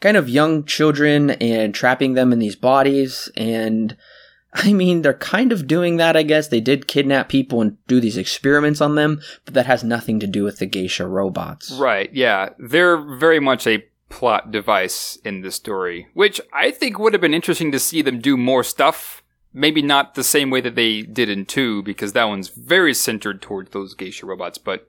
kind 0.00 0.16
of 0.16 0.28
young 0.28 0.64
children 0.64 1.30
and 1.30 1.74
trapping 1.74 2.14
them 2.14 2.32
in 2.32 2.38
these 2.38 2.56
bodies. 2.56 3.30
And 3.36 3.96
I 4.52 4.72
mean, 4.72 5.02
they're 5.02 5.14
kind 5.14 5.52
of 5.52 5.66
doing 5.66 5.96
that, 5.98 6.16
I 6.16 6.22
guess. 6.22 6.48
They 6.48 6.60
did 6.60 6.88
kidnap 6.88 7.28
people 7.28 7.60
and 7.60 7.76
do 7.86 8.00
these 8.00 8.16
experiments 8.16 8.80
on 8.80 8.96
them, 8.96 9.20
but 9.44 9.54
that 9.54 9.66
has 9.66 9.84
nothing 9.84 10.18
to 10.20 10.26
do 10.26 10.44
with 10.44 10.58
the 10.58 10.66
geisha 10.66 11.06
robots. 11.06 11.70
Right, 11.72 12.12
yeah. 12.12 12.50
They're 12.58 12.96
very 12.96 13.40
much 13.40 13.66
a 13.66 13.84
plot 14.08 14.50
device 14.50 15.18
in 15.24 15.42
the 15.42 15.52
story, 15.52 16.08
which 16.14 16.40
I 16.52 16.72
think 16.72 16.98
would 16.98 17.12
have 17.12 17.22
been 17.22 17.34
interesting 17.34 17.70
to 17.72 17.78
see 17.78 18.02
them 18.02 18.20
do 18.20 18.36
more 18.36 18.64
stuff. 18.64 19.22
Maybe 19.52 19.82
not 19.82 20.14
the 20.14 20.24
same 20.24 20.50
way 20.50 20.60
that 20.60 20.76
they 20.76 21.02
did 21.02 21.28
in 21.28 21.44
2, 21.44 21.82
because 21.82 22.12
that 22.12 22.28
one's 22.28 22.48
very 22.48 22.94
centered 22.94 23.42
towards 23.42 23.70
those 23.70 23.94
geisha 23.94 24.26
robots, 24.26 24.58
but 24.58 24.88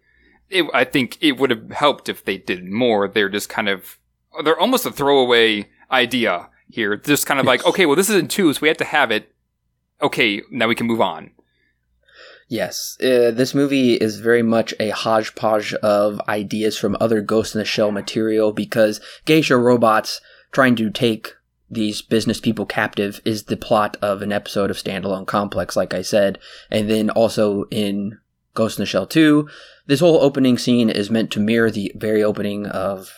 it, 0.49 0.65
I 0.73 0.83
think 0.83 1.17
it 1.21 1.33
would 1.33 1.49
have 1.49 1.71
helped 1.71 2.09
if 2.09 2.23
they 2.23 2.37
did 2.37 2.65
more. 2.65 3.07
They're 3.07 3.29
just 3.29 3.49
kind 3.49 3.69
of, 3.69 3.97
they're 4.43 4.59
almost 4.59 4.85
a 4.85 4.91
throwaway 4.91 5.69
idea 5.89 6.49
here. 6.69 6.95
Just 6.95 7.25
kind 7.25 7.39
of 7.39 7.45
like, 7.45 7.65
okay, 7.65 7.85
well, 7.85 7.95
this 7.95 8.09
is 8.09 8.17
in 8.17 8.27
2, 8.27 8.53
so 8.53 8.59
we 8.61 8.67
have 8.67 8.77
to 8.77 8.85
have 8.85 9.11
it. 9.11 9.33
Okay, 10.01 10.41
now 10.51 10.67
we 10.67 10.75
can 10.75 10.87
move 10.87 11.01
on. 11.01 11.31
Yes, 12.51 12.97
uh, 13.01 13.31
this 13.31 13.55
movie 13.55 13.93
is 13.93 14.19
very 14.19 14.43
much 14.43 14.73
a 14.77 14.89
hodgepodge 14.89 15.73
of 15.75 16.19
ideas 16.27 16.77
from 16.77 16.97
other 16.99 17.21
Ghost 17.21 17.55
in 17.55 17.59
the 17.59 17.65
Shell 17.65 17.91
material 17.91 18.51
because 18.51 18.99
geisha 19.23 19.55
robots 19.55 20.19
trying 20.51 20.75
to 20.75 20.89
take 20.89 21.33
these 21.71 22.01
business 22.01 22.41
people 22.41 22.65
captive 22.65 23.21
is 23.23 23.45
the 23.45 23.55
plot 23.55 23.95
of 24.01 24.21
an 24.21 24.33
episode 24.33 24.69
of 24.69 24.77
Standalone 24.77 25.25
Complex, 25.25 25.77
like 25.77 25.93
I 25.93 26.01
said. 26.01 26.37
And 26.69 26.89
then 26.89 27.09
also 27.09 27.63
in 27.71 28.19
Ghost 28.53 28.77
in 28.77 28.81
the 28.81 28.85
Shell 28.85 29.07
2, 29.07 29.47
this 29.87 30.01
whole 30.01 30.21
opening 30.21 30.57
scene 30.57 30.89
is 30.89 31.09
meant 31.09 31.31
to 31.31 31.39
mirror 31.39 31.71
the 31.71 31.91
very 31.95 32.21
opening 32.21 32.65
of 32.65 33.13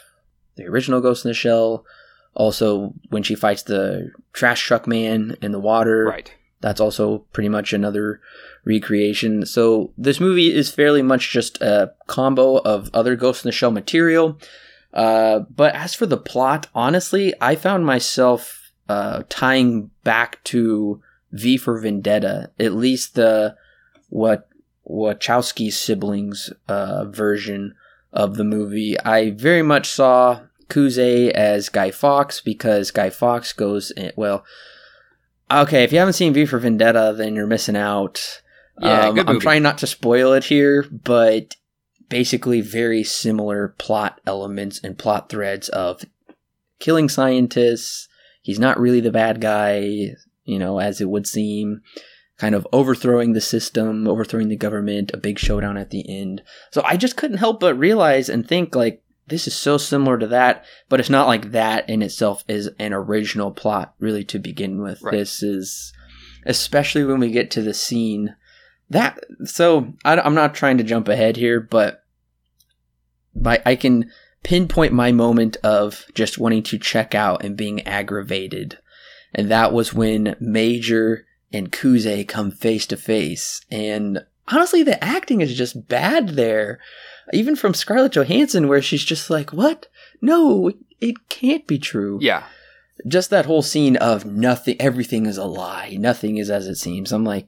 the 0.55 0.65
original 0.65 1.01
Ghost 1.01 1.25
in 1.25 1.29
the 1.29 1.33
Shell. 1.33 1.83
Also, 2.35 2.93
when 3.09 3.23
she 3.23 3.35
fights 3.35 3.63
the 3.63 4.11
trash 4.33 4.63
truck 4.63 4.87
man 4.87 5.35
in 5.41 5.51
the 5.51 5.59
water. 5.59 6.05
Right. 6.05 6.31
That's 6.61 6.79
also 6.79 7.25
pretty 7.33 7.49
much 7.49 7.73
another 7.73 8.21
recreation. 8.65 9.45
So 9.45 9.91
this 9.97 10.19
movie 10.19 10.53
is 10.53 10.71
fairly 10.71 11.01
much 11.01 11.31
just 11.31 11.61
a 11.61 11.93
combo 12.07 12.57
of 12.57 12.89
other 12.93 13.15
Ghost 13.15 13.43
in 13.43 13.49
the 13.49 13.51
Shell 13.51 13.71
material. 13.71 14.39
Uh, 14.93 15.39
but 15.39 15.73
as 15.75 15.95
for 15.95 16.05
the 16.05 16.17
plot, 16.17 16.67
honestly, 16.75 17.33
I 17.41 17.55
found 17.55 17.85
myself 17.85 18.71
uh, 18.87 19.23
tying 19.29 19.89
back 20.03 20.43
to 20.45 21.01
V 21.31 21.57
for 21.57 21.79
Vendetta, 21.79 22.51
at 22.59 22.73
least 22.73 23.15
the 23.15 23.55
what 24.09 24.47
Wachowski 24.87 25.71
siblings 25.71 26.51
uh, 26.67 27.05
version 27.05 27.75
of 28.11 28.35
the 28.35 28.43
movie. 28.43 28.99
I 28.99 29.31
very 29.31 29.63
much 29.63 29.89
saw 29.89 30.41
Kuze 30.69 31.31
as 31.31 31.69
Guy 31.69 31.89
Fawkes 31.89 32.41
because 32.41 32.91
Guy 32.91 33.09
Fawkes 33.09 33.53
goes 33.53 33.91
in, 33.91 34.11
well. 34.15 34.45
Okay, 35.51 35.83
if 35.83 35.91
you 35.91 35.99
haven't 35.99 36.13
seen 36.13 36.33
V 36.33 36.45
for 36.45 36.57
Vendetta, 36.57 37.13
then 37.15 37.35
you're 37.35 37.45
missing 37.45 37.75
out. 37.75 38.41
Yeah, 38.79 39.09
um, 39.09 39.19
I'm 39.27 39.39
trying 39.39 39.61
not 39.61 39.79
to 39.79 39.87
spoil 39.87 40.33
it 40.33 40.43
here, 40.43 40.83
but 40.89 41.55
basically 42.09 42.61
very 42.61 43.03
similar 43.03 43.75
plot 43.77 44.21
elements 44.25 44.79
and 44.83 44.97
plot 44.97 45.29
threads 45.29 45.69
of 45.69 46.03
killing 46.79 47.09
scientists. 47.09 48.07
He's 48.41 48.59
not 48.59 48.79
really 48.79 48.99
the 48.99 49.11
bad 49.11 49.39
guy, 49.41 50.15
you 50.43 50.59
know, 50.59 50.79
as 50.79 51.01
it 51.01 51.09
would 51.09 51.27
seem. 51.27 51.81
Kind 52.37 52.55
of 52.55 52.67
overthrowing 52.73 53.33
the 53.33 53.41
system, 53.41 54.07
overthrowing 54.07 54.49
the 54.49 54.55
government, 54.55 55.11
a 55.13 55.17
big 55.17 55.39
showdown 55.39 55.77
at 55.77 55.91
the 55.91 56.03
end. 56.09 56.41
So 56.71 56.81
I 56.83 56.97
just 56.97 57.15
couldn't 57.15 57.37
help 57.37 57.59
but 57.59 57.77
realize 57.77 58.27
and 58.27 58.45
think 58.45 58.75
like 58.75 59.01
this 59.27 59.47
is 59.47 59.55
so 59.55 59.77
similar 59.77 60.17
to 60.17 60.27
that, 60.27 60.65
but 60.89 60.99
it's 60.99 61.09
not 61.09 61.27
like 61.27 61.51
that 61.51 61.89
in 61.89 62.01
itself 62.01 62.43
is 62.47 62.69
an 62.79 62.91
original 62.91 63.51
plot 63.51 63.93
really 63.99 64.25
to 64.25 64.39
begin 64.39 64.81
with. 64.81 65.01
Right. 65.01 65.11
This 65.11 65.41
is 65.41 65.93
especially 66.45 67.05
when 67.05 67.19
we 67.19 67.31
get 67.31 67.51
to 67.51 67.61
the 67.61 67.73
scene 67.73 68.35
that 68.93 69.19
so 69.45 69.93
I, 70.03 70.25
am 70.25 70.35
not 70.35 70.55
trying 70.55 70.77
to 70.77 70.83
jump 70.83 71.07
ahead 71.07 71.37
here, 71.37 71.59
but 71.59 72.03
my, 73.35 73.61
I 73.65 73.75
can 73.75 74.11
pinpoint 74.43 74.93
my 74.93 75.11
moment 75.11 75.57
of 75.63 76.05
just 76.13 76.37
wanting 76.37 76.63
to 76.63 76.77
check 76.77 77.15
out 77.15 77.43
and 77.43 77.57
being 77.57 77.81
aggravated, 77.87 78.77
and 79.33 79.49
that 79.49 79.73
was 79.73 79.93
when 79.93 80.35
Major 80.39 81.25
and 81.51 81.71
Kuze 81.71 82.27
come 82.27 82.51
face 82.51 82.85
to 82.87 82.97
face, 82.97 83.61
and 83.69 84.19
honestly, 84.47 84.83
the 84.83 85.03
acting 85.03 85.41
is 85.41 85.55
just 85.55 85.87
bad 85.87 86.29
there. 86.29 86.79
Even 87.31 87.55
from 87.55 87.73
Scarlett 87.73 88.13
Johansson, 88.13 88.67
where 88.67 88.81
she's 88.81 89.03
just 89.03 89.29
like, 89.29 89.53
"What? 89.53 89.87
No, 90.21 90.71
it 90.99 91.29
can't 91.29 91.65
be 91.65 91.79
true." 91.79 92.19
Yeah. 92.21 92.43
Just 93.07 93.29
that 93.29 93.45
whole 93.45 93.61
scene 93.61 93.95
of 93.97 94.25
nothing, 94.25 94.75
everything 94.79 95.25
is 95.25 95.37
a 95.37 95.45
lie, 95.45 95.95
nothing 95.99 96.37
is 96.37 96.49
as 96.49 96.67
it 96.67 96.75
seems. 96.75 97.11
I'm 97.11 97.23
like, 97.23 97.47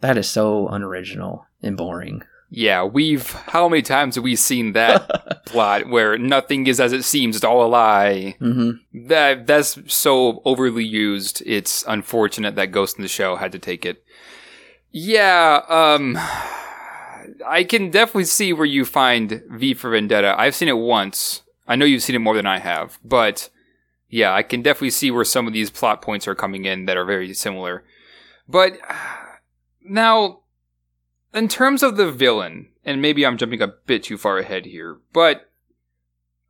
that 0.00 0.18
is 0.18 0.28
so 0.28 0.68
unoriginal 0.68 1.46
and 1.62 1.76
boring. 1.76 2.22
Yeah, 2.52 2.82
we've 2.82 3.30
how 3.30 3.68
many 3.68 3.82
times 3.82 4.16
have 4.16 4.24
we 4.24 4.34
seen 4.34 4.72
that 4.72 5.44
plot 5.46 5.88
where 5.88 6.18
nothing 6.18 6.66
is 6.66 6.80
as 6.80 6.92
it 6.92 7.04
seems, 7.04 7.36
it's 7.36 7.44
all 7.44 7.64
a 7.64 7.68
lie. 7.68 8.34
Mm-hmm. 8.40 9.06
That 9.08 9.46
that's 9.46 9.78
so 9.92 10.42
overly 10.44 10.84
used. 10.84 11.42
It's 11.46 11.84
unfortunate 11.86 12.56
that 12.56 12.72
Ghost 12.72 12.96
in 12.96 13.02
the 13.02 13.08
Shell 13.08 13.36
had 13.36 13.52
to 13.52 13.58
take 13.60 13.86
it. 13.86 14.02
Yeah, 14.90 15.62
um, 15.68 16.18
I 17.46 17.62
can 17.62 17.90
definitely 17.90 18.24
see 18.24 18.52
where 18.52 18.66
you 18.66 18.84
find 18.84 19.42
V 19.48 19.74
for 19.74 19.90
Vendetta. 19.90 20.34
I've 20.36 20.56
seen 20.56 20.68
it 20.68 20.76
once. 20.76 21.42
I 21.68 21.76
know 21.76 21.84
you've 21.84 22.02
seen 22.02 22.16
it 22.16 22.20
more 22.20 22.34
than 22.34 22.46
I 22.46 22.58
have, 22.58 22.98
but 23.04 23.48
yeah, 24.08 24.34
I 24.34 24.42
can 24.42 24.60
definitely 24.60 24.90
see 24.90 25.12
where 25.12 25.24
some 25.24 25.46
of 25.46 25.52
these 25.52 25.70
plot 25.70 26.02
points 26.02 26.26
are 26.26 26.34
coming 26.34 26.64
in 26.64 26.86
that 26.86 26.96
are 26.96 27.04
very 27.04 27.32
similar. 27.32 27.84
But 28.48 28.78
now, 29.82 30.40
in 31.32 31.48
terms 31.48 31.82
of 31.82 31.96
the 31.96 32.10
villain, 32.10 32.68
and 32.84 33.00
maybe 33.00 33.24
I'm 33.24 33.36
jumping 33.36 33.62
a 33.62 33.68
bit 33.68 34.02
too 34.04 34.18
far 34.18 34.38
ahead 34.38 34.66
here, 34.66 34.98
but 35.12 35.50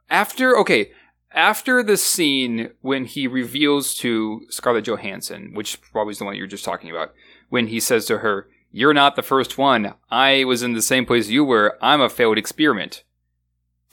after, 0.09 0.57
okay, 0.59 0.91
after 1.33 1.83
the 1.83 1.97
scene 1.97 2.71
when 2.81 3.05
he 3.05 3.27
reveals 3.27 3.95
to 3.97 4.43
Scarlett 4.51 4.87
Johansson, 4.87 5.53
which 5.55 5.81
probably 5.93 6.13
is 6.13 6.19
the 6.19 6.25
one 6.25 6.37
you're 6.37 6.47
just 6.47 6.65
talking 6.65 6.91
about, 6.91 7.15
when 7.49 7.69
he 7.69 7.81
says 7.81 8.07
to 8.07 8.19
her, 8.19 8.49
You're 8.73 8.95
not 8.95 9.17
the 9.17 9.23
first 9.23 9.59
one. 9.59 9.95
I 10.11 10.45
was 10.45 10.63
in 10.63 10.73
the 10.73 10.83
same 10.83 11.07
place 11.07 11.29
you 11.29 11.45
were. 11.45 11.79
I'm 11.81 12.01
a 12.01 12.09
failed 12.09 12.39
experiment. 12.39 13.05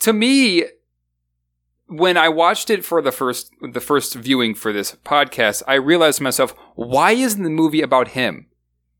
To 0.00 0.12
me, 0.12 0.64
when 1.86 2.16
I 2.16 2.28
watched 2.28 2.70
it 2.70 2.84
for 2.84 3.00
the 3.00 3.12
first 3.12 3.50
the 3.60 3.80
first 3.80 4.14
viewing 4.14 4.54
for 4.54 4.72
this 4.72 4.96
podcast, 5.04 5.62
I 5.66 5.74
realized 5.74 6.18
to 6.18 6.24
myself, 6.24 6.54
why 6.74 7.12
isn't 7.12 7.42
the 7.42 7.50
movie 7.50 7.82
about 7.82 8.08
him? 8.08 8.47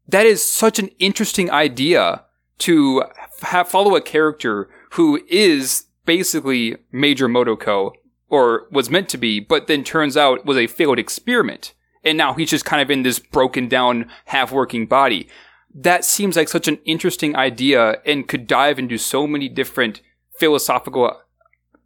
That 0.09 0.27
is 0.27 0.43
such 0.43 0.79
an 0.79 0.89
interesting 0.99 1.51
idea 1.51 2.25
to 2.59 3.05
have 3.43 3.69
follow 3.69 3.95
a 3.95 4.01
character 4.01 4.69
who 4.93 5.21
is 5.29 5.87
basically 6.07 6.77
Major 6.91 7.29
Motoko 7.29 7.93
or 8.29 8.67
was 8.71 8.91
meant 8.91 9.09
to 9.11 9.19
be, 9.19 9.41
but 9.41 9.67
then 9.67 9.85
turns 9.85 10.17
out 10.17 10.45
was 10.45 10.57
a 10.57 10.67
failed 10.67 10.99
experiment. 10.99 11.75
And 12.05 12.17
now 12.17 12.35
he's 12.35 12.51
just 12.51 12.65
kind 12.65 12.81
of 12.83 12.91
in 12.91 13.03
this 13.03 13.19
broken 13.19 13.69
down, 13.69 14.11
half 14.27 14.51
working 14.53 14.87
body. 14.87 15.29
That 15.75 16.05
seems 16.05 16.37
like 16.37 16.49
such 16.49 16.69
an 16.69 16.79
interesting 16.85 17.37
idea 17.37 18.01
and 18.07 18.27
could 18.27 18.47
dive 18.47 18.79
into 18.79 18.99
so 18.99 19.27
many 19.27 19.49
different 19.49 20.01
philosophical 20.39 21.21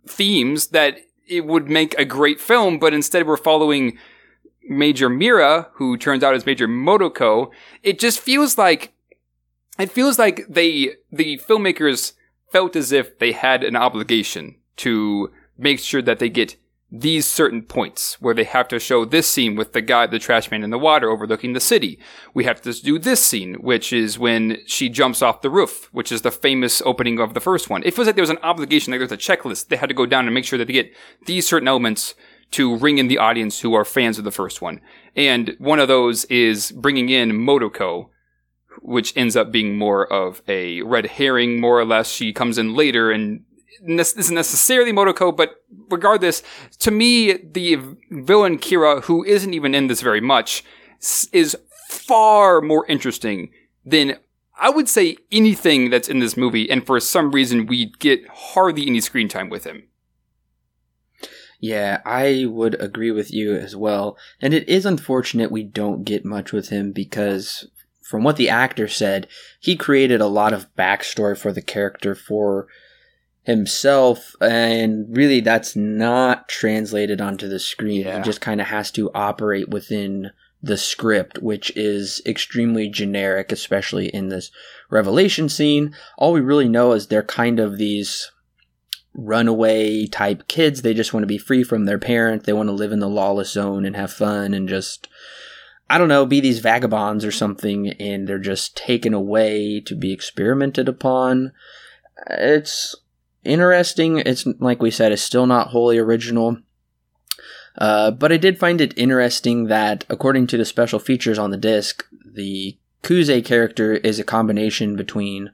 themes 0.06 0.68
that 0.68 0.98
it 1.28 1.46
would 1.46 1.68
make 1.68 1.94
a 1.98 2.04
great 2.04 2.40
film, 2.40 2.78
but 2.78 2.94
instead 2.94 3.26
we're 3.26 3.36
following 3.36 3.98
Major 4.68 5.08
Mira, 5.08 5.68
who 5.74 5.96
turns 5.96 6.22
out 6.22 6.34
is 6.34 6.46
Major 6.46 6.68
Motoko, 6.68 7.50
it 7.82 7.98
just 7.98 8.20
feels 8.20 8.56
like 8.56 8.92
it 9.78 9.90
feels 9.90 10.18
like 10.18 10.44
they 10.48 10.96
the 11.10 11.38
filmmakers 11.38 12.12
felt 12.50 12.76
as 12.76 12.92
if 12.92 13.18
they 13.18 13.32
had 13.32 13.64
an 13.64 13.76
obligation 13.76 14.56
to 14.76 15.30
make 15.56 15.78
sure 15.78 16.02
that 16.02 16.18
they 16.18 16.28
get 16.28 16.56
these 16.94 17.26
certain 17.26 17.62
points 17.62 18.20
where 18.20 18.34
they 18.34 18.44
have 18.44 18.68
to 18.68 18.78
show 18.78 19.06
this 19.06 19.26
scene 19.26 19.56
with 19.56 19.72
the 19.72 19.80
guy, 19.80 20.06
the 20.06 20.18
trash 20.18 20.50
man 20.50 20.62
in 20.62 20.68
the 20.68 20.78
water 20.78 21.08
overlooking 21.08 21.54
the 21.54 21.60
city. 21.60 21.98
We 22.34 22.44
have 22.44 22.60
to 22.62 22.72
do 22.74 22.98
this 22.98 23.24
scene, 23.24 23.54
which 23.54 23.94
is 23.94 24.18
when 24.18 24.58
she 24.66 24.90
jumps 24.90 25.22
off 25.22 25.40
the 25.40 25.48
roof, 25.48 25.88
which 25.92 26.12
is 26.12 26.20
the 26.20 26.30
famous 26.30 26.82
opening 26.84 27.18
of 27.18 27.32
the 27.32 27.40
first 27.40 27.70
one. 27.70 27.82
It 27.82 27.94
feels 27.94 28.06
like 28.06 28.14
there 28.14 28.22
was 28.22 28.28
an 28.28 28.38
obligation, 28.42 28.90
like 28.90 29.00
there's 29.00 29.10
a 29.10 29.16
checklist. 29.16 29.68
They 29.68 29.76
had 29.76 29.88
to 29.88 29.94
go 29.94 30.04
down 30.04 30.26
and 30.26 30.34
make 30.34 30.44
sure 30.44 30.58
that 30.58 30.66
they 30.66 30.74
get 30.74 30.92
these 31.24 31.48
certain 31.48 31.66
elements 31.66 32.14
to 32.52 32.76
ring 32.76 32.98
in 32.98 33.08
the 33.08 33.18
audience 33.18 33.60
who 33.60 33.74
are 33.74 33.84
fans 33.84 34.18
of 34.18 34.24
the 34.24 34.30
first 34.30 34.62
one. 34.62 34.80
And 35.14 35.56
one 35.58 35.78
of 35.78 35.88
those 35.88 36.24
is 36.26 36.72
bringing 36.72 37.08
in 37.08 37.32
Motoko, 37.32 38.08
which 38.80 39.16
ends 39.16 39.36
up 39.36 39.52
being 39.52 39.76
more 39.76 40.10
of 40.10 40.42
a 40.48 40.82
red 40.82 41.06
herring, 41.06 41.60
more 41.60 41.78
or 41.78 41.84
less. 41.84 42.10
She 42.10 42.32
comes 42.32 42.58
in 42.58 42.74
later 42.74 43.10
and 43.10 43.44
isn't 43.86 44.34
necessarily 44.34 44.92
Motoko, 44.92 45.36
but 45.36 45.56
regardless, 45.90 46.42
to 46.78 46.90
me, 46.90 47.32
the 47.32 47.78
villain 48.10 48.58
Kira, 48.58 49.02
who 49.04 49.24
isn't 49.24 49.54
even 49.54 49.74
in 49.74 49.88
this 49.88 50.00
very 50.00 50.20
much, 50.20 50.64
is 51.32 51.56
far 51.88 52.60
more 52.60 52.86
interesting 52.86 53.50
than 53.84 54.18
I 54.58 54.70
would 54.70 54.88
say 54.88 55.16
anything 55.32 55.90
that's 55.90 56.08
in 56.08 56.20
this 56.20 56.36
movie. 56.36 56.70
And 56.70 56.86
for 56.86 57.00
some 57.00 57.32
reason, 57.32 57.66
we 57.66 57.86
get 57.98 58.26
hardly 58.28 58.86
any 58.86 59.00
screen 59.00 59.28
time 59.28 59.48
with 59.48 59.64
him. 59.64 59.88
Yeah, 61.62 62.00
I 62.04 62.46
would 62.48 62.74
agree 62.82 63.12
with 63.12 63.32
you 63.32 63.54
as 63.54 63.76
well. 63.76 64.18
And 64.40 64.52
it 64.52 64.68
is 64.68 64.84
unfortunate 64.84 65.52
we 65.52 65.62
don't 65.62 66.02
get 66.02 66.24
much 66.24 66.52
with 66.52 66.70
him 66.70 66.90
because, 66.90 67.68
from 68.02 68.24
what 68.24 68.36
the 68.36 68.48
actor 68.48 68.88
said, 68.88 69.28
he 69.60 69.76
created 69.76 70.20
a 70.20 70.26
lot 70.26 70.52
of 70.52 70.74
backstory 70.74 71.38
for 71.38 71.52
the 71.52 71.62
character 71.62 72.16
for 72.16 72.66
himself 73.44 74.34
and 74.40 75.16
really 75.16 75.40
that's 75.40 75.74
not 75.74 76.48
translated 76.48 77.20
onto 77.20 77.48
the 77.48 77.58
screen 77.58 78.02
yeah. 78.02 78.18
he 78.18 78.22
just 78.22 78.40
kind 78.40 78.60
of 78.60 78.68
has 78.68 78.92
to 78.92 79.10
operate 79.16 79.68
within 79.68 80.30
the 80.62 80.76
script 80.76 81.38
which 81.42 81.76
is 81.76 82.22
extremely 82.24 82.88
generic 82.88 83.50
especially 83.50 84.06
in 84.06 84.28
this 84.28 84.52
revelation 84.90 85.48
scene 85.48 85.92
all 86.16 86.32
we 86.32 86.40
really 86.40 86.68
know 86.68 86.92
is 86.92 87.08
they're 87.08 87.24
kind 87.24 87.58
of 87.58 87.78
these 87.78 88.30
runaway 89.14 90.06
type 90.06 90.48
kids 90.48 90.82
they 90.82 90.94
just 90.94 91.12
want 91.12 91.22
to 91.22 91.28
be 91.28 91.38
free 91.38 91.62
from 91.62 91.84
their 91.84 91.98
parent 91.98 92.44
they 92.44 92.52
want 92.52 92.68
to 92.68 92.72
live 92.72 92.92
in 92.92 92.98
the 92.98 93.08
lawless 93.08 93.52
zone 93.52 93.84
and 93.84 93.94
have 93.94 94.12
fun 94.12 94.54
and 94.54 94.68
just 94.68 95.08
I 95.92 95.98
don't 95.98 96.08
know, 96.08 96.24
be 96.24 96.40
these 96.40 96.60
vagabonds 96.60 97.22
or 97.22 97.30
something, 97.30 97.90
and 98.00 98.26
they're 98.26 98.38
just 98.38 98.78
taken 98.78 99.12
away 99.12 99.78
to 99.80 99.94
be 99.94 100.10
experimented 100.10 100.88
upon. 100.88 101.52
It's 102.30 102.94
interesting. 103.44 104.16
It's 104.16 104.46
like 104.58 104.80
we 104.80 104.90
said, 104.90 105.12
it's 105.12 105.20
still 105.20 105.46
not 105.46 105.68
wholly 105.68 105.98
original. 105.98 106.56
Uh, 107.76 108.10
but 108.10 108.32
I 108.32 108.38
did 108.38 108.58
find 108.58 108.80
it 108.80 108.96
interesting 108.96 109.66
that, 109.66 110.06
according 110.08 110.46
to 110.46 110.56
the 110.56 110.64
special 110.64 110.98
features 110.98 111.38
on 111.38 111.50
the 111.50 111.58
disc, 111.58 112.06
the 112.24 112.78
Kuze 113.02 113.44
character 113.44 113.92
is 113.92 114.18
a 114.18 114.24
combination 114.24 114.96
between 114.96 115.50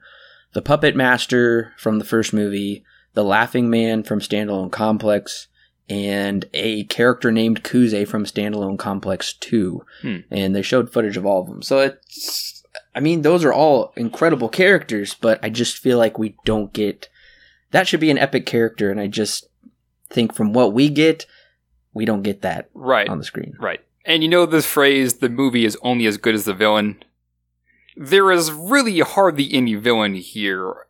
the 0.53 0.61
Puppet 0.61 0.95
Master 0.95 1.73
from 1.77 1.99
the 1.99 2.05
first 2.05 2.33
movie, 2.33 2.85
the 3.19 3.25
Laughing 3.25 3.69
Man 3.69 4.01
from 4.01 4.21
Standalone 4.21 4.71
Complex, 4.71 5.49
and 5.89 6.45
a 6.53 6.85
character 6.85 7.33
named 7.33 7.65
Kuze 7.65 8.07
from 8.07 8.23
Standalone 8.23 8.79
Complex 8.79 9.33
2. 9.33 9.85
Hmm. 10.01 10.17
And 10.31 10.55
they 10.55 10.61
showed 10.61 10.89
footage 10.89 11.17
of 11.17 11.25
all 11.25 11.41
of 11.41 11.47
them. 11.47 11.61
So 11.61 11.79
it's, 11.79 12.63
I 12.95 13.01
mean, 13.01 13.23
those 13.23 13.43
are 13.43 13.51
all 13.51 13.91
incredible 13.97 14.47
characters, 14.47 15.15
but 15.15 15.37
I 15.43 15.49
just 15.49 15.79
feel 15.79 15.97
like 15.97 16.17
we 16.17 16.37
don't 16.45 16.71
get 16.71 17.09
that 17.71 17.89
should 17.89 17.99
be 17.99 18.09
an 18.09 18.17
epic 18.17 18.45
character, 18.45 18.89
and 18.89 19.01
I 19.01 19.07
just 19.07 19.49
think 20.09 20.33
from 20.33 20.53
what 20.53 20.71
we 20.71 20.87
get, 20.87 21.25
we 21.93 22.05
don't 22.05 22.23
get 22.23 22.41
that 22.43 22.69
right 22.73 23.09
on 23.09 23.17
the 23.17 23.25
screen. 23.25 23.53
Right. 23.59 23.81
And 24.05 24.23
you 24.23 24.29
know 24.29 24.45
this 24.45 24.65
phrase, 24.65 25.15
the 25.15 25.27
movie 25.27 25.65
is 25.65 25.77
only 25.81 26.05
as 26.05 26.15
good 26.15 26.35
as 26.35 26.45
the 26.45 26.53
villain. 26.53 27.03
There 27.97 28.31
is 28.31 28.49
really 28.49 29.01
hardly 29.01 29.53
any 29.53 29.75
villain 29.75 30.15
here. 30.15 30.87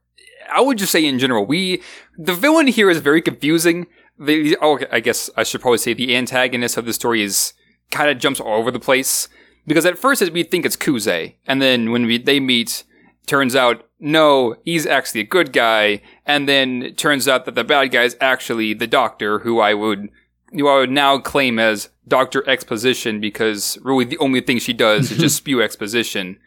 I 0.51 0.61
would 0.61 0.77
just 0.77 0.91
say 0.91 1.05
in 1.05 1.19
general, 1.19 1.45
we 1.45 1.81
the 2.17 2.33
villain 2.33 2.67
here 2.67 2.89
is 2.89 2.99
very 2.99 3.21
confusing. 3.21 3.87
The 4.17 4.57
oh, 4.61 4.79
I 4.91 4.99
guess 4.99 5.29
I 5.37 5.43
should 5.43 5.61
probably 5.61 5.77
say 5.77 5.93
the 5.93 6.15
antagonist 6.15 6.77
of 6.77 6.85
the 6.85 6.93
story 6.93 7.23
is 7.23 7.53
kind 7.91 8.09
of 8.09 8.19
jumps 8.19 8.39
all 8.39 8.59
over 8.59 8.71
the 8.71 8.79
place 8.79 9.27
because 9.65 9.85
at 9.85 9.97
first 9.97 10.29
we 10.31 10.43
think 10.43 10.65
it's 10.65 10.75
Kuze, 10.75 11.35
and 11.45 11.61
then 11.61 11.91
when 11.91 12.05
we, 12.05 12.17
they 12.17 12.39
meet, 12.39 12.83
turns 13.25 13.55
out 13.55 13.85
no, 13.99 14.55
he's 14.63 14.85
actually 14.85 15.21
a 15.21 15.25
good 15.25 15.51
guy, 15.51 16.01
and 16.25 16.47
then 16.47 16.93
turns 16.95 17.27
out 17.27 17.45
that 17.45 17.55
the 17.55 17.63
bad 17.63 17.91
guy 17.91 18.03
is 18.03 18.15
actually 18.21 18.73
the 18.73 18.87
doctor, 18.87 19.39
who 19.39 19.59
I 19.59 19.73
would, 19.73 20.09
who 20.53 20.67
I 20.67 20.79
would 20.79 20.91
now 20.91 21.19
claim 21.19 21.59
as 21.59 21.89
Doctor 22.07 22.47
Exposition, 22.49 23.19
because 23.19 23.77
really 23.81 24.05
the 24.05 24.17
only 24.19 24.41
thing 24.41 24.57
she 24.57 24.73
does 24.73 25.11
is 25.11 25.17
just 25.17 25.35
spew 25.37 25.61
exposition. 25.61 26.39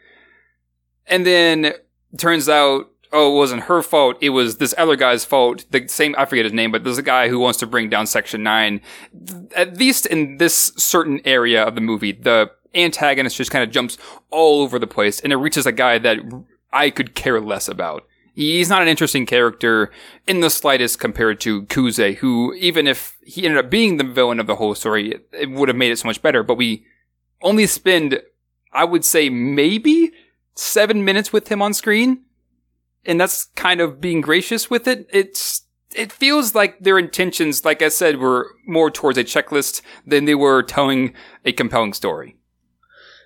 And 1.07 1.27
then 1.27 1.75
turns 2.17 2.49
out, 2.49 2.91
oh, 3.13 3.33
it 3.33 3.37
wasn't 3.37 3.65
her 3.65 3.83
fault. 3.83 4.17
It 4.21 4.31
was 4.31 4.57
this 4.57 4.75
other 4.79 4.97
guy's 4.97 5.25
fault. 5.25 5.65
The 5.71 5.87
same, 5.89 6.15
I 6.17 6.25
forget 6.25 6.45
his 6.45 6.55
name, 6.55 6.73
but 6.73 6.83
there's 6.83 6.99
a 6.99 7.03
guy 7.03 7.29
who 7.29 7.39
wants 7.39 7.59
to 7.61 7.67
bring 7.67 7.91
down 7.91 8.07
Section 8.07 8.43
9. 8.43 8.81
At 9.55 9.77
least 9.77 10.07
in 10.07 10.39
this 10.39 10.73
certain 10.77 11.21
area 11.25 11.63
of 11.63 11.75
the 11.75 11.81
movie, 11.81 12.13
the 12.13 12.51
antagonist 12.75 13.37
just 13.37 13.51
kind 13.51 13.63
of 13.63 13.71
jumps 13.71 13.99
all 14.31 14.63
over 14.63 14.79
the 14.79 14.87
place 14.87 15.21
and 15.21 15.33
it 15.33 15.37
reaches 15.37 15.67
a 15.67 15.73
guy 15.73 15.99
that 15.99 16.19
I 16.73 16.91
could 16.91 17.15
care 17.15 17.41
less 17.41 17.69
about. 17.69 18.07
He's 18.35 18.71
not 18.71 18.81
an 18.81 18.89
interesting 18.89 19.27
character 19.27 19.91
in 20.27 20.41
the 20.41 20.49
slightest 20.49 20.99
compared 20.99 21.39
to 21.41 21.65
Kuze, 21.65 22.17
who, 22.17 22.55
even 22.55 22.87
if 22.87 23.19
he 23.27 23.45
ended 23.45 23.63
up 23.63 23.71
being 23.71 23.99
the 23.99 24.05
villain 24.05 24.41
of 24.41 24.47
the 24.47 24.57
whole 24.57 24.75
story, 24.75 25.21
it 25.33 25.51
would 25.51 25.69
have 25.69 25.77
made 25.77 25.93
it 25.93 25.99
so 25.99 26.09
much 26.09 26.23
better. 26.23 26.43
But 26.43 26.55
we 26.55 26.87
only 27.43 27.67
spend, 27.67 28.23
I 28.73 28.85
would 28.85 29.05
say, 29.05 29.29
maybe 29.29 30.13
seven 30.55 31.05
minutes 31.05 31.31
with 31.31 31.49
him 31.49 31.61
on 31.61 31.75
screen. 31.75 32.23
And 33.05 33.21
that's 33.21 33.45
kind 33.57 33.81
of 33.81 34.01
being 34.01 34.21
gracious 34.21 34.71
with 34.71 34.87
it. 34.87 35.09
It's, 35.13 35.67
it 35.95 36.13
feels 36.13 36.55
like 36.55 36.79
their 36.79 36.99
intentions, 36.99 37.65
like 37.65 37.83
I 37.83 37.89
said, 37.89 38.19
were 38.19 38.55
more 38.67 38.91
towards 38.91 39.19
a 39.19 39.25
checklist 39.25 39.83
than 40.07 40.25
they 40.25 40.35
were 40.35 40.63
telling 40.63 41.15
a 41.45 41.53
compelling 41.53 41.93
story. 41.93 42.37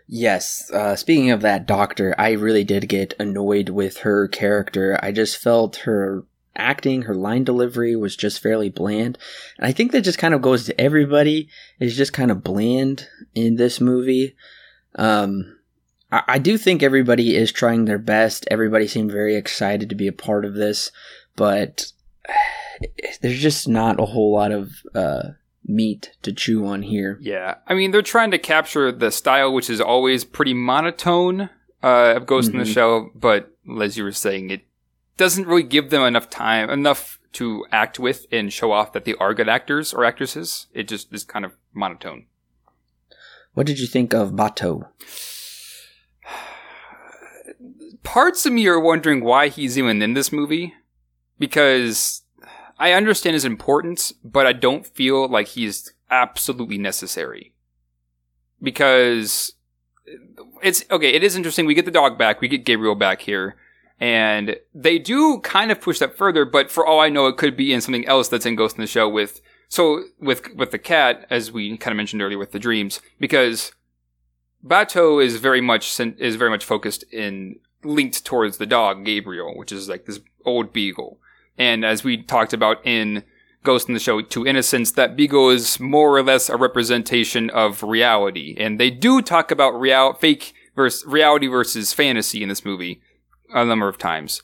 Yes. 0.09 0.71
Uh, 0.71 0.95
speaking 0.97 1.31
of 1.31 1.41
that 1.43 1.67
doctor, 1.67 2.15
I 2.17 2.33
really 2.33 2.65
did 2.65 2.89
get 2.89 3.15
annoyed 3.19 3.71
with 3.71 3.99
her 3.99 4.29
character. 4.29 4.99
I 5.03 5.13
just 5.13 5.37
felt 5.37 5.77
her 5.77 6.25
acting, 6.55 7.03
her 7.03 7.15
line 7.15 7.45
delivery 7.45 7.97
was 7.97 8.17
just 8.17 8.43
fairly 8.43 8.71
bland. 8.71 9.19
And 9.59 9.67
I 9.67 9.73
think 9.73 9.93
that 9.93 10.03
just 10.03 10.19
kind 10.19 10.33
of 10.33 10.43
goes 10.43 10.65
to 10.67 10.81
everybody. 10.81 11.49
It's 11.81 11.97
just 11.97 12.13
kind 12.13 12.31
of 12.31 12.45
bland 12.45 13.09
in 13.35 13.57
this 13.57 13.81
movie. 13.81 14.37
Um, 14.95 15.56
I, 16.17 16.23
I 16.35 16.39
do 16.39 16.57
think 16.59 16.83
everybody 16.83 17.37
is 17.37 17.53
trying 17.53 17.85
their 17.85 17.99
best. 17.99 18.47
Everybody 18.51 18.87
seemed 18.87 19.13
very 19.13 19.37
excited 19.37 19.89
to 19.89 19.95
be 19.95 20.07
a 20.07 20.13
part 20.13 20.45
of 20.45 20.55
this, 20.55 20.91
but 21.37 21.93
there's 23.21 23.41
just 23.41 23.69
not 23.69 24.01
a 24.01 24.07
whole 24.07 24.33
lot 24.33 24.53
of 24.53 24.73
uh, 24.95 25.31
meat 25.65 26.13
to 26.23 26.33
chew 26.33 26.67
on 26.67 26.83
here. 26.83 27.19
Yeah. 27.21 27.57
I 27.67 27.75
mean, 27.75 27.91
they're 27.91 28.03
trying 28.03 28.31
to 28.31 28.39
capture 28.39 28.93
the 28.93 29.11
style, 29.11 29.53
which 29.53 29.71
is 29.71 29.81
always 29.81 30.25
pretty 30.25 30.55
monotone 30.55 31.51
uh, 31.83 32.15
of 32.17 32.27
Ghost 32.27 32.49
mm-hmm. 32.49 32.59
in 32.59 32.65
the 32.65 32.65
mm-hmm. 32.65 32.75
Shell, 32.75 33.11
but 33.15 33.53
as 33.81 33.97
you 33.97 34.05
were 34.05 34.13
saying, 34.13 34.51
it 34.51 34.63
doesn't 35.17 35.47
really 35.47 35.63
give 35.63 35.91
them 35.91 36.03
enough 36.03 36.31
time, 36.31 36.71
enough 36.71 37.19
to 37.33 37.67
act 37.71 37.99
with 37.99 38.27
and 38.33 38.53
show 38.53 38.73
off 38.73 38.93
that 38.93 39.05
they 39.05 39.15
are 39.15 39.35
good 39.35 39.49
actors 39.49 39.93
or 39.93 40.05
actresses. 40.05 40.67
It 40.73 40.89
just 40.89 41.13
is 41.13 41.25
kind 41.25 41.45
of 41.45 41.53
monotone. 41.75 42.27
What 43.53 43.67
did 43.67 43.79
you 43.79 43.87
think 43.87 44.15
of 44.15 44.33
Batou? 44.33 44.87
Parts 48.07 48.47
of 48.47 48.53
me 48.53 48.69
are 48.69 48.79
wondering 48.79 49.25
why 49.25 49.49
he's 49.49 49.77
even 49.77 50.01
in 50.01 50.15
this 50.15 50.31
movie 50.33 50.75
because 51.41 52.23
I 52.79 52.93
understand 52.93 53.35
his 53.35 53.45
importance, 53.45 54.13
but 54.25 54.47
I 54.47 54.53
don't 54.53 54.87
feel 54.87 55.29
like 55.29 55.49
he's 55.49 55.93
absolutely 56.09 56.79
necessary. 56.79 57.53
Because 58.63 59.55
it's 60.63 60.85
okay, 60.89 61.11
it 61.11 61.25
is 61.25 61.35
interesting. 61.35 61.67
We 61.67 61.75
get 61.75 61.85
the 61.85 61.91
dog 61.91 62.17
back, 62.17 62.41
we 62.41 62.47
get 62.47 62.65
Gabriel 62.65 62.95
back 62.95 63.23
here, 63.23 63.57
and 63.99 64.57
they 64.73 65.01
do 65.01 65.41
kind 65.41 65.73
of 65.73 65.81
push 65.81 65.99
that 65.99 66.17
further, 66.17 66.45
but 66.45 66.71
for 66.71 66.87
all 66.87 67.01
I 67.01 67.09
know, 67.09 67.27
it 67.27 67.37
could 67.37 67.57
be 67.57 67.73
in 67.73 67.81
something 67.81 68.07
else 68.07 68.29
that's 68.29 68.47
in 68.47 68.55
Ghost 68.55 68.77
in 68.77 68.83
the 68.83 68.87
Shell 68.87 69.11
with 69.11 69.41
so 69.69 70.05
with 70.21 70.55
with 70.55 70.71
the 70.71 70.79
cat, 70.79 71.27
as 71.29 71.51
we 71.51 71.77
kind 71.77 71.93
of 71.93 71.97
mentioned 71.97 72.23
earlier 72.23 72.39
with 72.39 72.53
the 72.53 72.61
dreams, 72.61 73.01
because 73.19 73.73
Batou 74.65 75.23
is 75.23 75.37
very 75.37 75.61
much 75.61 75.99
is 76.01 76.37
very 76.37 76.51
much 76.51 76.65
focused 76.65 77.03
in 77.13 77.59
linked 77.87 78.25
towards 78.25 78.59
the 78.59 78.67
dog 78.67 79.05
Gabriel, 79.05 79.57
which 79.57 79.73
is 79.73 79.89
like 79.89 80.07
this 80.07 80.21
old 80.45 80.73
beagle. 80.73 81.19
And 81.59 81.85
as 81.85 82.05
we 82.05 82.23
talked 82.23 82.53
about 82.53 82.85
in 82.85 83.25
Ghost 83.63 83.89
in 83.89 83.95
the 83.95 84.01
Shell 84.01 84.23
2 84.23 84.47
Innocence, 84.47 84.93
that 84.93 85.17
Beagle 85.17 85.51
is 85.51 85.81
more 85.81 86.17
or 86.17 86.23
less 86.23 86.49
a 86.49 86.57
representation 86.57 87.51
of 87.51 87.83
reality. 87.83 88.55
And 88.59 88.79
they 88.79 88.91
do 88.91 89.21
talk 89.21 89.51
about 89.51 89.79
real, 89.79 90.13
fake 90.15 90.55
versus 90.75 91.05
reality 91.07 91.47
versus 91.47 91.93
fantasy 91.93 92.43
in 92.43 92.49
this 92.49 92.65
movie 92.65 93.01
a 93.53 93.65
number 93.65 93.89
of 93.89 93.99
times. 93.99 94.43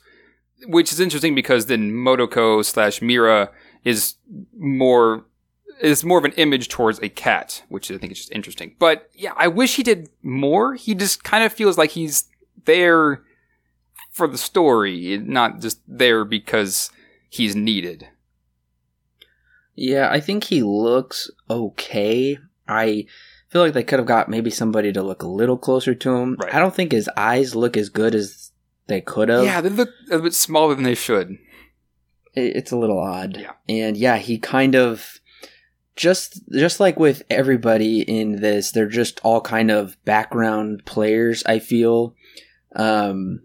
Which 0.65 0.91
is 0.91 0.99
interesting 0.99 1.35
because 1.35 1.67
then 1.67 1.91
Motoko 1.91 2.63
slash 2.65 3.01
Mira 3.01 3.51
is 3.83 4.15
more 4.57 5.25
is 5.81 6.03
more 6.03 6.17
of 6.17 6.23
an 6.23 6.31
image 6.33 6.69
towards 6.69 6.99
a 6.99 7.09
cat, 7.09 7.63
which 7.67 7.91
I 7.91 7.97
think 7.97 8.11
is 8.11 8.19
just 8.19 8.31
interesting. 8.31 8.75
But 8.79 9.09
yeah, 9.13 9.33
I 9.35 9.47
wish 9.47 9.75
he 9.75 9.83
did 9.83 10.09
more. 10.21 10.75
He 10.75 10.95
just 10.95 11.23
kind 11.23 11.43
of 11.43 11.51
feels 11.51 11.77
like 11.77 11.91
he's 11.91 12.25
there 12.65 13.23
for 14.13 14.27
the 14.27 14.37
story, 14.37 15.17
not 15.17 15.59
just 15.59 15.81
there 15.85 16.23
because 16.23 16.89
he's 17.27 17.55
needed. 17.55 18.07
Yeah, 19.75 20.09
I 20.09 20.19
think 20.21 20.45
he 20.45 20.61
looks 20.63 21.29
okay. 21.49 22.37
I 22.67 23.07
feel 23.49 23.61
like 23.61 23.73
they 23.73 23.83
could 23.83 23.99
have 23.99 24.07
got 24.07 24.29
maybe 24.29 24.49
somebody 24.49 24.93
to 24.93 25.03
look 25.03 25.23
a 25.23 25.27
little 25.27 25.57
closer 25.57 25.95
to 25.95 26.15
him. 26.15 26.37
Right. 26.39 26.53
I 26.53 26.59
don't 26.59 26.73
think 26.73 26.91
his 26.91 27.09
eyes 27.17 27.55
look 27.55 27.75
as 27.75 27.89
good 27.89 28.15
as 28.15 28.51
they 28.87 29.01
could 29.01 29.29
have. 29.29 29.43
Yeah, 29.43 29.61
they 29.61 29.69
look 29.69 29.89
a 30.11 30.19
bit 30.19 30.33
smaller 30.33 30.75
than 30.75 30.83
they 30.83 30.95
should. 30.95 31.37
It's 32.35 32.71
a 32.71 32.77
little 32.77 32.99
odd. 32.99 33.37
Yeah. 33.37 33.51
And 33.67 33.97
yeah, 33.97 34.17
he 34.17 34.37
kind 34.37 34.75
of 34.75 35.19
just 35.95 36.41
just 36.51 36.79
like 36.79 36.97
with 36.97 37.23
everybody 37.29 38.01
in 38.01 38.41
this, 38.41 38.71
they're 38.71 38.87
just 38.87 39.19
all 39.23 39.41
kind 39.41 39.69
of 39.69 40.03
background 40.05 40.83
players, 40.85 41.43
I 41.45 41.59
feel. 41.59 42.15
Um 42.75 43.41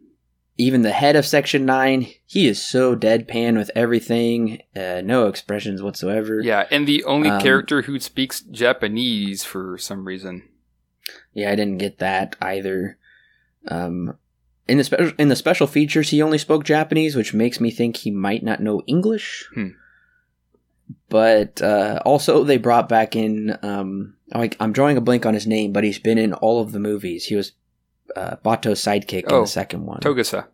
even 0.59 0.82
the 0.82 0.90
head 0.90 1.16
of 1.16 1.24
section 1.24 1.64
9 1.64 2.09
he 2.26 2.48
is 2.48 2.61
so 2.61 2.94
deadpan 2.96 3.56
with 3.56 3.70
everything 3.74 4.61
uh, 4.76 5.00
no 5.02 5.28
expressions 5.28 5.80
whatsoever. 5.82 6.40
Yeah 6.42 6.66
and 6.70 6.86
the 6.86 7.04
only 7.04 7.30
um, 7.30 7.40
character 7.40 7.82
who 7.82 7.98
speaks 8.00 8.40
japanese 8.40 9.44
for 9.44 9.78
some 9.78 10.04
reason. 10.04 10.46
Yeah 11.32 11.50
i 11.50 11.54
didn't 11.54 11.78
get 11.78 11.98
that 11.98 12.36
either. 12.42 12.98
Um, 13.68 14.18
in 14.66 14.78
the 14.78 14.84
special 14.84 15.12
in 15.18 15.28
the 15.28 15.36
special 15.36 15.66
features 15.66 16.11
he 16.11 16.20
only 16.22 16.38
spoke 16.38 16.64
japanese 16.64 17.14
which 17.16 17.32
makes 17.32 17.61
me 17.61 17.70
think 17.70 17.96
he 17.98 18.11
might 18.11 18.42
not 18.42 18.61
know 18.61 18.82
english. 18.86 19.48
Hmm. 19.54 19.68
but 21.09 21.62
uh, 21.62 22.00
also 22.04 22.44
they 22.44 22.56
brought 22.59 22.88
back 22.88 23.14
in 23.14 23.56
um, 23.62 24.14
i'm 24.32 24.72
drawing 24.72 24.96
a 24.96 25.02
blank 25.02 25.24
on 25.24 25.34
his 25.34 25.46
name 25.46 25.72
but 25.72 25.84
he's 25.84 25.98
been 25.98 26.18
in 26.18 26.34
all 26.34 26.61
of 26.61 26.72
the 26.72 26.80
movies. 26.80 27.26
He 27.26 27.36
was 27.36 27.52
uh, 28.16 28.36
Batou's 28.44 28.82
sidekick 28.82 29.24
oh, 29.28 29.36
in 29.36 29.42
the 29.42 29.48
second 29.48 29.86
one. 29.86 30.00
Togusa. 30.00 30.46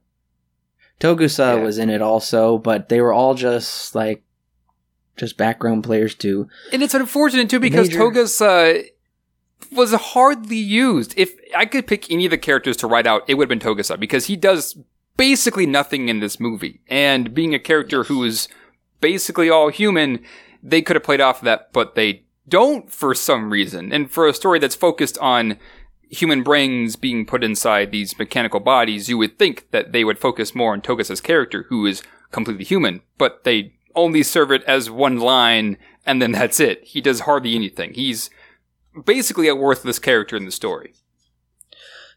Togusa 1.00 1.56
yeah. 1.56 1.62
was 1.62 1.78
in 1.78 1.90
it 1.90 2.02
also, 2.02 2.58
but 2.58 2.88
they 2.88 3.00
were 3.00 3.12
all 3.12 3.34
just 3.34 3.94
like 3.94 4.22
just 5.16 5.36
background 5.36 5.84
players 5.84 6.14
too. 6.14 6.48
And 6.72 6.82
it's 6.82 6.94
unfortunate 6.94 7.50
too 7.50 7.60
because 7.60 7.88
Major... 7.88 8.00
Togusa 8.00 8.84
was 9.72 9.92
hardly 9.92 10.56
used. 10.56 11.14
If 11.16 11.34
I 11.56 11.66
could 11.66 11.86
pick 11.86 12.10
any 12.10 12.24
of 12.26 12.30
the 12.30 12.38
characters 12.38 12.76
to 12.78 12.86
write 12.86 13.06
out, 13.06 13.22
it 13.28 13.34
would 13.34 13.50
have 13.50 13.58
been 13.58 13.74
Togusa 13.74 13.98
because 13.98 14.26
he 14.26 14.36
does 14.36 14.76
basically 15.16 15.66
nothing 15.66 16.08
in 16.08 16.20
this 16.20 16.40
movie. 16.40 16.80
And 16.88 17.34
being 17.34 17.54
a 17.54 17.58
character 17.58 18.04
who 18.04 18.24
is 18.24 18.48
basically 19.00 19.50
all 19.50 19.68
human, 19.68 20.24
they 20.62 20.82
could 20.82 20.96
have 20.96 21.04
played 21.04 21.20
off 21.20 21.38
of 21.38 21.44
that, 21.44 21.72
but 21.72 21.94
they 21.94 22.24
don't 22.48 22.90
for 22.90 23.14
some 23.14 23.50
reason. 23.50 23.92
And 23.92 24.10
for 24.10 24.26
a 24.26 24.34
story 24.34 24.58
that's 24.58 24.74
focused 24.74 25.18
on 25.18 25.58
human 26.14 26.42
brains 26.42 26.96
being 26.96 27.26
put 27.26 27.44
inside 27.44 27.90
these 27.90 28.18
mechanical 28.18 28.60
bodies, 28.60 29.08
you 29.08 29.18
would 29.18 29.38
think 29.38 29.70
that 29.70 29.92
they 29.92 30.04
would 30.04 30.18
focus 30.18 30.54
more 30.54 30.72
on 30.72 30.80
Togusa's 30.80 31.20
character, 31.20 31.66
who 31.68 31.86
is 31.86 32.02
completely 32.30 32.64
human, 32.64 33.02
but 33.18 33.44
they 33.44 33.74
only 33.94 34.22
serve 34.22 34.50
it 34.50 34.64
as 34.64 34.90
one 34.90 35.18
line, 35.18 35.76
and 36.06 36.20
then 36.20 36.32
that's 36.32 36.60
it. 36.60 36.82
He 36.84 37.00
does 37.00 37.20
hardly 37.20 37.54
anything. 37.54 37.94
He's 37.94 38.30
basically 39.04 39.48
a 39.48 39.54
worthless 39.54 39.98
character 39.98 40.36
in 40.36 40.44
the 40.44 40.50
story. 40.50 40.94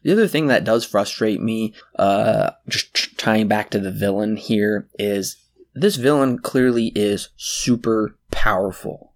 The 0.02 0.12
other 0.12 0.28
thing 0.28 0.46
that 0.46 0.64
does 0.64 0.84
frustrate 0.84 1.40
me, 1.40 1.74
uh, 1.98 2.52
just 2.68 3.18
tying 3.18 3.48
back 3.48 3.70
to 3.70 3.80
the 3.80 3.90
villain 3.90 4.36
here, 4.36 4.88
is 4.98 5.36
this 5.74 5.96
villain 5.96 6.38
clearly 6.38 6.92
is 6.94 7.30
super 7.36 8.16
powerful 8.30 9.12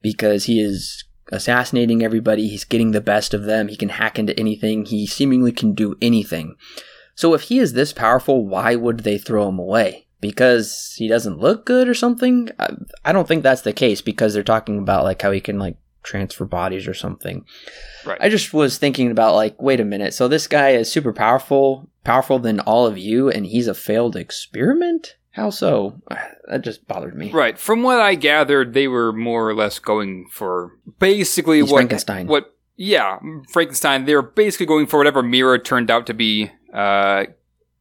because 0.00 0.44
he 0.44 0.60
is 0.60 1.04
assassinating 1.32 2.02
everybody. 2.02 2.46
He's 2.48 2.64
getting 2.64 2.92
the 2.92 3.00
best 3.00 3.34
of 3.34 3.44
them. 3.44 3.68
He 3.68 3.76
can 3.76 3.88
hack 3.88 4.18
into 4.18 4.38
anything. 4.38 4.84
He 4.84 5.06
seemingly 5.06 5.50
can 5.50 5.74
do 5.74 5.96
anything. 6.00 6.56
So 7.14 7.34
if 7.34 7.42
he 7.42 7.58
is 7.58 7.72
this 7.72 7.92
powerful, 7.92 8.46
why 8.46 8.76
would 8.76 9.00
they 9.00 9.18
throw 9.18 9.48
him 9.48 9.58
away? 9.58 10.06
Because 10.20 10.94
he 10.96 11.08
doesn't 11.08 11.40
look 11.40 11.66
good 11.66 11.88
or 11.88 11.94
something? 11.94 12.50
I, 12.58 12.68
I 13.04 13.12
don't 13.12 13.26
think 13.26 13.42
that's 13.42 13.62
the 13.62 13.72
case 13.72 14.00
because 14.00 14.34
they're 14.34 14.44
talking 14.44 14.78
about 14.78 15.04
like 15.04 15.20
how 15.20 15.32
he 15.32 15.40
can 15.40 15.58
like 15.58 15.76
transfer 16.02 16.44
bodies 16.44 16.86
or 16.86 16.94
something. 16.94 17.44
Right. 18.04 18.18
I 18.20 18.28
just 18.28 18.52
was 18.52 18.78
thinking 18.78 19.10
about 19.10 19.34
like, 19.34 19.60
wait 19.60 19.80
a 19.80 19.84
minute. 19.84 20.14
So 20.14 20.28
this 20.28 20.46
guy 20.46 20.70
is 20.70 20.90
super 20.90 21.12
powerful, 21.12 21.88
powerful 22.04 22.38
than 22.38 22.60
all 22.60 22.86
of 22.86 22.98
you, 22.98 23.30
and 23.30 23.46
he's 23.46 23.68
a 23.68 23.74
failed 23.74 24.16
experiment. 24.16 25.16
How 25.32 25.50
so? 25.50 26.00
That 26.48 26.62
just 26.62 26.86
bothered 26.86 27.16
me. 27.16 27.30
Right. 27.30 27.56
From 27.56 27.82
what 27.82 28.00
I 28.00 28.14
gathered, 28.14 28.74
they 28.74 28.86
were 28.86 29.10
more 29.12 29.48
or 29.48 29.54
less 29.54 29.78
going 29.78 30.26
for 30.30 30.76
basically 30.98 31.60
He's 31.60 31.70
what 31.70 31.78
Frankenstein. 31.78 32.26
What? 32.26 32.54
Yeah, 32.76 33.20
Frankenstein. 33.50 34.04
They 34.04 34.14
were 34.14 34.22
basically 34.22 34.66
going 34.66 34.86
for 34.86 34.98
whatever 34.98 35.22
Mira 35.22 35.58
turned 35.58 35.90
out 35.90 36.06
to 36.08 36.14
be, 36.14 36.50
uh, 36.74 37.26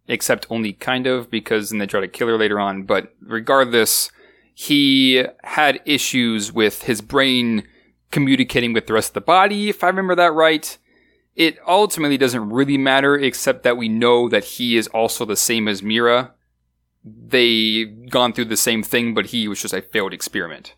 except 0.07 0.47
only 0.49 0.71
kind 0.71 1.05
of 1.05 1.29
because 1.29 1.69
then 1.69 1.79
they 1.79 1.87
try 1.87 1.99
to 1.99 2.07
kill 2.07 2.27
her 2.29 2.37
later 2.37 2.61
on. 2.61 2.83
But 2.83 3.13
regardless, 3.21 4.09
he 4.53 5.25
had 5.43 5.81
issues 5.85 6.53
with 6.53 6.83
his 6.83 7.01
brain 7.01 7.67
communicating 8.11 8.71
with 8.71 8.87
the 8.87 8.93
rest 8.93 9.09
of 9.09 9.13
the 9.15 9.21
body, 9.21 9.67
if 9.69 9.83
I 9.83 9.87
remember 9.87 10.15
that 10.15 10.33
right. 10.33 10.77
It 11.35 11.57
ultimately 11.67 12.17
doesn't 12.17 12.49
really 12.49 12.77
matter, 12.77 13.15
except 13.15 13.63
that 13.63 13.75
we 13.75 13.89
know 13.89 14.29
that 14.29 14.43
he 14.43 14.77
is 14.77 14.87
also 14.87 15.25
the 15.25 15.35
same 15.35 15.67
as 15.67 15.81
Mira 15.81 16.33
they 17.03 17.85
gone 17.85 18.33
through 18.33 18.45
the 18.45 18.57
same 18.57 18.83
thing, 18.83 19.13
but 19.13 19.27
he 19.27 19.47
was 19.47 19.61
just 19.61 19.73
a 19.73 19.81
failed 19.81 20.13
experiment. 20.13 20.75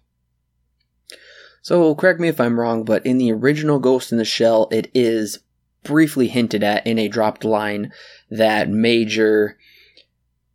So, 1.62 1.96
correct 1.96 2.20
me 2.20 2.28
if 2.28 2.42
I'm 2.42 2.60
wrong, 2.60 2.84
but 2.84 3.06
in 3.06 3.18
the 3.18 3.32
original 3.32 3.80
Ghost 3.80 4.12
in 4.12 4.18
the 4.18 4.26
Shell, 4.26 4.68
it 4.72 4.92
is 4.94 5.40
briefly 5.84 6.28
hinted 6.28 6.64
at 6.64 6.86
in 6.86 7.00
a 7.00 7.08
dropped 7.08 7.44
line 7.44 7.92
that 8.30 8.70
Major 8.70 9.58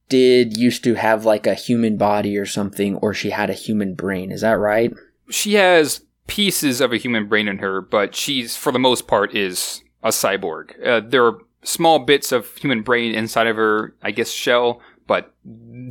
did 0.09 0.57
used 0.57 0.85
to 0.85 0.95
have 0.95 1.25
like 1.25 1.47
a 1.47 1.55
human 1.55 1.97
body 1.97 2.37
or 2.37 2.47
something, 2.47 2.97
or 2.97 3.13
she 3.15 3.31
had 3.31 3.51
a 3.51 3.55
human 3.55 3.95
brain. 3.95 4.31
Is 4.31 4.41
that 4.41 4.59
right? 4.59 4.93
She 5.31 5.55
has 5.55 6.03
pieces 6.27 6.81
of 6.81 6.93
a 6.93 6.99
human 6.99 7.27
brain 7.27 7.49
in 7.49 7.59
her, 7.59 7.81
but 7.81 8.15
she's, 8.15 8.57
for 8.57 8.73
the 8.73 8.79
most 8.79 9.07
part, 9.07 9.35
is 9.35 9.83
a 10.03 10.09
cyborg. 10.09 10.73
Uh, 10.87 11.01
there 11.01 11.27
are 11.27 11.39
small 11.63 11.99
bits 11.99 12.33
of 12.33 12.57
human 12.57 12.83
brain 12.83 13.15
inside 13.15 13.47
of 13.47 13.57
her, 13.57 13.95
I 14.03 14.11
guess, 14.11 14.31
shell, 14.31 14.81
but 15.09 15.35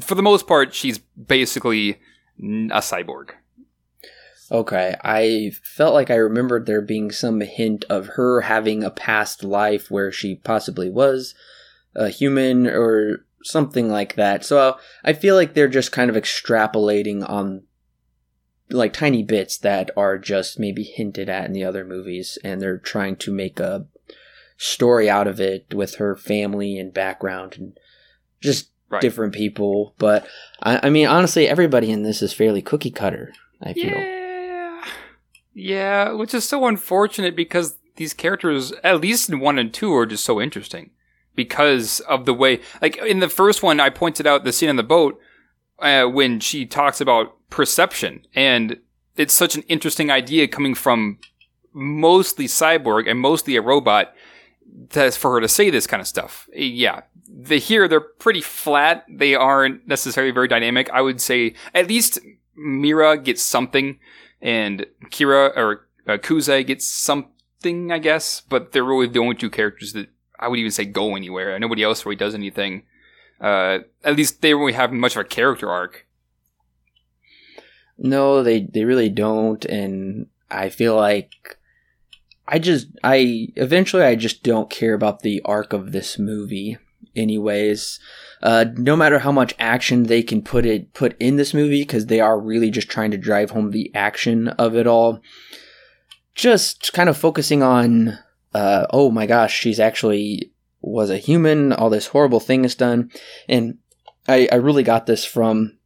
for 0.02 0.16
the 0.16 0.24
most 0.24 0.48
part, 0.48 0.74
she's 0.74 1.00
basically 1.00 2.00
a 2.40 2.80
cyborg. 2.80 3.32
Okay, 4.50 4.96
I 5.04 5.52
felt 5.62 5.94
like 5.94 6.10
I 6.10 6.16
remembered 6.16 6.66
there 6.66 6.82
being 6.82 7.12
some 7.12 7.42
hint 7.42 7.84
of 7.90 8.08
her 8.16 8.42
having 8.42 8.84
a 8.84 8.90
past 8.90 9.44
life 9.44 9.92
where 9.92 10.10
she 10.10 10.36
possibly 10.36 10.90
was 10.90 11.36
a 11.96 12.08
human 12.08 12.66
or 12.66 13.26
something 13.44 13.90
like 13.90 14.16
that. 14.16 14.46
So 14.46 14.78
I 15.04 15.12
feel 15.12 15.36
like 15.36 15.54
they're 15.54 15.68
just 15.68 15.92
kind 15.92 16.10
of 16.10 16.16
extrapolating 16.16 17.28
on 17.28 17.64
like 18.70 18.94
tiny 18.94 19.24
bits 19.24 19.58
that 19.58 19.90
are 19.98 20.18
just 20.18 20.60
maybe 20.60 20.84
hinted 20.84 21.28
at 21.28 21.46
in 21.46 21.54
the 21.54 21.64
other 21.64 21.84
movies 21.84 22.38
and 22.44 22.62
they're 22.62 22.78
trying 22.78 23.16
to 23.16 23.34
make 23.34 23.60
a 23.60 23.88
story 24.58 25.10
out 25.10 25.28
of 25.28 25.40
it 25.40 25.74
with 25.74 25.96
her 25.96 26.16
family 26.16 26.78
and 26.78 26.94
background 26.94 27.56
and 27.58 27.80
just 28.42 28.72
right. 28.90 29.02
different 29.02 29.34
people. 29.34 29.94
But 29.98 30.28
I, 30.62 30.88
I, 30.88 30.90
mean, 30.90 31.08
honestly, 31.08 31.48
everybody 31.48 31.92
in 31.92 32.04
this 32.04 32.22
is 32.22 32.34
fairly 32.34 32.62
cookie 32.62 32.92
cutter. 32.92 33.34
I 33.62 33.74
feel. 33.74 33.86
Yeah, 33.86 34.86
yeah, 35.54 36.12
which 36.12 36.34
is 36.34 36.48
so 36.48 36.68
unfortunate 36.68 37.36
because 37.36 37.78
these 37.96 38.14
characters, 38.14 38.72
at 38.84 39.02
least 39.02 39.30
in 39.30 39.40
one 39.40 39.58
and 39.58 39.74
two, 39.74 39.94
are 39.96 40.06
just 40.06 40.24
so 40.24 40.40
interesting 40.40 40.92
because 41.36 42.00
of 42.02 42.26
the 42.26 42.34
way. 42.34 42.60
Like 42.82 42.98
in 42.98 43.20
the 43.20 43.30
first 43.30 43.64
one, 43.64 43.80
I 43.80 43.90
pointed 43.90 44.28
out 44.28 44.44
the 44.44 44.54
scene 44.54 44.70
on 44.70 44.76
the 44.76 44.84
boat 44.84 45.20
uh, 45.80 46.06
when 46.06 46.40
she 46.40 46.66
talks 46.66 47.02
about 47.02 47.36
perception, 47.50 48.26
and 48.36 48.78
it's 49.16 49.34
such 49.34 49.56
an 49.56 49.64
interesting 49.64 50.12
idea 50.12 50.48
coming 50.48 50.76
from 50.76 51.18
mostly 51.74 52.46
cyborg 52.46 53.10
and 53.10 53.20
mostly 53.20 53.56
a 53.56 53.62
robot 53.62 54.14
that's 54.90 55.18
for 55.18 55.32
her 55.32 55.42
to 55.42 55.48
say 55.48 55.70
this 55.70 55.88
kind 55.88 56.02
of 56.02 56.08
stuff. 56.08 56.48
Yeah, 56.54 57.02
the 57.48 57.58
here 57.58 57.88
they're 57.88 58.00
pretty 58.00 58.42
flat. 58.42 59.06
They 59.10 59.36
aren't 59.36 59.88
necessarily 59.88 60.32
very 60.32 60.48
dynamic. 60.48 60.90
I 60.92 61.02
would 61.02 61.22
say 61.22 61.54
at 61.74 61.88
least 61.88 62.20
Mira 62.56 63.18
gets 63.18 63.42
something, 63.42 64.00
and 64.42 64.86
Kira 65.06 65.56
or 65.56 65.88
uh, 66.08 66.18
Kuze 66.18 66.66
gets 66.66 66.88
something, 66.88 67.92
I 67.92 68.00
guess. 68.00 68.42
But 68.42 68.72
they're 68.72 68.84
really 68.84 69.08
the 69.08 69.20
only 69.20 69.36
two 69.36 69.50
characters 69.50 69.94
that 69.94 70.10
I 70.40 70.48
would 70.48 70.60
even 70.60 70.72
say 70.72 70.86
go 70.86 71.16
anywhere. 71.16 71.58
Nobody 71.60 71.84
else 71.84 72.06
really 72.06 72.16
does 72.16 72.34
anything. 72.34 72.84
Uh, 73.40 73.80
at 74.04 74.16
least 74.16 74.42
they 74.42 74.52
don't 74.52 74.62
really 74.62 74.74
have 74.74 74.92
much 74.92 75.16
of 75.16 75.22
a 75.22 75.26
character 75.26 75.70
arc. 75.70 76.06
No, 77.98 78.44
they 78.44 78.62
they 78.62 78.84
really 78.84 79.10
don't, 79.10 79.64
and 79.66 80.28
I 80.52 80.70
feel 80.70 80.96
like 80.96 81.58
I 82.48 82.60
just 82.60 82.88
I 83.04 83.50
eventually 83.56 84.04
I 84.04 84.16
just 84.16 84.44
don't 84.44 84.70
care 84.70 84.94
about 84.94 85.22
the 85.22 85.42
arc 85.44 85.74
of 85.74 85.92
this 85.92 86.18
movie 86.18 86.78
anyways. 87.18 88.00
Uh, 88.42 88.66
no 88.76 88.96
matter 88.96 89.20
how 89.20 89.32
much 89.32 89.56
action 89.58 90.04
they 90.04 90.22
can 90.22 90.42
put 90.42 90.66
it 90.66 90.94
put 90.94 91.16
in 91.20 91.38
this 91.38 91.54
movie, 91.54 91.82
because 91.82 92.06
they 92.06 92.20
are 92.20 92.40
really 92.40 92.70
just 92.70 92.90
trying 92.90 93.12
to 93.12 93.18
drive 93.18 93.52
home 93.52 93.72
the 93.72 93.92
action 93.96 94.48
of 94.50 94.76
it 94.76 94.86
all. 94.86 95.22
Just 96.36 96.94
kind 96.94 97.10
of 97.10 97.18
focusing 97.18 97.64
on, 97.64 98.20
uh, 98.54 98.86
oh 98.92 99.10
my 99.10 99.26
gosh, 99.26 99.58
she's 99.58 99.80
actually 99.80 100.52
was 100.82 101.10
a 101.10 101.18
human. 101.18 101.74
All 101.74 101.90
this 101.90 102.08
horrible 102.08 102.40
thing 102.40 102.64
is 102.64 102.76
done, 102.76 103.12
and 103.50 103.80
I, 104.28 104.48
I 104.52 104.56
really 104.56 104.84
got 104.84 105.08
this 105.08 105.26
from 105.26 105.78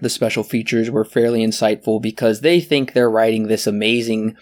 the 0.00 0.10
special 0.10 0.42
features 0.42 0.90
were 0.90 1.04
fairly 1.04 1.44
insightful 1.44 2.00
because 2.00 2.40
they 2.40 2.60
think 2.60 2.92
they're 2.92 3.10
writing 3.10 3.46
this 3.46 3.66
amazing 3.66 4.36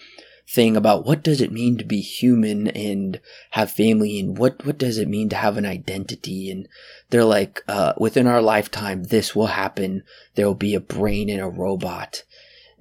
thing 0.49 0.75
about 0.75 1.05
what 1.05 1.21
does 1.21 1.41
it 1.41 1.51
mean 1.51 1.77
to 1.77 1.83
be 1.83 2.01
human 2.01 2.67
and 2.69 3.21
have 3.51 3.71
family 3.71 4.19
and 4.19 4.37
what 4.37 4.65
what 4.65 4.77
does 4.77 4.97
it 4.97 5.07
mean 5.07 5.29
to 5.29 5.35
have 5.35 5.57
an 5.57 5.65
identity? 5.65 6.49
And 6.49 6.67
they're 7.09 7.23
like 7.23 7.63
uh, 7.67 7.93
within 7.97 8.27
our 8.27 8.41
lifetime 8.41 9.03
this 9.03 9.35
will 9.35 9.47
happen. 9.47 10.03
There 10.35 10.47
will 10.47 10.55
be 10.55 10.75
a 10.75 10.79
brain 10.79 11.29
in 11.29 11.39
a 11.39 11.49
robot. 11.49 12.23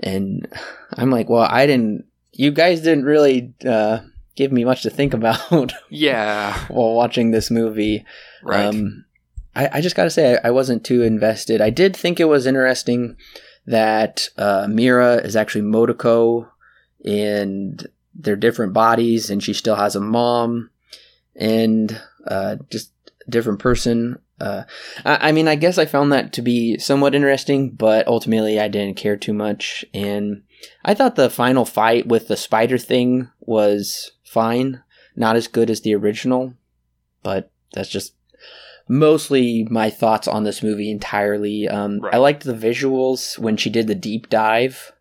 And 0.00 0.46
i'm 0.96 1.10
like 1.10 1.28
well 1.28 1.46
i 1.50 1.66
didn't 1.66 2.06
you 2.32 2.52
guys 2.52 2.80
didn't 2.80 3.04
really 3.04 3.52
uh, 3.66 3.98
give 4.36 4.52
me 4.52 4.64
much 4.64 4.82
to 4.82 4.90
think 4.90 5.12
about 5.12 5.72
yeah. 5.90 6.56
while 6.68 6.94
watching 6.94 7.32
this 7.32 7.50
movie. 7.50 8.04
Right. 8.44 8.64
Um, 8.66 9.04
I, 9.56 9.68
I, 9.72 9.80
just 9.80 9.96
gotta 9.96 10.10
say 10.10 10.36
I, 10.36 10.48
I 10.48 10.50
wasn't 10.52 10.84
too 10.84 11.02
invested. 11.02 11.60
I 11.60 11.70
did 11.70 11.96
think 11.96 12.20
it 12.20 12.26
was 12.26 12.46
interesting 12.46 13.16
that 13.66 14.28
uh, 14.38 14.68
mira 14.70 15.16
is 15.16 15.34
actually 15.34 15.62
motoko 15.62 16.48
and 17.05 17.86
they're 18.14 18.36
different 18.36 18.72
bodies, 18.72 19.30
and 19.30 19.42
she 19.42 19.53
still 19.53 19.76
has 19.76 19.96
a 19.96 20.01
mom 20.01 20.70
and 21.36 22.01
uh, 22.26 22.57
just 22.70 22.92
a 23.26 23.30
different 23.30 23.61
person. 23.61 24.18
Uh, 24.40 24.64
I, 25.05 25.28
I, 25.28 25.32
mean, 25.32 25.49
I 25.49 25.55
guess 25.55 25.78
I 25.78 25.86
found 25.86 26.12
that 26.12 26.32
to 26.34 26.42
be 26.42 26.78
somewhat 26.78 27.14
interesting, 27.14 27.70
but 27.70 28.07
ultimately 28.07 28.61
I 28.61 28.68
didn't 28.68 28.96
care 28.96 29.16
too 29.16 29.32
much. 29.32 29.84
And 29.94 30.42
I 30.84 30.94
thought 30.94 31.16
the 31.16 31.30
final 31.30 31.64
fight 31.64 32.07
with 32.07 32.28
the 32.28 32.36
spider 32.36 32.78
thing 32.78 33.28
was 33.40 34.12
fine, 34.24 34.82
not 35.16 35.36
as 35.36 35.49
good 35.49 35.70
as 35.70 35.80
the 35.80 35.94
original, 35.94 36.55
but 37.22 37.51
that's 37.72 37.88
just 37.88 38.14
mostly 38.88 39.64
my 39.70 39.90
thoughts 39.90 40.26
on 40.26 40.44
this 40.44 40.62
movie 40.62 40.90
entirely. 40.90 41.68
Um, 41.68 42.01
right. 42.01 42.14
I 42.14 42.18
liked 42.18 42.44
the 42.44 42.55
visuals 42.55 43.38
when 43.38 43.57
she 43.57 43.70
did 43.70 43.86
the 43.86 43.94
deep 43.94 44.28
dive 44.28 44.92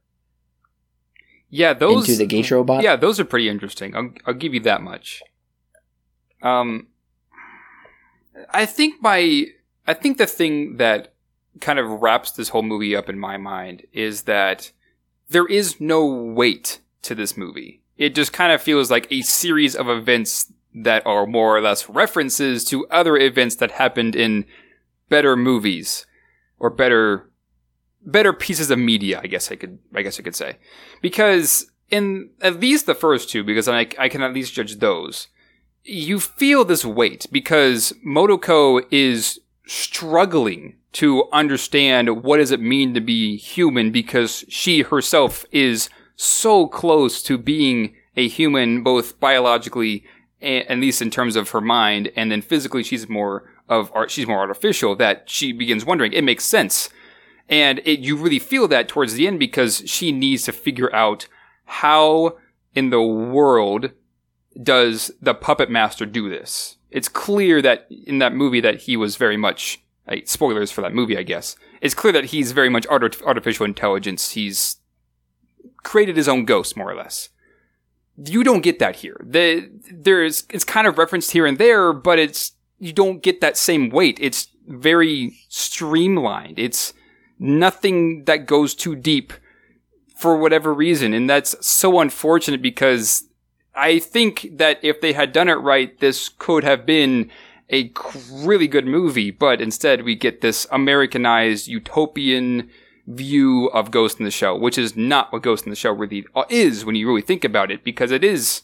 yeah, 1.49 1.73
those 1.73 2.07
into 2.09 2.17
the 2.17 2.25
geisha 2.25 2.55
robot. 2.55 2.83
Yeah, 2.83 2.95
those 2.95 3.19
are 3.19 3.25
pretty 3.25 3.49
interesting. 3.49 3.95
I'll, 3.95 4.11
I'll 4.25 4.33
give 4.33 4.53
you 4.53 4.59
that 4.61 4.81
much. 4.81 5.21
Um, 6.41 6.87
I 8.51 8.65
think 8.65 9.01
my 9.01 9.47
I 9.85 9.93
think 9.93 10.17
the 10.17 10.27
thing 10.27 10.77
that 10.77 11.13
kind 11.61 11.79
of 11.79 12.01
wraps 12.01 12.31
this 12.31 12.49
whole 12.49 12.63
movie 12.63 12.95
up 12.95 13.09
in 13.09 13.17
my 13.17 13.37
mind 13.37 13.83
is 13.93 14.23
that 14.23 14.71
there 15.29 15.47
is 15.47 15.81
no 15.81 16.05
weight 16.05 16.79
to 17.03 17.15
this 17.15 17.37
movie. 17.37 17.81
It 17.97 18.13
just 18.13 18.33
kind 18.33 18.51
of 18.51 18.61
feels 18.61 18.91
like 18.91 19.07
a 19.11 19.21
series 19.21 19.75
of 19.75 19.89
events 19.89 20.51
that 20.75 21.05
are 21.05 21.25
more 21.25 21.57
or 21.57 21.61
less 21.61 21.89
references 21.89 22.63
to 22.65 22.85
other 22.87 23.17
events 23.17 23.55
that 23.55 23.71
happened 23.71 24.15
in 24.15 24.45
better 25.09 25.35
movies 25.35 26.05
or 26.59 26.69
better 26.69 27.31
better 28.07 28.33
pieces 28.33 28.71
of 28.71 28.79
media, 28.79 29.19
I 29.23 29.27
guess 29.27 29.51
I 29.51 29.55
could, 29.55 29.77
I 29.93 30.01
guess 30.01 30.19
I 30.19 30.23
could 30.23 30.35
say, 30.35 30.57
because 31.01 31.69
in 31.89 32.31
at 32.41 32.59
least 32.59 32.85
the 32.85 32.95
first 32.95 33.29
two, 33.29 33.43
because 33.43 33.67
I, 33.67 33.87
I 33.99 34.09
can 34.09 34.23
at 34.23 34.33
least 34.33 34.53
judge 34.53 34.77
those, 34.77 35.27
you 35.83 36.19
feel 36.19 36.65
this 36.65 36.83
weight 36.85 37.27
because 37.31 37.93
Motoko 38.05 38.81
is 38.91 39.39
struggling 39.65 40.77
to 40.93 41.25
understand 41.31 42.23
what 42.23 42.37
does 42.37 42.51
it 42.51 42.61
mean 42.61 42.93
to 42.93 43.01
be 43.01 43.37
human 43.37 43.91
because 43.91 44.45
she 44.47 44.81
herself 44.81 45.45
is 45.51 45.89
so 46.15 46.65
close 46.67 47.21
to 47.23 47.37
being 47.37 47.93
a 48.15 48.27
human, 48.27 48.83
both 48.83 49.19
biologically 49.19 50.03
and 50.41 50.67
at 50.69 50.77
least 50.79 51.01
in 51.01 51.09
terms 51.09 51.35
of 51.35 51.49
her 51.49 51.61
mind, 51.61 52.11
and 52.15 52.31
then 52.31 52.41
physically 52.41 52.83
she's 52.83 53.09
more 53.09 53.51
of 53.67 53.91
art, 53.93 54.11
she's 54.11 54.27
more 54.27 54.39
artificial 54.39 54.95
that 54.95 55.29
she 55.29 55.51
begins 55.51 55.83
wondering. 55.85 56.13
It 56.13 56.23
makes 56.23 56.45
sense 56.45 56.89
and 57.49 57.79
it, 57.85 57.99
you 57.99 58.15
really 58.17 58.39
feel 58.39 58.67
that 58.67 58.87
towards 58.87 59.13
the 59.13 59.27
end 59.27 59.39
because 59.39 59.83
she 59.85 60.11
needs 60.11 60.43
to 60.43 60.51
figure 60.51 60.93
out 60.93 61.27
how 61.65 62.37
in 62.75 62.89
the 62.89 63.01
world 63.01 63.91
does 64.61 65.11
the 65.21 65.33
puppet 65.33 65.69
master 65.69 66.05
do 66.05 66.29
this. 66.29 66.77
It's 66.89 67.09
clear 67.09 67.61
that 67.61 67.87
in 67.89 68.19
that 68.19 68.33
movie 68.33 68.61
that 68.61 68.81
he 68.81 68.97
was 68.97 69.15
very 69.15 69.37
much 69.37 69.83
spoilers 70.25 70.71
for 70.71 70.81
that 70.81 70.93
movie, 70.93 71.17
I 71.17 71.23
guess. 71.23 71.55
It's 71.81 71.93
clear 71.93 72.13
that 72.13 72.25
he's 72.25 72.53
very 72.53 72.69
much 72.69 72.87
art- 72.87 73.21
artificial 73.23 73.65
intelligence. 73.65 74.31
He's 74.31 74.77
created 75.83 76.17
his 76.17 76.27
own 76.27 76.45
ghost, 76.45 76.77
more 76.77 76.89
or 76.89 76.95
less. 76.95 77.29
You 78.15 78.43
don't 78.43 78.61
get 78.61 78.79
that 78.79 78.97
here. 78.97 79.19
The, 79.23 79.69
there's 79.91 80.45
it's 80.49 80.63
kind 80.63 80.87
of 80.87 80.97
referenced 80.97 81.31
here 81.31 81.45
and 81.45 81.57
there, 81.57 81.93
but 81.93 82.17
it's 82.17 82.53
you 82.79 82.93
don't 82.93 83.21
get 83.21 83.41
that 83.41 83.57
same 83.57 83.89
weight. 83.89 84.17
It's 84.19 84.47
very 84.67 85.37
streamlined. 85.49 86.57
It's 86.57 86.93
nothing 87.39 88.25
that 88.25 88.45
goes 88.45 88.73
too 88.73 88.95
deep 88.95 89.33
for 90.15 90.37
whatever 90.37 90.73
reason. 90.73 91.13
And 91.13 91.29
that's 91.29 91.55
so 91.65 91.99
unfortunate 91.99 92.61
because 92.61 93.25
I 93.75 93.99
think 93.99 94.47
that 94.53 94.79
if 94.81 95.01
they 95.01 95.13
had 95.13 95.31
done 95.31 95.47
it 95.47 95.53
right, 95.53 95.97
this 95.99 96.29
could 96.29 96.63
have 96.63 96.85
been 96.85 97.29
a 97.71 97.91
really 98.31 98.67
good 98.67 98.87
movie, 98.87 99.29
but 99.29 99.61
instead 99.61 100.03
we 100.03 100.15
get 100.15 100.41
this 100.41 100.65
Americanized 100.71 101.67
utopian 101.67 102.69
view 103.05 103.67
of 103.67 103.91
Ghost 103.91 104.19
in 104.19 104.25
the 104.25 104.31
Shell, 104.31 104.59
which 104.59 104.77
is 104.77 104.95
not 104.95 105.31
what 105.31 105.43
Ghost 105.43 105.65
in 105.65 105.69
the 105.69 105.75
Shell 105.75 105.93
really 105.93 106.25
is 106.49 106.85
when 106.85 106.95
you 106.95 107.07
really 107.07 107.21
think 107.21 107.43
about 107.43 107.69
it, 107.69 107.83
because 107.83 108.11
it 108.11 108.23
is 108.23 108.63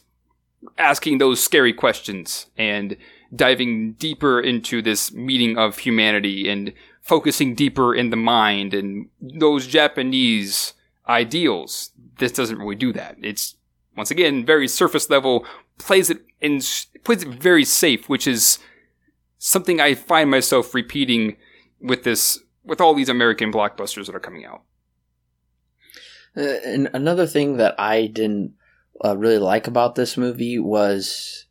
asking 0.78 1.18
those 1.18 1.42
scary 1.42 1.72
questions 1.72 2.46
and 2.56 2.96
diving 3.34 3.92
deeper 3.92 4.40
into 4.40 4.80
this 4.80 5.12
meeting 5.12 5.58
of 5.58 5.78
humanity 5.78 6.48
and 6.48 6.72
focusing 7.04 7.54
deeper 7.54 7.94
in 7.94 8.08
the 8.08 8.16
mind 8.16 8.72
and 8.72 9.08
those 9.20 9.66
Japanese 9.66 10.72
ideals. 11.06 11.90
This 12.18 12.32
doesn't 12.32 12.58
really 12.58 12.76
do 12.76 12.92
that. 12.94 13.16
It's 13.22 13.56
once 13.94 14.10
again 14.10 14.44
very 14.44 14.66
surface 14.66 15.10
level, 15.10 15.44
plays 15.78 16.08
it 16.10 16.24
in 16.40 16.60
plays 17.04 17.22
it 17.22 17.28
very 17.28 17.64
safe, 17.64 18.08
which 18.08 18.26
is 18.26 18.58
something 19.38 19.80
I 19.80 19.94
find 19.94 20.30
myself 20.30 20.74
repeating 20.74 21.36
with 21.78 22.04
this 22.04 22.40
with 22.64 22.80
all 22.80 22.94
these 22.94 23.10
American 23.10 23.52
blockbusters 23.52 24.06
that 24.06 24.14
are 24.14 24.20
coming 24.20 24.46
out. 24.46 24.62
Uh, 26.36 26.56
and 26.64 26.90
another 26.94 27.26
thing 27.26 27.58
that 27.58 27.78
I 27.78 28.06
didn't 28.06 28.54
uh, 29.04 29.16
really 29.16 29.38
like 29.38 29.66
about 29.66 29.94
this 29.94 30.16
movie 30.16 30.58
was 30.58 31.44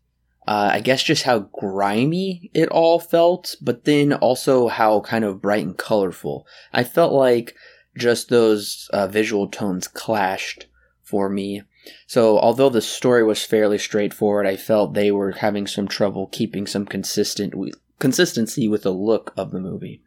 uh, 0.47 0.71
I 0.73 0.79
guess 0.79 1.03
just 1.03 1.23
how 1.23 1.39
grimy 1.39 2.51
it 2.53 2.69
all 2.69 2.99
felt, 2.99 3.55
but 3.61 3.85
then 3.85 4.13
also 4.13 4.67
how 4.67 5.01
kind 5.01 5.23
of 5.23 5.41
bright 5.41 5.65
and 5.65 5.77
colorful. 5.77 6.45
I 6.73 6.83
felt 6.83 7.13
like 7.13 7.55
just 7.97 8.29
those 8.29 8.89
uh, 8.91 9.07
visual 9.07 9.47
tones 9.47 9.87
clashed 9.87 10.67
for 11.01 11.29
me. 11.29 11.63
So, 12.07 12.39
although 12.39 12.69
the 12.69 12.81
story 12.81 13.23
was 13.23 13.43
fairly 13.43 13.77
straightforward, 13.77 14.47
I 14.47 14.55
felt 14.55 14.93
they 14.93 15.11
were 15.11 15.31
having 15.31 15.67
some 15.67 15.87
trouble 15.87 16.27
keeping 16.27 16.65
some 16.65 16.85
consistent 16.85 17.53
consistency 17.99 18.67
with 18.67 18.83
the 18.83 18.91
look 18.91 19.33
of 19.37 19.51
the 19.51 19.59
movie. 19.59 20.01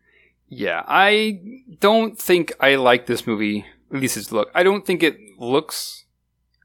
Yeah, 0.48 0.82
I 0.86 1.40
don't 1.80 2.18
think 2.18 2.54
I 2.60 2.76
like 2.76 3.06
this 3.06 3.26
movie. 3.26 3.66
At 3.92 4.00
least 4.00 4.16
its 4.16 4.32
look. 4.32 4.50
I 4.54 4.62
don't 4.62 4.86
think 4.86 5.02
it 5.02 5.18
looks 5.38 6.05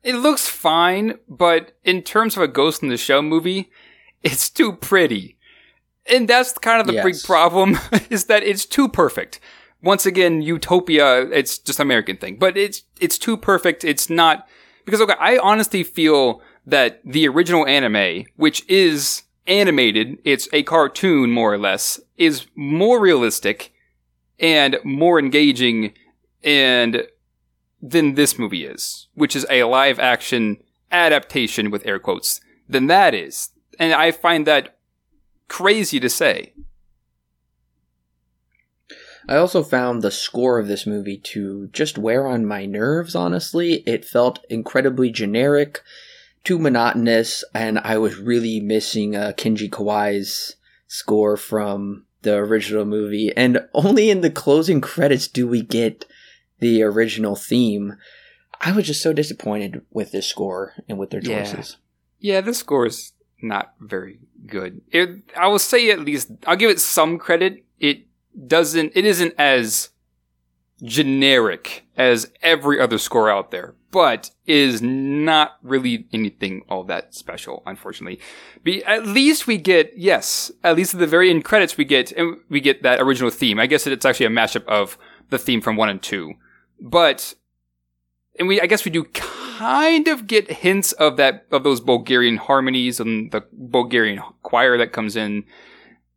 it 0.03 0.15
looks 0.15 0.47
fine, 0.47 1.15
but 1.27 1.73
in 1.83 2.01
terms 2.01 2.35
of 2.35 2.43
a 2.43 2.47
Ghost 2.47 2.81
in 2.81 2.89
the 2.89 2.97
Shell 2.97 3.21
movie, 3.21 3.69
it's 4.23 4.49
too 4.49 4.73
pretty. 4.73 5.37
And 6.11 6.27
that's 6.27 6.57
kind 6.57 6.81
of 6.81 6.87
the 6.87 6.93
yes. 6.93 7.05
big 7.05 7.23
problem 7.23 7.77
is 8.09 8.25
that 8.25 8.43
it's 8.43 8.65
too 8.65 8.89
perfect. 8.89 9.39
Once 9.83 10.05
again, 10.05 10.41
utopia, 10.41 11.23
it's 11.29 11.57
just 11.57 11.79
American 11.79 12.17
thing, 12.17 12.37
but 12.37 12.57
it's, 12.57 12.83
it's 12.99 13.17
too 13.17 13.37
perfect. 13.37 13.83
It's 13.83 14.09
not, 14.09 14.47
because 14.85 15.01
okay, 15.01 15.15
I 15.19 15.37
honestly 15.37 15.83
feel 15.83 16.41
that 16.65 17.01
the 17.03 17.27
original 17.27 17.65
anime, 17.65 18.25
which 18.35 18.67
is 18.67 19.23
animated, 19.47 20.19
it's 20.23 20.47
a 20.53 20.63
cartoon 20.63 21.31
more 21.31 21.53
or 21.53 21.57
less, 21.57 21.99
is 22.17 22.45
more 22.55 22.99
realistic 22.99 23.73
and 24.39 24.77
more 24.83 25.19
engaging 25.19 25.93
and 26.43 27.07
than 27.81 28.15
this 28.15 28.37
movie 28.37 28.65
is, 28.65 29.07
which 29.13 29.35
is 29.35 29.45
a 29.49 29.63
live 29.63 29.99
action 29.99 30.57
adaptation 30.91 31.71
with 31.71 31.85
air 31.85 31.99
quotes, 31.99 32.41
than 32.67 32.87
that 32.87 33.13
is. 33.13 33.49
And 33.79 33.93
I 33.93 34.11
find 34.11 34.45
that 34.45 34.77
crazy 35.47 35.99
to 35.99 36.09
say. 36.09 36.53
I 39.27 39.37
also 39.37 39.63
found 39.63 40.01
the 40.01 40.11
score 40.11 40.59
of 40.59 40.67
this 40.67 40.85
movie 40.85 41.17
to 41.17 41.67
just 41.67 41.97
wear 41.97 42.27
on 42.27 42.45
my 42.45 42.65
nerves, 42.65 43.15
honestly. 43.15 43.83
It 43.85 44.03
felt 44.03 44.45
incredibly 44.49 45.09
generic, 45.11 45.81
too 46.43 46.59
monotonous, 46.59 47.43
and 47.53 47.79
I 47.79 47.97
was 47.97 48.17
really 48.17 48.59
missing 48.59 49.15
uh, 49.15 49.33
Kenji 49.37 49.69
Kawai's 49.69 50.55
score 50.87 51.37
from 51.37 52.05
the 52.23 52.35
original 52.35 52.85
movie, 52.85 53.31
and 53.35 53.65
only 53.73 54.09
in 54.09 54.21
the 54.21 54.29
closing 54.29 54.81
credits 54.81 55.27
do 55.27 55.47
we 55.47 55.61
get 55.61 56.05
the 56.61 56.81
original 56.83 57.35
theme. 57.35 57.97
I 58.61 58.71
was 58.71 58.87
just 58.87 59.01
so 59.01 59.11
disappointed 59.11 59.81
with 59.91 60.11
this 60.11 60.27
score 60.27 60.73
and 60.87 60.97
with 60.97 61.09
their 61.09 61.21
choices. 61.21 61.77
Yeah, 62.19 62.35
yeah 62.35 62.41
this 62.41 62.59
score 62.59 62.85
is 62.85 63.11
not 63.41 63.73
very 63.81 64.19
good. 64.45 64.81
It, 64.91 65.09
I 65.35 65.47
will 65.47 65.59
say 65.59 65.91
at 65.91 65.99
least 65.99 66.31
I'll 66.47 66.55
give 66.55 66.69
it 66.69 66.79
some 66.79 67.17
credit. 67.17 67.65
It 67.79 68.05
doesn't. 68.47 68.93
It 68.95 69.03
isn't 69.03 69.33
as 69.37 69.89
generic 70.83 71.85
as 71.97 72.31
every 72.41 72.79
other 72.79 72.97
score 72.97 73.29
out 73.29 73.51
there, 73.51 73.75
but 73.91 74.31
is 74.45 74.81
not 74.81 75.57
really 75.61 76.07
anything 76.11 76.63
all 76.69 76.83
that 76.83 77.13
special, 77.13 77.61
unfortunately. 77.65 78.19
Be, 78.63 78.83
at 78.85 79.05
least 79.05 79.47
we 79.47 79.57
get, 79.57 79.91
yes, 79.95 80.51
at 80.63 80.75
least 80.75 80.93
at 80.93 80.99
the 80.99 81.07
very 81.07 81.29
end 81.29 81.45
credits 81.45 81.77
we 81.77 81.85
get, 81.85 82.11
and 82.13 82.37
we 82.49 82.59
get 82.61 82.83
that 82.83 83.01
original 83.01 83.29
theme. 83.29 83.59
I 83.59 83.67
guess 83.67 83.85
it's 83.85 84.05
actually 84.05 84.27
a 84.27 84.29
mashup 84.29 84.65
of 84.65 84.97
the 85.29 85.37
theme 85.37 85.61
from 85.61 85.75
one 85.77 85.89
and 85.89 86.01
two. 86.01 86.33
But, 86.81 87.35
and 88.37 88.47
we, 88.47 88.59
I 88.59 88.65
guess 88.65 88.83
we 88.83 88.91
do 88.91 89.03
kind 89.03 90.07
of 90.07 90.25
get 90.27 90.51
hints 90.51 90.91
of 90.93 91.17
that, 91.17 91.45
of 91.51 91.63
those 91.63 91.79
Bulgarian 91.79 92.37
harmonies 92.37 92.99
and 92.99 93.31
the 93.31 93.45
Bulgarian 93.53 94.19
choir 94.41 94.77
that 94.77 94.91
comes 94.91 95.15
in 95.15 95.45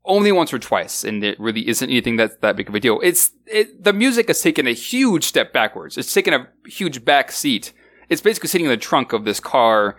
only 0.07 0.33
once 0.33 0.53
or 0.53 0.59
twice, 0.59 1.05
and 1.05 1.25
it 1.25 1.39
really 1.41 1.67
isn't 1.69 1.89
anything 1.89 2.17
that's 2.17 2.37
that 2.37 2.57
big 2.57 2.69
of 2.69 2.75
a 2.75 2.81
deal. 2.81 3.01
It's 3.03 3.31
it, 3.47 3.85
the 3.85 3.93
music 3.93 4.29
has 4.29 4.43
taken 4.43 4.67
a 4.67 4.73
huge 4.73 5.25
step 5.25 5.53
backwards. 5.53 5.97
It's 5.97 6.13
taken 6.13 6.35
a 6.35 6.49
huge 6.67 7.05
back 7.05 7.33
seat. 7.33 7.73
It's 8.09 8.21
basically 8.21 8.49
sitting 8.49 8.67
in 8.67 8.71
the 8.71 8.77
trunk 8.77 9.13
of 9.13 9.25
this 9.25 9.41
car 9.41 9.97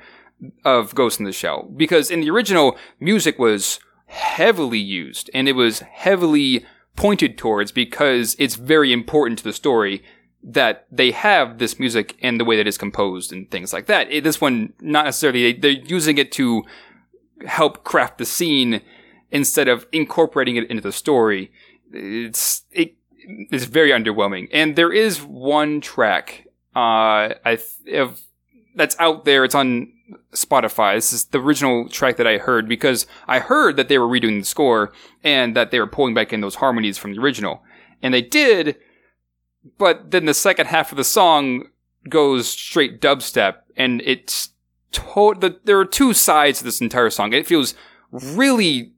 of 0.63 0.93
Ghost 0.93 1.19
in 1.19 1.25
the 1.25 1.31
Shell 1.31 1.71
because 1.75 2.11
in 2.11 2.21
the 2.21 2.29
original, 2.29 2.77
music 2.99 3.39
was 3.39 3.79
heavily 4.07 4.79
used 4.79 5.29
and 5.33 5.47
it 5.47 5.53
was 5.53 5.79
heavily 5.79 6.65
pointed 6.95 7.37
towards 7.37 7.71
because 7.71 8.35
it's 8.37 8.55
very 8.55 8.93
important 8.93 9.39
to 9.39 9.43
the 9.43 9.53
story 9.53 10.03
that 10.47 10.85
they 10.91 11.09
have 11.09 11.57
this 11.57 11.79
music 11.79 12.15
and 12.21 12.39
the 12.39 12.45
way 12.45 12.55
that 12.55 12.67
it's 12.67 12.77
composed 12.77 13.33
and 13.33 13.49
things 13.49 13.73
like 13.73 13.87
that. 13.87 14.11
It, 14.11 14.23
this 14.23 14.39
one, 14.39 14.73
not 14.79 15.05
necessarily, 15.05 15.53
they, 15.53 15.59
they're 15.59 15.83
using 15.83 16.19
it 16.19 16.31
to 16.33 16.63
help 17.47 17.83
craft 17.83 18.19
the 18.19 18.25
scene 18.25 18.81
instead 19.31 19.67
of 19.67 19.87
incorporating 19.91 20.55
it 20.55 20.69
into 20.69 20.81
the 20.81 20.91
story. 20.91 21.51
It's 21.91 22.63
it 22.71 22.95
is 23.51 23.65
very 23.65 23.89
underwhelming. 23.89 24.47
And 24.53 24.75
there 24.75 24.93
is 24.93 25.21
one 25.23 25.81
track 25.81 26.47
uh, 26.75 27.33
I 27.43 27.57
if 27.85 28.21
that's 28.75 28.95
out 28.99 29.25
there. 29.25 29.45
It's 29.45 29.55
on 29.55 29.91
Spotify. 30.33 30.95
This 30.95 31.11
is 31.11 31.25
the 31.25 31.39
original 31.39 31.89
track 31.89 32.17
that 32.17 32.27
I 32.27 32.37
heard 32.37 32.67
because 32.67 33.07
I 33.27 33.39
heard 33.39 33.77
that 33.77 33.87
they 33.87 33.97
were 33.97 34.07
redoing 34.07 34.41
the 34.41 34.45
score 34.45 34.91
and 35.23 35.55
that 35.55 35.71
they 35.71 35.79
were 35.79 35.87
pulling 35.87 36.13
back 36.13 36.33
in 36.33 36.41
those 36.41 36.55
harmonies 36.55 36.97
from 36.97 37.13
the 37.13 37.21
original, 37.21 37.63
and 38.03 38.13
they 38.13 38.21
did. 38.21 38.77
But 39.77 40.11
then 40.11 40.25
the 40.25 40.33
second 40.33 40.67
half 40.67 40.91
of 40.91 40.97
the 40.97 41.03
song 41.03 41.65
goes 42.07 42.47
straight 42.47 43.01
dubstep, 43.01 43.55
and 43.75 44.01
it's 44.05 44.49
to- 44.91 45.35
the, 45.39 45.59
there 45.63 45.79
are 45.79 45.85
two 45.85 46.13
sides 46.13 46.59
to 46.59 46.63
this 46.65 46.81
entire 46.81 47.09
song. 47.09 47.33
It 47.33 47.47
feels 47.47 47.73
really 48.11 48.93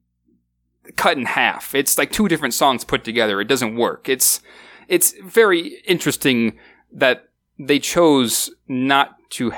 cut 0.96 1.18
in 1.18 1.26
half. 1.26 1.74
It's 1.74 1.98
like 1.98 2.12
two 2.12 2.28
different 2.28 2.54
songs 2.54 2.84
put 2.84 3.04
together. 3.04 3.42
It 3.42 3.48
doesn't 3.48 3.76
work. 3.76 4.08
It's 4.10 4.42
it's 4.88 5.14
very 5.22 5.80
interesting 5.86 6.58
that 6.92 7.30
they 7.60 7.80
chose 7.80 8.50
not 8.68 9.18
to 9.32 9.52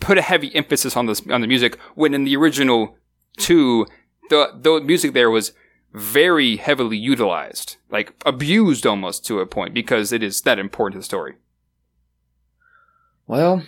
put 0.00 0.16
a 0.18 0.22
heavy 0.22 0.54
emphasis 0.54 0.96
on 0.96 1.06
this 1.06 1.22
on 1.28 1.40
the 1.40 1.46
music 1.46 1.78
when 1.94 2.14
in 2.14 2.24
the 2.24 2.36
original 2.36 2.96
two 3.36 3.86
the 4.30 4.52
the 4.54 4.80
music 4.80 5.12
there 5.12 5.30
was 5.30 5.52
very 5.94 6.56
heavily 6.56 6.96
utilized, 6.96 7.76
like 7.90 8.12
abused 8.26 8.84
almost 8.84 9.24
to 9.26 9.40
a 9.40 9.46
point 9.46 9.72
because 9.72 10.12
it 10.12 10.22
is 10.22 10.42
that 10.42 10.58
important 10.58 10.94
to 10.94 10.98
the 10.98 11.04
story. 11.04 11.34
Well, 13.26 13.62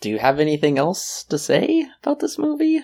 do 0.00 0.10
you 0.10 0.18
have 0.18 0.38
anything 0.38 0.78
else 0.78 1.24
to 1.24 1.38
say 1.38 1.86
about 2.02 2.20
this 2.20 2.38
movie? 2.38 2.82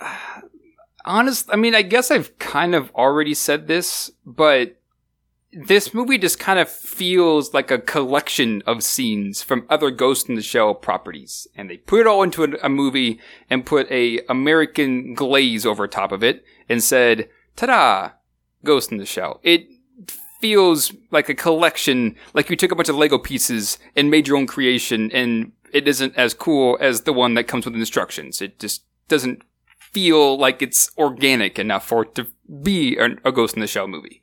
honest, 1.04 1.48
I 1.52 1.56
mean, 1.56 1.74
I 1.74 1.82
guess 1.82 2.10
I've 2.10 2.38
kind 2.38 2.74
of 2.74 2.90
already 2.94 3.34
said 3.34 3.68
this, 3.68 4.10
but 4.24 4.80
this 5.52 5.92
movie 5.92 6.16
just 6.16 6.38
kind 6.38 6.58
of 6.58 6.68
feels 6.68 7.52
like 7.52 7.70
a 7.70 7.78
collection 7.78 8.62
of 8.66 8.82
scenes 8.82 9.42
from 9.42 9.66
other 9.68 9.90
Ghost 9.90 10.28
in 10.28 10.34
the 10.34 10.42
Shell 10.42 10.74
properties, 10.76 11.46
and 11.54 11.68
they 11.68 11.76
put 11.76 12.00
it 12.00 12.06
all 12.06 12.22
into 12.22 12.44
a, 12.44 12.66
a 12.66 12.68
movie 12.68 13.20
and 13.50 13.66
put 13.66 13.90
a 13.90 14.20
American 14.28 15.14
glaze 15.14 15.66
over 15.66 15.86
top 15.86 16.10
of 16.10 16.24
it 16.24 16.44
and 16.68 16.82
said, 16.82 17.28
"Ta-da, 17.56 18.12
Ghost 18.64 18.90
in 18.92 18.98
the 18.98 19.04
Shell." 19.04 19.40
It 19.42 19.66
feels 20.40 20.92
like 21.10 21.28
a 21.28 21.34
collection, 21.34 22.16
like 22.32 22.48
you 22.48 22.56
took 22.56 22.72
a 22.72 22.74
bunch 22.74 22.88
of 22.88 22.96
Lego 22.96 23.18
pieces 23.18 23.78
and 23.94 24.10
made 24.10 24.26
your 24.26 24.38
own 24.38 24.46
creation, 24.46 25.10
and 25.12 25.52
it 25.72 25.86
isn't 25.86 26.16
as 26.16 26.34
cool 26.34 26.78
as 26.80 27.02
the 27.02 27.12
one 27.12 27.34
that 27.34 27.44
comes 27.44 27.66
with 27.66 27.74
instructions. 27.74 28.40
It 28.40 28.58
just 28.58 28.84
doesn't 29.08 29.42
feel 29.78 30.38
like 30.38 30.62
it's 30.62 30.90
organic 30.96 31.58
enough 31.58 31.86
for 31.86 32.04
it 32.04 32.14
to 32.14 32.26
be 32.62 32.96
a, 32.96 33.16
a 33.24 33.32
Ghost 33.32 33.54
in 33.54 33.60
the 33.60 33.66
Shell 33.66 33.88
movie. 33.88 34.22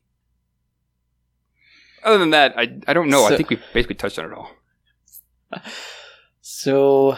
Other 2.04 2.18
than 2.18 2.32
that, 2.32 2.58
I 2.58 2.80
I 2.88 2.94
don't 2.94 3.10
know. 3.10 3.28
So, 3.28 3.34
I 3.34 3.38
think 3.38 3.50
we 3.50 3.60
basically 3.74 3.96
touched 3.96 4.20
on 4.20 4.26
it 4.26 4.34
all. 4.34 4.52
So, 6.42 7.16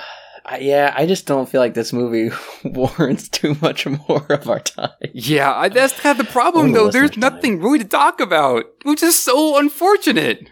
yeah, 0.60 0.94
I 0.96 1.06
just 1.06 1.26
don't 1.26 1.48
feel 1.48 1.62
like 1.62 1.74
this 1.74 1.94
movie 1.94 2.36
warrants 2.64 3.30
too 3.30 3.56
much 3.62 3.86
more 3.86 4.26
of 4.30 4.50
our 4.50 4.60
time. 4.60 4.92
Yeah, 5.14 5.54
I, 5.54 5.70
that's 5.70 6.00
kind 6.00 6.20
of 6.20 6.26
the 6.26 6.32
problem, 6.32 6.72
though. 6.72 6.90
There's 6.90 7.18
nothing 7.18 7.58
time. 7.58 7.64
really 7.64 7.80
to 7.80 7.86
talk 7.86 8.20
about, 8.20 8.66
which 8.84 9.04
is 9.04 9.18
so 9.18 9.58
unfortunate. 9.58 10.50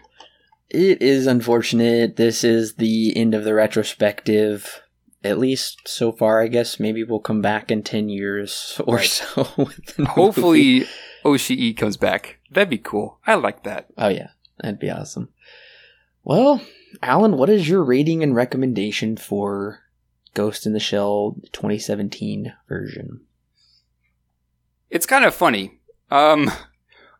It 0.68 1.02
is 1.02 1.26
unfortunate. 1.26 2.16
This 2.16 2.44
is 2.44 2.74
the 2.74 3.16
end 3.16 3.34
of 3.34 3.44
the 3.44 3.54
retrospective 3.54 4.80
at 5.22 5.38
least 5.38 5.86
so 5.86 6.12
far, 6.12 6.42
I 6.42 6.48
guess 6.48 6.80
maybe 6.80 7.04
we'll 7.04 7.20
come 7.20 7.42
back 7.42 7.70
in 7.70 7.82
10 7.82 8.08
years 8.08 8.80
or 8.86 8.96
right. 8.96 9.06
so. 9.06 9.44
Hopefully, 10.06 10.86
OCE 11.24 11.76
comes 11.76 11.96
back. 11.96 12.39
That'd 12.50 12.70
be 12.70 12.78
cool. 12.78 13.18
I 13.26 13.34
like 13.34 13.62
that. 13.64 13.86
Oh, 13.96 14.08
yeah. 14.08 14.30
That'd 14.58 14.80
be 14.80 14.90
awesome. 14.90 15.28
Well, 16.24 16.60
Alan, 17.02 17.36
what 17.36 17.48
is 17.48 17.68
your 17.68 17.82
rating 17.82 18.22
and 18.22 18.34
recommendation 18.34 19.16
for 19.16 19.80
Ghost 20.34 20.66
in 20.66 20.72
the 20.72 20.80
Shell 20.80 21.36
2017 21.52 22.52
version? 22.68 23.20
It's 24.90 25.06
kind 25.06 25.24
of 25.24 25.34
funny. 25.34 25.78
Um, 26.10 26.50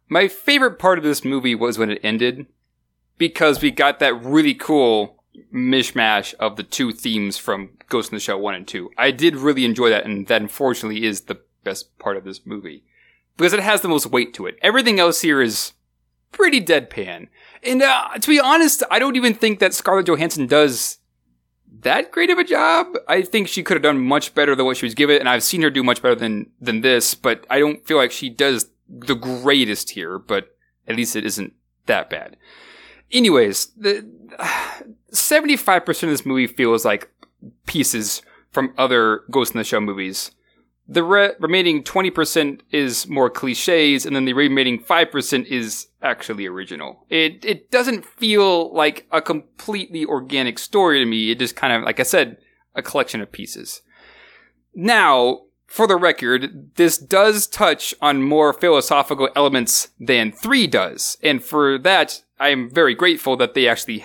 my 0.09 0.28
favorite 0.28 0.78
part 0.78 0.99
of 0.99 1.05
this 1.05 1.24
movie 1.24 1.55
was 1.55 1.78
when 1.78 1.91
it 1.91 2.01
ended 2.03 2.47
because 3.16 3.62
we 3.62 3.70
got 3.70 4.01
that 4.01 4.20
really 4.22 4.55
cool 4.55 5.22
mishmash 5.55 6.35
of 6.35 6.57
the 6.57 6.62
two 6.62 6.93
themes 6.93 7.39
from 7.39 7.70
Ghost 7.89 8.11
in 8.11 8.16
the 8.16 8.20
Shell 8.20 8.41
1 8.41 8.55
and 8.55 8.68
2. 8.68 8.91
I 8.99 9.12
did 9.12 9.37
really 9.37 9.64
enjoy 9.64 9.91
that, 9.91 10.05
and 10.05 10.26
that 10.26 10.43
unfortunately 10.43 11.05
is 11.05 11.22
the 11.22 11.41
best 11.62 11.97
part 11.99 12.16
of 12.16 12.24
this 12.24 12.45
movie. 12.45 12.83
Because 13.41 13.55
it 13.55 13.61
has 13.61 13.80
the 13.80 13.88
most 13.88 14.05
weight 14.05 14.34
to 14.34 14.45
it. 14.45 14.59
Everything 14.61 15.01
else 15.01 15.22
here 15.22 15.41
is 15.41 15.72
pretty 16.30 16.61
deadpan. 16.61 17.28
And 17.62 17.80
uh, 17.80 18.18
to 18.20 18.28
be 18.28 18.38
honest, 18.38 18.82
I 18.91 18.99
don't 18.99 19.16
even 19.16 19.32
think 19.32 19.61
that 19.61 19.72
Scarlett 19.72 20.09
Johansson 20.09 20.47
does 20.47 20.99
that 21.80 22.11
great 22.11 22.28
of 22.28 22.36
a 22.36 22.45
job. 22.45 22.88
I 23.09 23.22
think 23.22 23.49
she 23.49 23.62
could 23.62 23.76
have 23.76 23.82
done 23.82 23.99
much 23.99 24.34
better 24.34 24.55
than 24.55 24.66
what 24.66 24.76
she 24.76 24.84
was 24.84 24.95
given, 24.95 25.18
and 25.18 25.26
I've 25.26 25.43
seen 25.43 25.62
her 25.62 25.70
do 25.70 25.82
much 25.82 26.03
better 26.03 26.14
than 26.14 26.51
than 26.61 26.82
this, 26.82 27.14
but 27.14 27.47
I 27.49 27.61
don't 27.61 27.86
feel 27.86 27.97
like 27.97 28.12
she 28.12 28.28
does 28.28 28.70
the 28.91 29.14
greatest 29.14 29.88
here, 29.88 30.18
but 30.18 30.55
at 30.86 30.97
least 30.97 31.16
it 31.16 31.24
isn't 31.24 31.55
that 31.86 32.11
bad. 32.11 32.36
Anyways, 33.11 33.68
the 33.68 34.07
75% 35.12 36.03
of 36.03 36.11
this 36.11 36.26
movie 36.26 36.47
feels 36.47 36.84
like 36.84 37.11
pieces 37.64 38.20
from 38.53 38.74
other 38.76 39.22
Ghost 39.30 39.55
in 39.55 39.59
the 39.59 39.64
Shell 39.64 39.80
movies. 39.80 40.30
The 40.91 41.05
re- 41.05 41.34
remaining 41.38 41.84
20% 41.84 42.62
is 42.72 43.07
more 43.07 43.30
cliches, 43.30 44.05
and 44.05 44.16
then 44.16 44.24
the 44.24 44.32
remaining 44.32 44.82
5% 44.82 45.47
is 45.47 45.86
actually 46.03 46.47
original. 46.47 47.07
It, 47.09 47.45
it 47.45 47.70
doesn't 47.70 48.05
feel 48.05 48.74
like 48.74 49.07
a 49.12 49.22
completely 49.22 50.05
organic 50.05 50.59
story 50.59 50.99
to 50.99 51.07
me. 51.07 51.30
It 51.30 51.38
just 51.38 51.55
kind 51.55 51.72
of, 51.72 51.84
like 51.84 52.01
I 52.01 52.03
said, 52.03 52.38
a 52.74 52.82
collection 52.82 53.20
of 53.20 53.30
pieces. 53.30 53.82
Now, 54.74 55.43
for 55.68 55.86
the 55.86 55.95
record, 55.95 56.74
this 56.74 56.99
does 56.99 57.47
touch 57.47 57.95
on 58.03 58.24
more 58.24 58.53
philosophical 58.53 59.28
elements 59.36 59.91
than 60.01 60.32
3 60.32 60.66
does. 60.66 61.16
And 61.22 61.41
for 61.41 61.78
that, 61.78 62.22
I 62.41 62.49
am 62.49 62.68
very 62.68 62.97
grateful 62.97 63.36
that 63.36 63.55
they 63.55 63.68
actually 63.68 64.05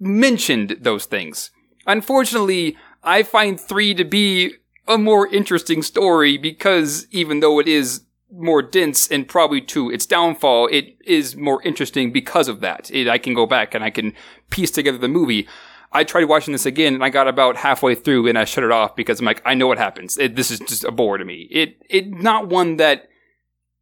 mentioned 0.00 0.78
those 0.80 1.04
things. 1.04 1.50
Unfortunately, 1.86 2.78
I 3.04 3.22
find 3.22 3.60
3 3.60 3.92
to 3.96 4.04
be 4.04 4.54
a 4.88 4.98
more 4.98 5.26
interesting 5.26 5.82
story 5.82 6.38
because 6.38 7.06
even 7.10 7.40
though 7.40 7.58
it 7.58 7.68
is 7.68 8.02
more 8.30 8.62
dense 8.62 9.08
and 9.08 9.28
probably 9.28 9.60
to 9.60 9.90
its 9.90 10.06
downfall, 10.06 10.68
it 10.72 10.96
is 11.04 11.36
more 11.36 11.62
interesting 11.62 12.12
because 12.12 12.48
of 12.48 12.60
that. 12.60 12.90
It, 12.90 13.08
I 13.08 13.18
can 13.18 13.34
go 13.34 13.46
back 13.46 13.74
and 13.74 13.82
I 13.84 13.90
can 13.90 14.14
piece 14.50 14.70
together 14.70 14.98
the 14.98 15.08
movie. 15.08 15.48
I 15.92 16.04
tried 16.04 16.24
watching 16.24 16.52
this 16.52 16.66
again 16.66 16.94
and 16.94 17.04
I 17.04 17.08
got 17.08 17.28
about 17.28 17.56
halfway 17.56 17.94
through 17.94 18.28
and 18.28 18.38
I 18.38 18.44
shut 18.44 18.64
it 18.64 18.72
off 18.72 18.96
because 18.96 19.20
I'm 19.20 19.26
like, 19.26 19.42
I 19.44 19.54
know 19.54 19.66
what 19.66 19.78
happens. 19.78 20.18
It, 20.18 20.36
this 20.36 20.50
is 20.50 20.58
just 20.60 20.84
a 20.84 20.90
bore 20.90 21.18
to 21.18 21.24
me. 21.24 21.48
It, 21.50 21.80
it, 21.88 22.08
not 22.10 22.48
one 22.48 22.76
that 22.76 23.08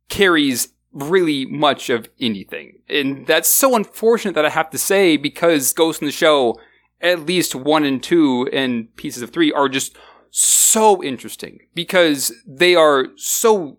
carries 0.09 0.69
really 0.93 1.45
much 1.47 1.91
of 1.91 2.09
anything. 2.21 2.79
And 2.89 3.27
that's 3.27 3.49
so 3.49 3.75
unfortunate 3.75 4.35
that 4.35 4.47
I 4.47 4.51
have 4.51 4.71
to 4.71 4.79
say 4.79 5.17
because 5.17 5.73
Ghost 5.73 6.01
in 6.01 6.07
the 6.07 6.13
Shell, 6.13 6.61
at 7.01 7.27
least 7.27 7.55
one 7.55 7.85
and 7.85 8.03
two 8.03 8.49
and 8.53 8.95
pieces 8.97 9.23
of 9.23 9.31
three 9.31 9.53
are 9.53 9.69
just 9.69 9.97
so 10.37 11.01
interesting 11.01 11.61
because 11.77 12.33
they 12.45 12.75
are 12.75 13.07
so 13.15 13.79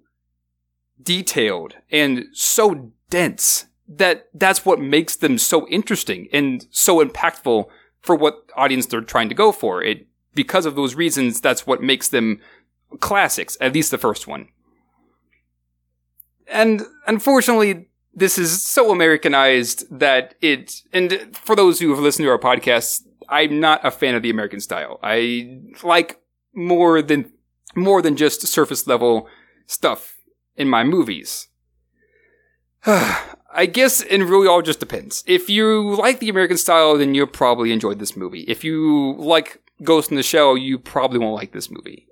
detailed 1.02 1.76
and 1.92 2.26
so 2.32 2.94
dense 3.10 3.66
that 3.90 4.30
that's 4.34 4.66
what 4.66 4.80
makes 4.80 5.18
them 5.18 5.38
so 5.38 5.68
interesting 5.68 6.30
and 6.32 6.66
so 6.72 7.04
impactful 7.04 7.66
for 8.02 8.16
what 8.16 8.50
audience 8.56 8.86
they're 8.86 9.02
trying 9.02 9.28
to 9.28 9.36
go 9.36 9.52
for. 9.52 9.84
It 9.84 10.08
because 10.34 10.66
of 10.66 10.76
those 10.76 10.96
reasons, 10.96 11.42
that's 11.42 11.68
what 11.68 11.84
makes 11.84 12.08
them 12.08 12.40
classics, 13.02 13.58
at 13.60 13.74
least 13.74 13.92
the 13.92 13.98
first 13.98 14.26
one. 14.26 14.48
And 16.48 16.84
unfortunately, 17.06 17.90
this 18.14 18.38
is 18.38 18.66
so 18.66 18.92
Americanized 18.92 20.00
that 20.00 20.36
it, 20.42 20.84
and 20.94 21.36
for 21.36 21.56
those 21.56 21.80
who 21.80 21.90
have 21.90 22.00
listened 22.00 22.26
to 22.26 22.30
our 22.30 22.40
podcast, 22.40 23.02
I'm 23.28 23.60
not 23.60 23.86
a 23.86 23.92
fan 23.92 24.16
of 24.16 24.22
the 24.22 24.30
American 24.30 24.62
style. 24.62 25.00
I 25.04 25.60
like 25.84 26.22
more 26.56 27.02
than, 27.02 27.32
more 27.76 28.02
than 28.02 28.16
just 28.16 28.46
surface 28.48 28.88
level 28.88 29.28
stuff 29.68 30.18
in 30.56 30.70
my 30.70 30.84
movies. 30.84 31.48
I 32.86 33.68
guess 33.68 34.02
it 34.02 34.22
really 34.22 34.48
all 34.48 34.62
just 34.62 34.80
depends. 34.80 35.24
If 35.26 35.50
you 35.50 35.96
like 35.96 36.20
the 36.20 36.30
American 36.30 36.58
style, 36.58 36.98
then 36.98 37.16
you'll 37.16 37.28
probably 37.28 37.72
enjoy 37.72 37.96
this 37.96 38.18
movie. 38.18 38.42
If 38.42 38.64
you 38.64 39.16
like 39.18 39.62
Ghost 39.82 40.12
in 40.12 40.18
the 40.18 40.24
Shell, 40.24 40.58
you 40.58 40.78
probably 40.78 41.20
won't 41.20 41.36
like 41.36 41.54
this 41.54 41.72
movie. 41.72 42.08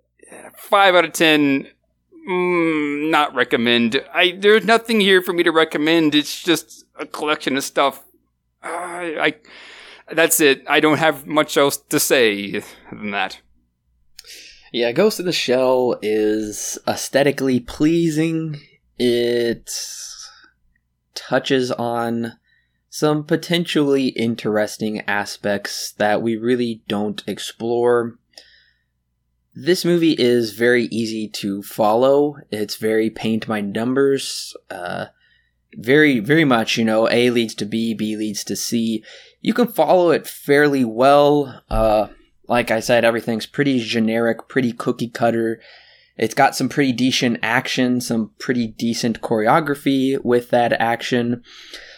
Five 0.55 0.95
out 0.95 1.05
of 1.05 1.13
ten, 1.13 1.67
mm, 2.27 3.09
not 3.09 3.35
recommend. 3.35 4.03
I 4.13 4.31
there's 4.37 4.65
nothing 4.65 5.01
here 5.01 5.21
for 5.21 5.33
me 5.33 5.43
to 5.43 5.51
recommend. 5.51 6.15
It's 6.15 6.41
just 6.41 6.85
a 6.97 7.05
collection 7.05 7.57
of 7.57 7.63
stuff. 7.63 8.03
Uh, 8.63 8.67
I 8.69 9.35
that's 10.11 10.39
it. 10.39 10.63
I 10.67 10.79
don't 10.79 10.97
have 10.97 11.27
much 11.27 11.57
else 11.57 11.77
to 11.77 11.99
say 11.99 12.63
than 12.89 13.11
that. 13.11 13.39
Yeah, 14.73 14.91
Ghost 14.91 15.19
in 15.19 15.27
the 15.27 15.31
Shell 15.31 15.99
is 16.01 16.79
aesthetically 16.87 17.59
pleasing. 17.59 18.59
It 18.97 19.71
touches 21.13 21.71
on 21.71 22.39
some 22.89 23.23
potentially 23.23 24.07
interesting 24.07 25.01
aspects 25.01 25.91
that 25.99 26.23
we 26.23 26.37
really 26.37 26.81
don't 26.87 27.23
explore. 27.27 28.17
This 29.53 29.85
movie 29.85 30.15
is 30.17 30.53
very 30.53 30.85
easy 30.85 31.27
to 31.27 31.61
follow. 31.61 32.37
It's 32.49 32.77
very 32.77 33.11
paint 33.11 33.45
by 33.45 33.61
numbers. 33.61 34.57
Uh, 34.71 35.05
very, 35.75 36.19
very 36.19 36.45
much, 36.45 36.77
you 36.77 36.83
know, 36.85 37.07
A 37.11 37.29
leads 37.29 37.53
to 37.55 37.65
B, 37.65 37.93
B 37.93 38.17
leads 38.17 38.43
to 38.45 38.55
C. 38.55 39.03
You 39.39 39.53
can 39.53 39.67
follow 39.67 40.09
it 40.09 40.25
fairly 40.25 40.83
well. 40.83 41.61
Uh, 41.69 42.07
like 42.47 42.71
I 42.71 42.79
said, 42.79 43.05
everything's 43.05 43.45
pretty 43.45 43.79
generic, 43.79 44.47
pretty 44.47 44.73
cookie 44.73 45.09
cutter. 45.09 45.61
It's 46.17 46.33
got 46.33 46.55
some 46.55 46.69
pretty 46.69 46.91
decent 46.91 47.39
action, 47.41 48.01
some 48.01 48.31
pretty 48.37 48.67
decent 48.67 49.21
choreography 49.21 50.23
with 50.23 50.49
that 50.51 50.73
action. 50.73 51.43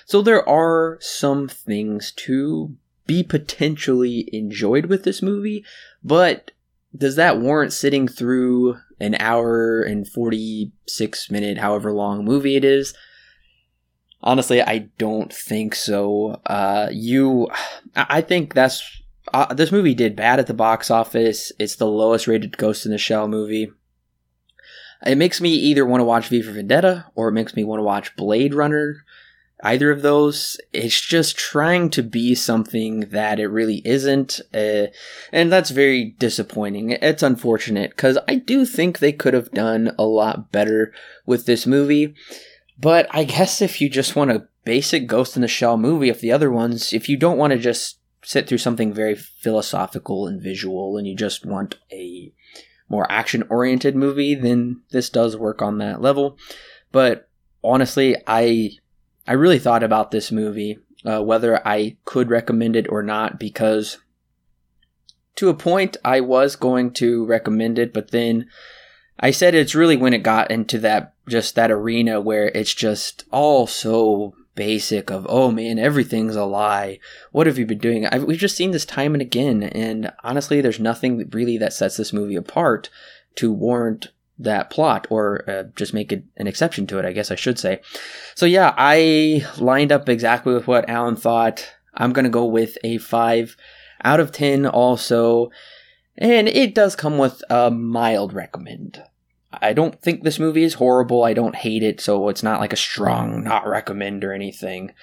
So 0.05 0.21
there 0.21 0.47
are 0.47 0.97
some 1.01 1.47
things 1.47 2.11
to 2.17 2.75
be 3.07 3.23
potentially 3.23 4.29
enjoyed 4.31 4.85
with 4.85 5.03
this 5.03 5.21
movie, 5.21 5.65
but 6.03 6.51
does 6.95 7.15
that 7.17 7.39
warrant 7.39 7.73
sitting 7.73 8.07
through 8.07 8.77
an 8.99 9.15
hour 9.19 9.81
and 9.81 10.07
46 10.07 11.31
minute, 11.31 11.57
however 11.57 11.91
long 11.91 12.23
movie 12.23 12.55
it 12.55 12.63
is? 12.63 12.93
Honestly, 14.21 14.61
I 14.61 14.89
don't 14.97 15.31
think 15.31 15.75
so. 15.75 16.41
Uh, 16.45 16.87
you, 16.91 17.49
I 17.95 18.21
think 18.21 18.53
that's, 18.53 19.01
uh, 19.35 19.53
this 19.53 19.71
movie 19.71 19.93
did 19.93 20.15
bad 20.15 20.39
at 20.39 20.47
the 20.47 20.53
box 20.53 20.89
office. 20.89 21.51
It's 21.59 21.75
the 21.75 21.87
lowest 21.87 22.25
rated 22.25 22.57
Ghost 22.57 22.85
in 22.85 22.93
the 22.93 22.97
Shell 22.97 23.27
movie. 23.27 23.69
It 25.05 25.17
makes 25.17 25.41
me 25.41 25.49
either 25.49 25.85
want 25.85 25.99
to 25.99 26.05
watch 26.05 26.29
V 26.29 26.41
for 26.41 26.53
Vendetta 26.53 27.07
or 27.15 27.27
it 27.27 27.33
makes 27.33 27.53
me 27.53 27.65
want 27.65 27.79
to 27.79 27.83
watch 27.83 28.15
Blade 28.15 28.53
Runner. 28.53 29.03
Either 29.61 29.91
of 29.91 30.01
those, 30.01 30.57
it's 30.71 31.01
just 31.01 31.37
trying 31.37 31.89
to 31.89 32.01
be 32.01 32.33
something 32.33 33.01
that 33.09 33.37
it 33.39 33.47
really 33.47 33.81
isn't, 33.83 34.39
uh, 34.53 34.87
and 35.33 35.51
that's 35.51 35.69
very 35.69 36.15
disappointing. 36.17 36.91
It's 36.91 37.23
unfortunate 37.23 37.91
because 37.91 38.17
I 38.29 38.35
do 38.35 38.65
think 38.65 38.99
they 38.99 39.13
could 39.13 39.33
have 39.33 39.51
done 39.51 39.93
a 39.97 40.03
lot 40.03 40.51
better 40.51 40.93
with 41.25 41.45
this 41.45 41.65
movie. 41.65 42.15
But 42.77 43.07
I 43.11 43.25
guess 43.25 43.61
if 43.61 43.81
you 43.81 43.89
just 43.89 44.15
want 44.15 44.31
a 44.31 44.47
basic 44.63 45.07
Ghost 45.07 45.35
in 45.35 45.41
the 45.41 45.47
Shell 45.47 45.77
movie, 45.77 46.09
if 46.09 46.21
the 46.21 46.31
other 46.31 46.51
ones, 46.51 46.93
if 46.93 47.09
you 47.09 47.17
don't 47.17 47.37
want 47.37 47.51
to 47.51 47.59
just 47.59 47.97
sit 48.25 48.47
through 48.47 48.57
something 48.57 48.93
very 48.93 49.15
philosophical 49.15 50.27
and 50.27 50.41
visual, 50.41 50.97
and 50.97 51.07
you 51.07 51.15
just 51.15 51.45
want 51.45 51.75
a 51.91 52.33
more 52.89 53.09
action 53.11 53.43
oriented 53.49 53.95
movie, 53.95 54.35
then 54.35 54.81
this 54.91 55.09
does 55.09 55.35
work 55.37 55.61
on 55.61 55.77
that 55.77 56.01
level. 56.01 56.37
But 56.91 57.29
honestly, 57.63 58.15
I 58.27 58.71
I 59.27 59.33
really 59.33 59.59
thought 59.59 59.83
about 59.83 60.11
this 60.11 60.31
movie, 60.31 60.77
uh, 61.03 61.21
whether 61.23 61.65
I 61.67 61.97
could 62.05 62.29
recommend 62.29 62.75
it 62.75 62.87
or 62.89 63.01
not, 63.01 63.39
because 63.39 63.97
to 65.35 65.49
a 65.49 65.53
point 65.53 65.97
I 66.05 66.21
was 66.21 66.55
going 66.55 66.91
to 66.93 67.25
recommend 67.25 67.79
it, 67.79 67.93
but 67.93 68.11
then 68.11 68.47
I 69.19 69.31
said 69.31 69.55
it's 69.55 69.75
really 69.75 69.97
when 69.97 70.13
it 70.13 70.23
got 70.23 70.51
into 70.51 70.77
that 70.79 71.13
just 71.27 71.55
that 71.55 71.71
arena 71.71 72.21
where 72.21 72.49
it's 72.49 72.73
just 72.73 73.23
all 73.31 73.65
so 73.65 74.35
basic 74.55 75.11
of 75.11 75.25
oh 75.29 75.51
man 75.51 75.77
everything's 75.77 76.35
a 76.35 76.45
lie. 76.45 76.99
What 77.31 77.47
have 77.47 77.57
you 77.57 77.65
been 77.65 77.77
doing? 77.77 78.05
I've, 78.05 78.23
we've 78.23 78.37
just 78.37 78.55
seen 78.55 78.71
this 78.71 78.85
time 78.85 79.13
and 79.13 79.21
again 79.21 79.63
and 79.63 80.11
honestly 80.23 80.61
there's 80.61 80.79
nothing 80.79 81.29
really 81.31 81.57
that 81.57 81.73
sets 81.73 81.97
this 81.97 82.13
movie 82.13 82.35
apart 82.35 82.89
to 83.35 83.51
warrant 83.51 84.07
that 84.37 84.69
plot 84.69 85.07
or 85.09 85.49
uh, 85.49 85.63
just 85.75 85.93
make 85.93 86.11
it 86.11 86.23
an 86.35 86.45
exception 86.45 86.85
to 86.85 86.99
it 86.99 87.05
i 87.05 87.13
guess 87.13 87.31
i 87.31 87.35
should 87.35 87.59
say. 87.59 87.81
So 88.35 88.45
yeah 88.45 88.73
i 88.77 89.45
lined 89.57 89.91
up 89.91 90.09
exactly 90.09 90.53
with 90.53 90.67
what 90.67 90.89
alan 90.89 91.15
thought. 91.15 91.73
I'm 91.93 92.13
gonna 92.13 92.29
go 92.29 92.45
with 92.45 92.77
a 92.83 92.97
5 92.97 93.55
out 94.03 94.19
of 94.19 94.31
10 94.31 94.65
also 94.65 95.51
and 96.17 96.47
it 96.47 96.75
does 96.75 96.95
come 96.95 97.17
with 97.17 97.43
a 97.49 97.71
mild 97.71 98.33
recommend 98.33 99.01
I 99.61 99.73
don't 99.73 100.01
think 100.01 100.23
this 100.23 100.39
movie 100.39 100.63
is 100.63 100.75
horrible. 100.75 101.23
I 101.23 101.33
don't 101.33 101.55
hate 101.55 101.83
it, 101.83 101.99
so 102.01 102.29
it's 102.29 102.43
not 102.43 102.59
like 102.59 102.73
a 102.73 102.77
strong 102.77 103.43
not 103.43 103.67
recommend 103.67 104.23
or 104.23 104.33
anything. 104.33 104.93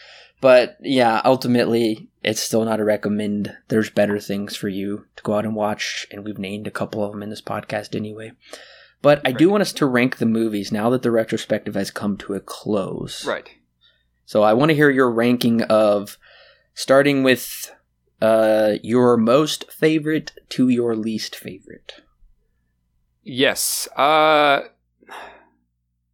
But 0.40 0.76
yeah, 0.80 1.22
ultimately, 1.24 2.08
it's 2.24 2.40
still 2.40 2.64
not 2.64 2.80
a 2.80 2.84
recommend. 2.84 3.56
There's 3.68 3.90
better 3.90 4.18
things 4.18 4.56
for 4.56 4.68
you 4.68 5.06
to 5.16 5.22
go 5.22 5.34
out 5.34 5.44
and 5.44 5.54
watch, 5.54 6.06
and 6.10 6.24
we've 6.24 6.38
named 6.38 6.66
a 6.66 6.72
couple 6.72 7.04
of 7.04 7.12
them 7.12 7.22
in 7.22 7.30
this 7.30 7.40
podcast 7.40 7.94
anyway. 7.94 8.32
But 9.02 9.20
I 9.24 9.32
do 9.32 9.50
want 9.50 9.62
us 9.62 9.72
to 9.74 9.86
rank 9.86 10.16
the 10.16 10.26
movies 10.26 10.70
now 10.70 10.90
that 10.90 11.02
the 11.02 11.10
retrospective 11.10 11.74
has 11.74 11.90
come 11.90 12.16
to 12.18 12.34
a 12.34 12.40
close. 12.40 13.26
Right. 13.26 13.50
So 14.24 14.42
I 14.42 14.52
want 14.52 14.70
to 14.70 14.74
hear 14.76 14.90
your 14.90 15.10
ranking 15.10 15.62
of 15.62 16.18
starting 16.74 17.22
with 17.22 17.72
uh, 18.20 18.74
your 18.82 19.16
most 19.16 19.70
favorite 19.70 20.32
to 20.50 20.68
your 20.68 20.96
least 20.96 21.34
favorite. 21.34 22.02
Yes. 23.22 23.88
Uh, 23.96 24.62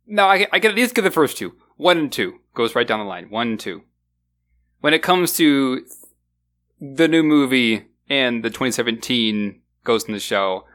no, 0.06 0.24
I, 0.24 0.46
I 0.52 0.60
can 0.60 0.70
at 0.70 0.76
least 0.76 0.94
give 0.94 1.04
the 1.04 1.10
first 1.10 1.36
two. 1.36 1.54
One 1.76 1.98
and 1.98 2.12
two 2.12 2.40
goes 2.54 2.74
right 2.74 2.86
down 2.86 3.00
the 3.00 3.04
line. 3.04 3.30
One 3.30 3.48
and 3.48 3.60
two. 3.60 3.82
When 4.80 4.94
it 4.94 5.02
comes 5.02 5.36
to 5.36 5.84
the 6.80 7.08
new 7.08 7.22
movie 7.22 7.86
and 8.08 8.44
the 8.44 8.50
2017 8.50 9.60
Ghost 9.84 10.08
in 10.08 10.14
the 10.14 10.20
Shell, 10.20 10.66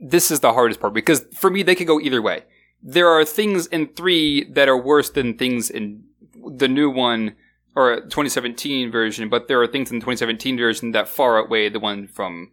this 0.00 0.30
is 0.30 0.40
the 0.40 0.52
hardest 0.52 0.80
part 0.80 0.94
because 0.94 1.26
for 1.34 1.50
me, 1.50 1.62
they 1.62 1.74
could 1.74 1.86
go 1.86 2.00
either 2.00 2.22
way. 2.22 2.44
There 2.82 3.08
are 3.08 3.24
things 3.24 3.66
in 3.66 3.88
three 3.88 4.44
that 4.52 4.68
are 4.68 4.80
worse 4.80 5.10
than 5.10 5.36
things 5.36 5.68
in 5.68 6.04
the 6.34 6.68
new 6.68 6.90
one 6.90 7.36
or 7.76 8.00
2017 8.00 8.90
version, 8.90 9.28
but 9.28 9.48
there 9.48 9.60
are 9.60 9.66
things 9.66 9.90
in 9.90 9.98
the 9.98 10.04
2017 10.04 10.56
version 10.56 10.92
that 10.92 11.08
far 11.08 11.38
outweigh 11.38 11.68
the 11.68 11.80
one 11.80 12.08
from 12.08 12.52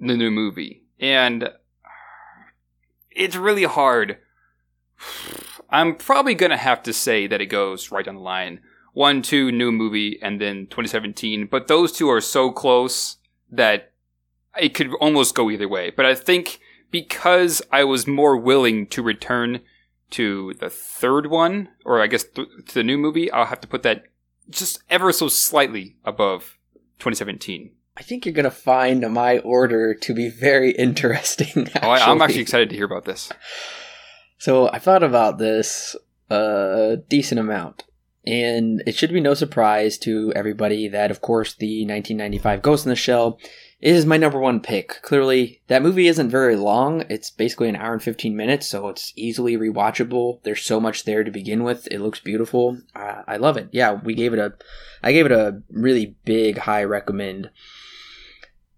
the 0.00 0.16
new 0.16 0.30
movie. 0.30 0.82
And 0.98 1.50
it's 3.14 3.36
really 3.36 3.64
hard. 3.64 4.18
I'm 5.70 5.96
probably 5.96 6.34
gonna 6.34 6.56
have 6.56 6.82
to 6.84 6.92
say 6.92 7.26
that 7.26 7.40
it 7.40 7.46
goes 7.46 7.90
right 7.90 8.04
down 8.04 8.16
the 8.16 8.20
line. 8.20 8.60
One, 8.92 9.22
two, 9.22 9.50
new 9.50 9.72
movie, 9.72 10.18
and 10.22 10.40
then 10.40 10.66
2017. 10.66 11.46
But 11.46 11.66
those 11.66 11.90
two 11.90 12.08
are 12.08 12.20
so 12.20 12.52
close 12.52 13.16
that 13.50 13.92
it 14.60 14.74
could 14.74 14.92
almost 15.00 15.34
go 15.34 15.50
either 15.50 15.68
way. 15.68 15.90
But 15.90 16.06
I 16.06 16.14
think 16.14 16.60
because 16.90 17.60
I 17.72 17.82
was 17.82 18.06
more 18.06 18.36
willing 18.36 18.86
to 18.88 19.02
return 19.02 19.62
to 20.10 20.54
the 20.60 20.70
third 20.70 21.26
one, 21.26 21.70
or 21.84 22.00
I 22.00 22.06
guess 22.06 22.22
th- 22.22 22.48
to 22.68 22.74
the 22.74 22.84
new 22.84 22.96
movie, 22.96 23.30
I'll 23.32 23.46
have 23.46 23.60
to 23.62 23.68
put 23.68 23.82
that 23.82 24.04
just 24.48 24.82
ever 24.88 25.12
so 25.12 25.26
slightly 25.26 25.96
above 26.04 26.58
2017. 27.00 27.72
I 27.96 28.02
think 28.02 28.26
you're 28.26 28.34
gonna 28.34 28.50
find 28.50 29.08
my 29.12 29.38
order 29.38 29.94
to 29.94 30.14
be 30.14 30.28
very 30.28 30.70
interesting. 30.78 31.68
Actually. 31.74 31.80
Oh, 31.82 31.90
I'm 31.90 32.22
actually 32.22 32.42
excited 32.42 32.70
to 32.70 32.76
hear 32.76 32.86
about 32.86 33.04
this. 33.04 33.30
So 34.38 34.68
I 34.68 34.78
thought 34.78 35.02
about 35.02 35.38
this 35.38 35.96
a 36.30 36.96
decent 37.08 37.40
amount. 37.40 37.84
And 38.26 38.82
it 38.86 38.94
should 38.94 39.12
be 39.12 39.20
no 39.20 39.34
surprise 39.34 39.98
to 39.98 40.32
everybody 40.34 40.88
that, 40.88 41.10
of 41.10 41.20
course, 41.20 41.54
the 41.54 41.82
1995 41.82 42.62
Ghost 42.62 42.86
in 42.86 42.90
the 42.90 42.96
Shell 42.96 43.38
is 43.80 44.06
my 44.06 44.16
number 44.16 44.38
one 44.38 44.60
pick. 44.60 45.02
Clearly, 45.02 45.60
that 45.66 45.82
movie 45.82 46.06
isn't 46.06 46.30
very 46.30 46.56
long. 46.56 47.04
It's 47.10 47.30
basically 47.30 47.68
an 47.68 47.76
hour 47.76 47.92
and 47.92 48.02
15 48.02 48.34
minutes, 48.34 48.66
so 48.66 48.88
it's 48.88 49.12
easily 49.14 49.58
rewatchable. 49.58 50.42
There's 50.42 50.62
so 50.62 50.80
much 50.80 51.04
there 51.04 51.22
to 51.22 51.30
begin 51.30 51.64
with. 51.64 51.86
It 51.90 52.00
looks 52.00 52.18
beautiful. 52.18 52.78
Uh, 52.96 53.22
I 53.26 53.36
love 53.36 53.58
it. 53.58 53.68
Yeah, 53.72 53.92
we 53.92 54.14
gave 54.14 54.32
it 54.32 54.38
a, 54.38 54.54
I 55.02 55.12
gave 55.12 55.26
it 55.26 55.32
a 55.32 55.60
really 55.70 56.16
big 56.24 56.56
high 56.56 56.84
recommend. 56.84 57.50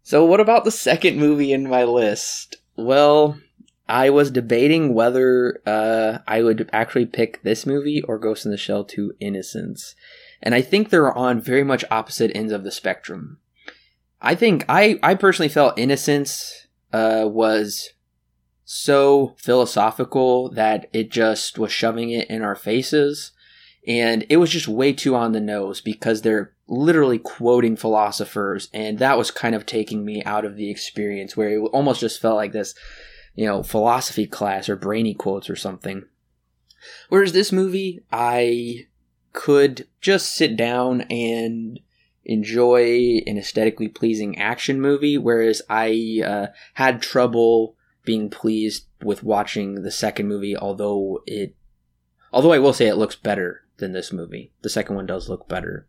So, 0.06 0.24
what 0.24 0.38
about 0.38 0.62
the 0.62 0.70
second 0.70 1.18
movie 1.18 1.52
in 1.52 1.68
my 1.68 1.82
list? 1.82 2.58
Well, 2.76 3.40
I 3.88 4.08
was 4.10 4.30
debating 4.30 4.94
whether 4.94 5.60
uh, 5.66 6.18
I 6.28 6.44
would 6.44 6.70
actually 6.72 7.06
pick 7.06 7.42
this 7.42 7.66
movie 7.66 8.02
or 8.02 8.16
Ghost 8.16 8.44
in 8.44 8.52
the 8.52 8.56
Shell 8.56 8.84
2 8.84 9.14
Innocence. 9.18 9.96
And 10.40 10.54
I 10.54 10.62
think 10.62 10.90
they're 10.90 11.12
on 11.12 11.40
very 11.40 11.64
much 11.64 11.84
opposite 11.90 12.30
ends 12.36 12.52
of 12.52 12.62
the 12.62 12.70
spectrum. 12.70 13.38
I 14.22 14.36
think 14.36 14.64
I, 14.68 15.00
I 15.02 15.16
personally 15.16 15.48
felt 15.48 15.76
Innocence 15.76 16.68
uh, 16.92 17.24
was 17.26 17.90
so 18.64 19.34
philosophical 19.38 20.50
that 20.50 20.88
it 20.92 21.10
just 21.10 21.58
was 21.58 21.72
shoving 21.72 22.10
it 22.10 22.30
in 22.30 22.42
our 22.42 22.54
faces. 22.54 23.32
And 23.88 24.24
it 24.28 24.36
was 24.36 24.50
just 24.50 24.68
way 24.68 24.92
too 24.92 25.16
on 25.16 25.32
the 25.32 25.40
nose 25.40 25.80
because 25.80 26.22
they're 26.22 26.52
literally 26.68 27.18
quoting 27.18 27.76
philosophers. 27.76 28.68
And 28.72 28.98
that 28.98 29.18
was 29.18 29.30
kind 29.30 29.54
of 29.54 29.66
taking 29.66 30.04
me 30.04 30.22
out 30.24 30.44
of 30.44 30.56
the 30.56 30.70
experience 30.70 31.36
where 31.36 31.50
it 31.50 31.58
almost 31.72 32.00
just 32.00 32.20
felt 32.20 32.36
like 32.36 32.52
this 32.52 32.74
you 33.36 33.44
know, 33.44 33.62
philosophy 33.62 34.26
class 34.26 34.68
or 34.68 34.76
brainy 34.76 35.14
quotes 35.14 35.48
or 35.48 35.56
something. 35.56 36.04
Whereas 37.08 37.32
this 37.32 37.52
movie, 37.52 38.00
I 38.10 38.86
could 39.32 39.86
just 40.00 40.34
sit 40.34 40.56
down 40.56 41.02
and 41.02 41.78
enjoy 42.24 43.20
an 43.26 43.38
aesthetically 43.38 43.88
pleasing 43.88 44.38
action 44.38 44.80
movie, 44.80 45.18
whereas 45.18 45.62
I 45.68 46.22
uh, 46.24 46.46
had 46.74 47.02
trouble 47.02 47.76
being 48.04 48.30
pleased 48.30 48.86
with 49.02 49.22
watching 49.22 49.82
the 49.82 49.90
second 49.90 50.26
movie, 50.28 50.56
although 50.56 51.22
it, 51.26 51.54
although 52.32 52.52
I 52.52 52.58
will 52.58 52.72
say 52.72 52.86
it 52.86 52.96
looks 52.96 53.16
better 53.16 53.64
than 53.76 53.92
this 53.92 54.12
movie. 54.12 54.52
The 54.62 54.70
second 54.70 54.96
one 54.96 55.06
does 55.06 55.28
look 55.28 55.46
better. 55.48 55.86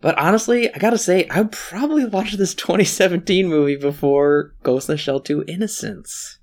But 0.00 0.16
honestly, 0.18 0.72
I 0.72 0.78
gotta 0.78 0.98
say, 0.98 1.26
I 1.28 1.40
would 1.42 1.52
probably 1.52 2.04
watch 2.04 2.32
this 2.34 2.54
2017 2.56 3.48
movie 3.48 3.76
before 3.76 4.54
Ghost 4.62 4.88
in 4.88 4.94
the 4.94 4.98
Shell 4.98 5.20
2 5.20 5.44
Innocence. 5.48 6.38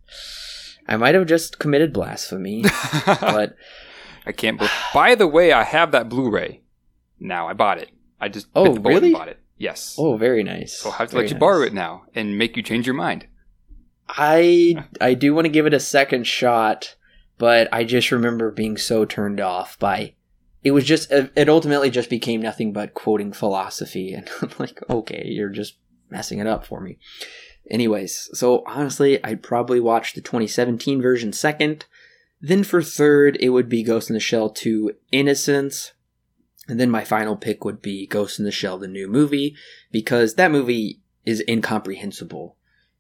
I 0.88 0.98
might 0.98 1.16
have 1.16 1.26
just 1.26 1.58
committed 1.58 1.94
blasphemy, 1.94 2.64
but 3.06 3.56
I 4.26 4.32
can't. 4.32 4.58
Believe- 4.58 4.72
By 4.94 5.16
the 5.16 5.28
way, 5.28 5.52
I 5.52 5.64
have 5.64 5.92
that 5.92 6.10
Blu-ray 6.10 6.62
now. 7.20 7.48
I 7.48 7.54
bought 7.54 7.80
it. 7.80 7.90
I 8.20 8.30
just 8.30 8.48
oh 8.56 8.76
really 8.78 9.12
bought 9.14 9.28
it. 9.30 9.40
Yes. 9.58 9.96
Oh, 9.98 10.18
very 10.18 10.44
nice. 10.44 10.78
So 10.78 10.90
I'll 10.90 10.96
have 10.98 11.10
to 11.10 11.14
very 11.16 11.24
let 11.24 11.30
you 11.30 11.36
nice. 11.36 11.40
borrow 11.40 11.62
it 11.64 11.74
now 11.74 12.04
and 12.14 12.38
make 12.38 12.56
you 12.58 12.64
change 12.64 12.86
your 12.86 12.96
mind. 12.96 13.28
I 14.10 14.86
I 15.02 15.14
do 15.14 15.34
want 15.34 15.46
to 15.46 15.50
give 15.50 15.66
it 15.66 15.74
a 15.74 15.80
second 15.80 16.28
shot, 16.28 16.96
but 17.38 17.68
I 17.72 17.84
just 17.84 18.12
remember 18.12 18.52
being 18.52 18.78
so 18.78 19.06
turned 19.06 19.40
off 19.40 19.80
by 19.80 20.15
it 20.66 20.72
was 20.72 20.84
just 20.84 21.12
it 21.12 21.48
ultimately 21.48 21.92
just 21.92 22.10
became 22.10 22.42
nothing 22.42 22.74
but 22.74 22.96
quoting 22.96 23.32
philosophy 23.32 24.14
and 24.16 24.28
I'm 24.42 24.50
like, 24.58 24.82
okay, 24.90 25.24
you're 25.26 25.50
just 25.50 25.78
messing 26.10 26.40
it 26.40 26.48
up 26.48 26.66
for 26.66 26.82
me. 26.82 26.98
Anyways, 27.70 28.30
so 28.34 28.64
honestly, 28.68 29.24
I'd 29.24 29.44
probably 29.44 29.80
watch 29.80 30.14
the 30.14 30.22
2017 30.22 31.02
version 31.02 31.32
second. 31.34 31.86
Then 32.42 32.64
for 32.64 32.82
third, 32.82 33.38
it 33.40 33.50
would 33.50 33.70
be 33.70 33.84
Ghost 33.84 34.10
in 34.10 34.14
the 34.14 34.20
Shell 34.20 34.52
2 34.52 34.92
Innocence. 35.12 35.94
And 36.68 36.80
then 36.80 36.92
my 36.92 37.04
final 37.04 37.36
pick 37.36 37.64
would 37.64 37.82
be 37.82 38.06
Ghost 38.06 38.38
in 38.38 38.46
the 38.46 38.52
Shell, 38.52 38.80
the 38.80 38.88
new 38.88 39.08
movie, 39.08 39.56
because 39.92 40.36
that 40.36 40.52
movie 40.52 41.02
is 41.26 41.44
incomprehensible. 41.48 42.58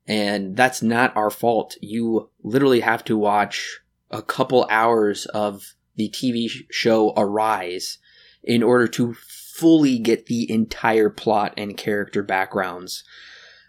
And 0.07 0.55
that's 0.55 0.82
not 0.82 1.16
our 1.16 1.30
fault. 1.30 1.78
You 1.82 2.30
literally 2.43 2.80
have 2.80 3.03
to 3.05 3.18
watch 3.18 3.82
a 4.09 4.22
couple 4.22 4.68
hours 4.70 5.26
of 5.28 5.76
the 5.96 6.10
TV 6.10 6.50
show 6.70 7.14
Arise 7.16 7.98
in 8.43 8.64
order 8.64 8.88
to 8.88 9.14
fully 9.14 9.98
get 9.98 10.26
the 10.26 10.50
entire 10.52 11.10
plot 11.10 11.54
and 11.58 11.78
character 11.78 12.22
backgrounds 12.22 13.04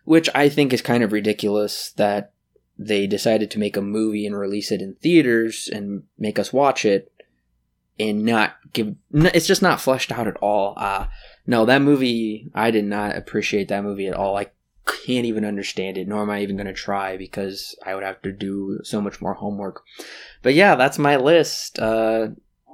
which 0.06 0.30
I 0.34 0.48
think 0.48 0.72
is 0.72 0.80
kind 0.80 1.02
of 1.02 1.12
ridiculous 1.12 1.90
that 1.96 2.32
they 2.78 3.06
decided 3.06 3.50
to 3.50 3.58
make 3.58 3.76
a 3.76 3.82
movie 3.82 4.24
and 4.24 4.38
release 4.38 4.70
it 4.70 4.80
in 4.80 4.94
theaters 4.94 5.68
and 5.70 6.04
make 6.16 6.38
us 6.38 6.52
watch 6.52 6.84
it 6.84 7.12
and 7.98 8.24
not 8.24 8.54
give 8.72 8.94
it's 9.12 9.46
just 9.46 9.62
not 9.62 9.80
fleshed 9.80 10.12
out 10.12 10.28
at 10.28 10.36
all. 10.36 10.74
Uh 10.76 11.06
no 11.46 11.66
that 11.66 11.82
movie 11.82 12.50
i 12.54 12.70
did 12.70 12.84
not 12.84 13.16
appreciate 13.16 13.68
that 13.68 13.84
movie 13.84 14.06
at 14.06 14.14
all. 14.14 14.36
I 14.36 14.46
can't 15.04 15.26
even 15.26 15.44
understand 15.44 15.98
it 15.98 16.06
nor 16.06 16.22
am 16.22 16.30
i 16.30 16.40
even 16.40 16.56
going 16.56 16.68
to 16.68 16.72
try 16.72 17.16
because 17.16 17.74
i 17.84 17.92
would 17.92 18.04
have 18.04 18.22
to 18.22 18.30
do 18.30 18.78
so 18.84 19.00
much 19.00 19.20
more 19.20 19.34
homework 19.34 19.82
but 20.42 20.54
yeah 20.54 20.74
that's 20.74 20.98
my 20.98 21.16
list 21.16 21.78
uh 21.78 22.28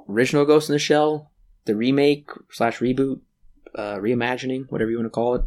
original 0.09 0.45
ghost 0.45 0.69
in 0.69 0.73
the 0.73 0.79
shell 0.79 1.31
the 1.65 1.75
remake 1.75 2.29
slash 2.51 2.79
reboot 2.79 3.19
uh 3.75 3.95
reimagining 3.95 4.65
whatever 4.69 4.91
you 4.91 4.97
want 4.97 5.05
to 5.05 5.09
call 5.09 5.35
it 5.35 5.45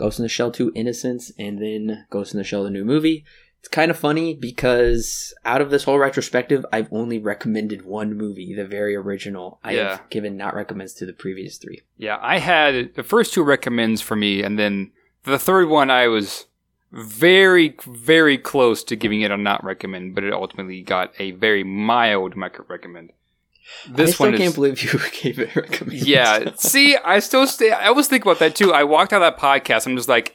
Ghost 0.00 0.18
in 0.18 0.22
the 0.22 0.30
Shell 0.30 0.52
2 0.52 0.72
Innocence, 0.74 1.30
and 1.38 1.60
then 1.60 2.06
Ghost 2.08 2.32
in 2.32 2.38
the 2.38 2.44
Shell 2.44 2.64
the 2.64 2.70
new 2.70 2.86
movie. 2.86 3.22
It's 3.58 3.68
kind 3.68 3.90
of 3.90 3.98
funny 3.98 4.32
because 4.32 5.34
out 5.44 5.60
of 5.60 5.68
this 5.68 5.84
whole 5.84 5.98
retrospective, 5.98 6.64
I've 6.72 6.90
only 6.90 7.18
recommended 7.18 7.84
one 7.84 8.16
movie, 8.16 8.54
the 8.54 8.64
very 8.64 8.96
original. 8.96 9.60
I 9.62 9.72
yeah. 9.72 9.90
have 9.90 10.08
given 10.08 10.38
not 10.38 10.54
recommends 10.54 10.94
to 10.94 11.06
the 11.06 11.12
previous 11.12 11.58
three. 11.58 11.82
Yeah, 11.98 12.16
I 12.22 12.38
had 12.38 12.94
the 12.94 13.02
first 13.02 13.34
two 13.34 13.42
recommends 13.42 14.00
for 14.00 14.16
me, 14.16 14.42
and 14.42 14.58
then 14.58 14.90
the 15.24 15.38
third 15.38 15.68
one 15.68 15.90
I 15.90 16.08
was 16.08 16.46
very, 16.92 17.76
very 17.86 18.36
close 18.36 18.82
to 18.84 18.96
giving 18.96 19.20
it 19.20 19.30
a 19.30 19.36
not 19.36 19.62
recommend, 19.64 20.14
but 20.14 20.24
it 20.24 20.32
ultimately 20.32 20.82
got 20.82 21.12
a 21.18 21.32
very 21.32 21.64
mild 21.64 22.36
micro 22.36 22.64
recommend. 22.68 23.12
This 23.88 23.96
one 23.96 24.02
I 24.02 24.12
still 24.12 24.26
one 24.26 24.38
can't 24.38 24.54
believe 24.54 24.82
you 24.82 25.00
gave 25.22 25.38
it 25.38 25.56
a 25.56 25.60
recommendation. 25.60 26.08
Yeah, 26.08 26.52
see, 26.56 26.96
I 26.96 27.20
still 27.20 27.46
stay. 27.46 27.70
I 27.70 27.86
always 27.86 28.08
think 28.08 28.24
about 28.24 28.40
that 28.40 28.56
too. 28.56 28.72
I 28.72 28.84
walked 28.84 29.12
out 29.12 29.22
of 29.22 29.36
that 29.36 29.40
podcast. 29.40 29.86
I'm 29.86 29.96
just 29.96 30.08
like, 30.08 30.34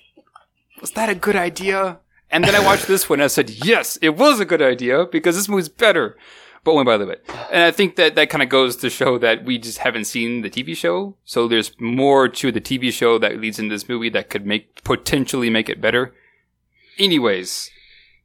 was 0.81 0.91
that 0.91 1.09
a 1.09 1.15
good 1.15 1.35
idea? 1.35 1.99
And 2.31 2.43
then 2.43 2.55
I 2.55 2.65
watched 2.65 2.87
this 2.87 3.09
one 3.09 3.19
and 3.19 3.25
I 3.25 3.27
said, 3.27 3.49
yes, 3.49 3.97
it 4.01 4.17
was 4.17 4.39
a 4.39 4.45
good 4.45 4.61
idea 4.61 5.05
because 5.05 5.35
this 5.35 5.47
movie's 5.47 5.69
better. 5.69 6.17
But 6.63 6.71
oh, 6.71 6.73
only 6.73 6.85
by 6.85 6.97
the 6.97 7.05
way. 7.05 7.17
And 7.51 7.63
I 7.63 7.69
think 7.69 7.95
that 7.95 8.15
that 8.15 8.31
kind 8.31 8.41
of 8.41 8.49
goes 8.49 8.75
to 8.77 8.89
show 8.89 9.19
that 9.19 9.45
we 9.45 9.59
just 9.59 9.77
haven't 9.79 10.05
seen 10.05 10.41
the 10.41 10.49
TV 10.49 10.75
show. 10.75 11.15
So 11.23 11.47
there's 11.47 11.79
more 11.79 12.27
to 12.27 12.51
the 12.51 12.59
TV 12.59 12.91
show 12.91 13.19
that 13.19 13.39
leads 13.39 13.59
into 13.59 13.75
this 13.75 13.87
movie 13.87 14.09
that 14.09 14.31
could 14.31 14.47
make 14.47 14.83
potentially 14.83 15.51
make 15.51 15.69
it 15.69 15.79
better. 15.79 16.15
Anyways, 16.97 17.69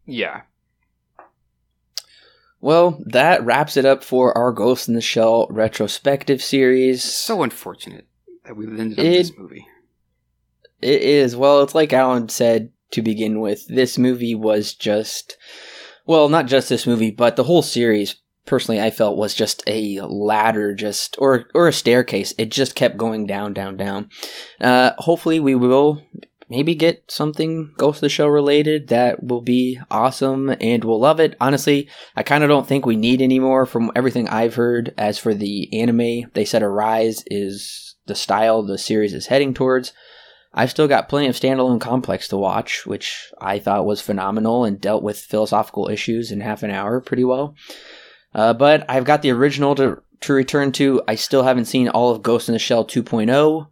yeah. 0.07 0.43
Well, 2.61 3.03
that 3.07 3.45
wraps 3.45 3.77
it 3.77 3.87
up 3.87 4.05
for 4.05 4.37
our 4.37 4.53
Ghost 4.53 4.89
in 4.89 4.95
the 4.95 5.01
Shell 5.01 5.47
retrospective 5.51 6.43
series. 6.43 7.03
So 7.03 7.43
unfortunate 7.43 8.07
that 8.45 8.57
we 8.57 8.67
ended 8.67 8.99
up 8.99 9.05
it, 9.05 9.11
this 9.11 9.33
movie. 9.37 9.67
It 10.83 11.03
is. 11.03 11.35
Well, 11.35 11.63
it's 11.63 11.75
like 11.75 11.93
Alan 11.93 12.29
said 12.29 12.71
to 12.93 13.03
begin 13.03 13.41
with. 13.41 13.67
This 13.69 13.97
movie 13.97 14.35
was 14.35 14.75
just, 14.75 15.37
well, 16.07 16.29
not 16.29 16.47
just 16.47 16.69
this 16.69 16.87
movie, 16.87 17.11
but 17.11 17.37
the 17.37 17.45
whole 17.45 17.63
series. 17.63 18.17
Personally, 18.47 18.81
I 18.81 18.91
felt 18.91 19.17
was 19.17 19.35
just 19.35 19.63
a 19.67 20.01
ladder, 20.01 20.75
just 20.75 21.17
or 21.19 21.45
or 21.55 21.69
a 21.69 21.73
staircase. 21.73 22.35
It 22.37 22.51
just 22.51 22.75
kept 22.75 22.97
going 22.97 23.27
down, 23.27 23.53
down, 23.53 23.77
down. 23.77 24.09
Uh, 24.61 24.93
hopefully, 24.99 25.39
we 25.39 25.55
will 25.55 26.03
maybe 26.51 26.75
get 26.75 27.05
something 27.09 27.73
Ghost 27.79 27.99
of 27.99 28.01
the 28.03 28.09
Shell 28.09 28.29
related 28.29 28.89
that 28.89 29.23
will 29.23 29.41
be 29.41 29.79
awesome 29.91 30.55
and 30.61 30.85
we'll 30.85 31.01
love 31.01 31.21
it. 31.21 31.37
Honestly, 31.41 31.89
I 32.17 32.25
kind 32.25 32.43
of 32.43 32.49
don't 32.51 32.67
think 32.67 32.85
we 32.85 32.97
need 32.97 33.23
any 33.23 33.39
more 33.39 33.65
from 33.65 33.93
everything 33.95 34.29
I've 34.29 34.57
heard. 34.57 34.93
As 34.99 35.17
for 35.17 35.33
the 35.33 35.73
anime, 35.81 36.31
they 36.35 36.45
said 36.45 36.63
Arise 36.63 37.23
is 37.29 37.95
the 38.07 38.17
style 38.17 38.63
the 38.63 38.77
series 38.77 39.15
is 39.15 39.29
heading 39.29 39.55
towards. 39.55 39.93
I've 40.53 40.71
still 40.71 40.89
got 40.89 41.09
plenty 41.09 41.29
of 41.29 41.37
standalone 41.37 41.81
complex 41.81 42.27
to 42.29 42.37
watch, 42.37 42.85
which 42.85 43.31
I 43.41 43.61
thought 43.61 43.87
was 43.87 44.01
phenomenal 44.01 44.65
and 44.65 44.81
dealt 44.81 45.05
with 45.05 45.21
philosophical 45.21 45.89
issues 45.89 46.33
in 46.33 46.41
half 46.41 46.65
an 46.65 46.73
hour 46.73 47.01
pretty 47.01 47.23
well. 47.23 47.55
Uh, 48.35 48.53
but 48.53 48.85
I've 48.89 49.05
got 49.05 49.23
the 49.23 49.31
original 49.31 49.77
to 49.77 50.03
to 50.23 50.33
return 50.33 50.73
to. 50.73 51.03
I 51.07 51.15
still 51.15 51.45
haven't 51.45 51.65
seen 51.67 51.89
all 51.89 52.11
of 52.11 52.23
Ghost 52.23 52.49
in 52.49 52.53
the 52.53 52.59
Shell 52.59 52.87
2.0 52.87 53.69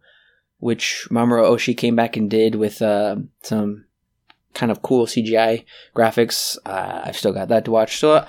which 0.59 1.07
Mamoru 1.09 1.43
Oshii 1.43 1.75
came 1.75 1.95
back 1.95 2.15
and 2.15 2.29
did 2.29 2.55
with 2.55 2.81
uh, 2.81 3.17
some 3.41 3.85
kind 4.53 4.71
of 4.71 4.81
cool 4.81 5.05
CGI 5.05 5.65
graphics. 5.95 6.57
Uh, 6.65 7.01
I've 7.03 7.17
still 7.17 7.33
got 7.33 7.47
that 7.49 7.65
to 7.65 7.71
watch. 7.71 7.97
So 7.97 8.25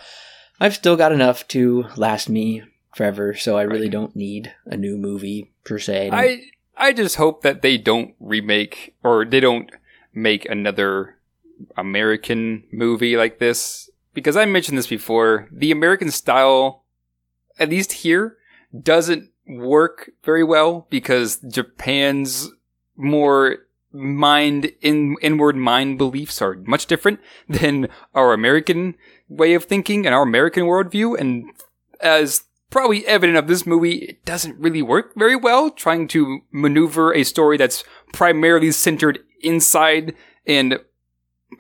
I've 0.61 0.75
still 0.75 0.97
got 0.97 1.13
enough 1.13 1.47
to 1.49 1.87
last 1.97 2.29
me 2.29 2.63
forever. 2.95 3.35
So 3.35 3.57
I 3.57 3.63
really 3.63 3.89
don't 3.89 4.15
need 4.17 4.53
a 4.67 4.77
new 4.77 4.97
movie 4.97 5.53
per 5.65 5.79
se. 5.79 6.11
I 6.13 6.43
I 6.77 6.93
just 6.93 7.17
hope 7.17 7.43
that 7.43 7.63
they 7.63 7.77
don't 7.77 8.15
remake 8.21 8.95
or 9.03 9.25
they 9.25 9.41
don't 9.41 9.71
make 10.15 10.49
another 10.49 11.17
American 11.77 12.65
movie 12.73 13.17
like 13.17 13.39
this. 13.39 13.91
Because 14.13 14.37
I 14.37 14.45
mentioned 14.45 14.77
this 14.77 14.87
before, 14.87 15.49
the 15.53 15.71
American 15.71 16.11
style, 16.11 16.85
at 17.59 17.69
least 17.69 17.93
here, 17.93 18.37
doesn't 18.83 19.30
work 19.59 20.11
very 20.25 20.45
well 20.45 20.87
because 20.91 21.39
Japan's 21.39 22.51
more 22.97 23.59
mind 23.93 24.73
in 24.81 25.17
inward 25.21 25.57
mind 25.57 25.99
beliefs 25.99 26.41
are 26.41 26.57
much 26.65 26.87
different 26.87 27.21
than 27.49 27.89
our 28.15 28.33
American 28.33 28.95
way 29.29 29.55
of 29.55 29.65
thinking 29.65 30.07
and 30.07 30.15
our 30.15 30.23
American 30.23 30.65
worldview. 30.65 31.19
And 31.19 31.51
as 32.01 32.45
probably 32.71 33.07
evident 33.07 33.37
of 33.37 33.49
this 33.49 33.67
movie, 33.67 33.97
it 33.97 34.25
doesn't 34.25 34.59
really 34.59 34.83
work 34.83 35.13
very 35.17 35.37
well 35.37 35.71
trying 35.71 36.07
to 36.09 36.41
maneuver 36.53 37.13
a 37.13 37.25
story 37.25 37.57
that's 37.57 37.85
primarily 38.13 38.71
centered 38.71 39.21
inside 39.43 40.15
and 40.47 40.79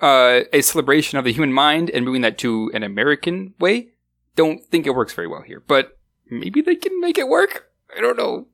uh, 0.00 0.40
a 0.52 0.60
celebration 0.60 1.18
of 1.18 1.24
the 1.24 1.32
human 1.32 1.52
mind 1.52 1.90
and 1.90 2.04
moving 2.04 2.22
that 2.22 2.38
to 2.38 2.70
an 2.74 2.82
American 2.82 3.54
way. 3.58 3.88
Don't 4.36 4.64
think 4.66 4.86
it 4.86 4.94
works 4.94 5.12
very 5.12 5.26
well 5.26 5.42
here, 5.42 5.62
but 5.66 5.98
maybe 6.30 6.60
they 6.60 6.76
can 6.76 7.00
make 7.00 7.18
it 7.18 7.28
work. 7.28 7.69
I 7.96 8.00
don't 8.00 8.16
know. 8.16 8.46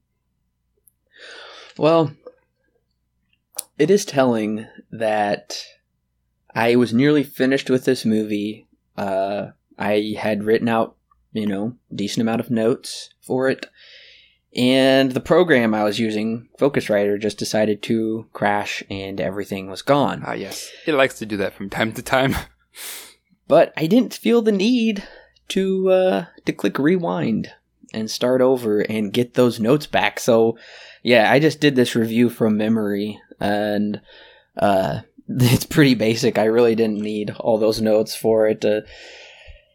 Well, 1.78 2.12
it 3.78 3.90
is 3.90 4.04
telling 4.04 4.66
that 4.90 5.64
I 6.54 6.76
was 6.76 6.92
nearly 6.92 7.22
finished 7.22 7.68
with 7.68 7.84
this 7.84 8.04
movie. 8.04 8.66
Uh, 8.96 9.48
I 9.78 10.16
had 10.18 10.44
written 10.44 10.68
out, 10.68 10.96
you 11.32 11.46
know, 11.46 11.76
decent 11.94 12.22
amount 12.22 12.40
of 12.40 12.50
notes 12.50 13.10
for 13.20 13.48
it. 13.48 13.66
And 14.54 15.12
the 15.12 15.20
program 15.20 15.74
I 15.74 15.84
was 15.84 15.98
using, 15.98 16.48
Focusrite, 16.58 17.20
just 17.20 17.36
decided 17.36 17.82
to 17.82 18.26
crash 18.32 18.82
and 18.88 19.20
everything 19.20 19.68
was 19.68 19.82
gone. 19.82 20.22
Ah, 20.24 20.32
yes. 20.32 20.70
It 20.86 20.94
likes 20.94 21.18
to 21.18 21.26
do 21.26 21.36
that 21.36 21.52
from 21.52 21.68
time 21.68 21.92
to 21.92 22.02
time. 22.02 22.34
but 23.48 23.74
I 23.76 23.86
didn't 23.86 24.14
feel 24.14 24.40
the 24.40 24.52
need 24.52 25.06
to 25.48 25.90
uh, 25.90 26.24
to 26.46 26.52
click 26.52 26.78
rewind 26.78 27.52
and 27.92 28.10
start 28.10 28.40
over 28.40 28.80
and 28.80 29.12
get 29.12 29.34
those 29.34 29.60
notes 29.60 29.86
back. 29.86 30.20
So, 30.20 30.58
yeah, 31.02 31.30
I 31.30 31.38
just 31.38 31.60
did 31.60 31.76
this 31.76 31.94
review 31.94 32.30
from 32.30 32.56
memory 32.56 33.20
and 33.40 34.00
uh, 34.56 35.00
it's 35.28 35.66
pretty 35.66 35.94
basic. 35.94 36.38
I 36.38 36.44
really 36.44 36.74
didn't 36.74 37.00
need 37.00 37.30
all 37.38 37.58
those 37.58 37.80
notes 37.80 38.14
for 38.14 38.46
it. 38.46 38.60
To, 38.62 38.84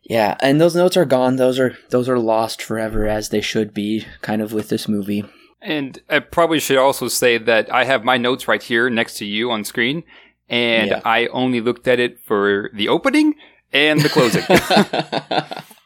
yeah, 0.03 0.37
and 0.41 0.59
those 0.59 0.75
notes 0.75 0.97
are 0.97 1.05
gone. 1.05 1.35
Those 1.35 1.59
are 1.59 1.77
those 1.89 2.09
are 2.09 2.19
lost 2.19 2.61
forever, 2.61 3.07
as 3.07 3.29
they 3.29 3.41
should 3.41 3.73
be, 3.73 4.05
kind 4.21 4.41
of 4.41 4.53
with 4.53 4.69
this 4.69 4.87
movie. 4.87 5.23
And 5.61 6.01
I 6.09 6.19
probably 6.19 6.59
should 6.59 6.77
also 6.77 7.07
say 7.07 7.37
that 7.37 7.71
I 7.71 7.83
have 7.83 8.03
my 8.03 8.17
notes 8.17 8.47
right 8.47 8.63
here 8.63 8.89
next 8.89 9.17
to 9.17 9.25
you 9.25 9.51
on 9.51 9.63
screen, 9.63 10.03
and 10.49 10.91
yeah. 10.91 11.01
I 11.05 11.27
only 11.27 11.61
looked 11.61 11.87
at 11.87 11.99
it 11.99 12.19
for 12.19 12.71
the 12.73 12.87
opening 12.87 13.35
and 13.71 14.01
the 14.01 14.09
closing. 14.09 14.43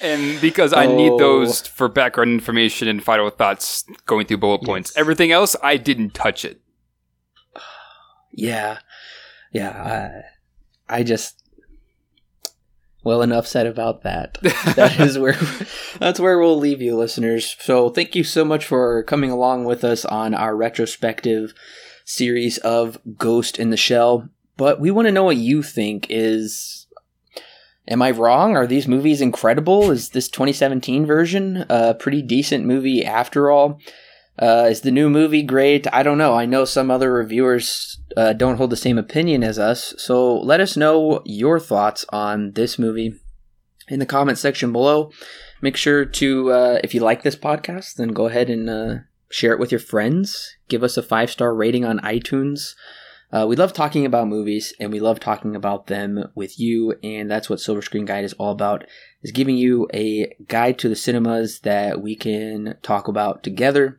and 0.00 0.40
because 0.40 0.72
I 0.72 0.86
oh. 0.86 0.96
need 0.96 1.18
those 1.18 1.66
for 1.66 1.88
background 1.88 2.30
information 2.30 2.88
and 2.88 3.02
final 3.02 3.30
thoughts 3.30 3.84
going 4.06 4.26
through 4.26 4.38
bullet 4.38 4.62
points. 4.62 4.90
Yes. 4.90 5.00
Everything 5.00 5.32
else, 5.32 5.56
I 5.62 5.76
didn't 5.76 6.14
touch 6.14 6.44
it. 6.44 6.60
Yeah, 8.38 8.80
yeah. 9.50 10.22
I, 10.90 10.98
I 10.98 11.02
just 11.04 11.42
well 13.02 13.22
enough 13.22 13.46
said 13.46 13.66
about 13.66 14.02
that. 14.02 14.36
that 14.74 15.00
is 15.00 15.18
where 15.18 15.38
that's 15.98 16.20
where 16.20 16.38
we'll 16.38 16.58
leave 16.58 16.82
you, 16.82 16.96
listeners. 16.96 17.56
So 17.60 17.88
thank 17.88 18.14
you 18.14 18.24
so 18.24 18.44
much 18.44 18.66
for 18.66 19.04
coming 19.04 19.30
along 19.30 19.64
with 19.64 19.84
us 19.84 20.04
on 20.04 20.34
our 20.34 20.54
retrospective 20.54 21.54
series 22.04 22.58
of 22.58 22.98
Ghost 23.16 23.58
in 23.58 23.70
the 23.70 23.76
Shell. 23.76 24.28
But 24.56 24.80
we 24.80 24.90
want 24.90 25.06
to 25.06 25.12
know 25.12 25.24
what 25.24 25.36
you 25.36 25.62
think 25.62 26.08
is 26.10 26.85
Am 27.88 28.02
I 28.02 28.10
wrong? 28.10 28.56
Are 28.56 28.66
these 28.66 28.88
movies 28.88 29.20
incredible? 29.20 29.90
Is 29.90 30.10
this 30.10 30.28
2017 30.28 31.06
version 31.06 31.64
a 31.68 31.94
pretty 31.94 32.20
decent 32.20 32.64
movie 32.64 33.04
after 33.04 33.50
all? 33.50 33.80
Uh, 34.38 34.66
is 34.70 34.82
the 34.82 34.90
new 34.90 35.08
movie 35.08 35.42
great? 35.42 35.86
I 35.92 36.02
don't 36.02 36.18
know. 36.18 36.34
I 36.34 36.46
know 36.46 36.64
some 36.64 36.90
other 36.90 37.12
reviewers 37.12 37.98
uh, 38.16 38.32
don't 38.32 38.56
hold 38.56 38.70
the 38.70 38.76
same 38.76 38.98
opinion 38.98 39.42
as 39.42 39.58
us, 39.58 39.94
so 39.98 40.36
let 40.36 40.60
us 40.60 40.76
know 40.76 41.22
your 41.24 41.58
thoughts 41.58 42.04
on 42.10 42.52
this 42.52 42.78
movie 42.78 43.14
in 43.88 43.98
the 43.98 44.06
comment 44.06 44.38
section 44.38 44.72
below. 44.72 45.10
Make 45.62 45.76
sure 45.76 46.04
to, 46.04 46.52
uh, 46.52 46.80
if 46.84 46.94
you 46.94 47.00
like 47.00 47.22
this 47.22 47.36
podcast, 47.36 47.94
then 47.94 48.08
go 48.08 48.26
ahead 48.26 48.50
and 48.50 48.68
uh, 48.68 48.94
share 49.30 49.52
it 49.52 49.58
with 49.58 49.72
your 49.72 49.80
friends. 49.80 50.56
Give 50.68 50.82
us 50.82 50.96
a 50.96 51.02
five 51.02 51.30
star 51.30 51.54
rating 51.54 51.84
on 51.84 52.00
iTunes. 52.00 52.74
Uh, 53.32 53.44
we 53.48 53.56
love 53.56 53.72
talking 53.72 54.06
about 54.06 54.28
movies 54.28 54.72
and 54.78 54.92
we 54.92 55.00
love 55.00 55.18
talking 55.18 55.56
about 55.56 55.88
them 55.88 56.30
with 56.34 56.60
you 56.60 56.94
and 57.02 57.30
that's 57.30 57.50
what 57.50 57.60
silver 57.60 57.82
screen 57.82 58.04
guide 58.04 58.24
is 58.24 58.32
all 58.34 58.52
about 58.52 58.84
is 59.22 59.32
giving 59.32 59.56
you 59.56 59.88
a 59.92 60.32
guide 60.46 60.78
to 60.78 60.88
the 60.88 60.94
cinemas 60.94 61.60
that 61.60 62.00
we 62.00 62.14
can 62.14 62.76
talk 62.82 63.08
about 63.08 63.42
together 63.42 63.98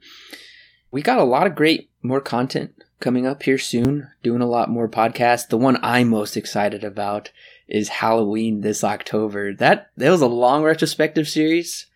we 0.91 1.01
got 1.01 1.19
a 1.19 1.25
lot 1.25 1.45
of 1.45 1.55
great 1.55 1.89
more 2.01 2.21
content 2.21 2.73
coming 3.01 3.27
up 3.27 3.43
here 3.43 3.57
soon 3.57 4.09
doing 4.23 4.41
a 4.41 4.47
lot 4.47 4.69
more 4.69 4.87
podcasts 4.87 5.49
the 5.49 5.57
one 5.57 5.77
i'm 5.83 6.07
most 6.07 6.37
excited 6.37 6.83
about 6.83 7.29
is 7.67 7.89
halloween 7.89 8.61
this 8.61 8.81
october 8.81 9.53
that 9.53 9.91
that 9.97 10.09
was 10.09 10.21
a 10.21 10.27
long 10.27 10.63
retrospective 10.63 11.27
series 11.27 11.87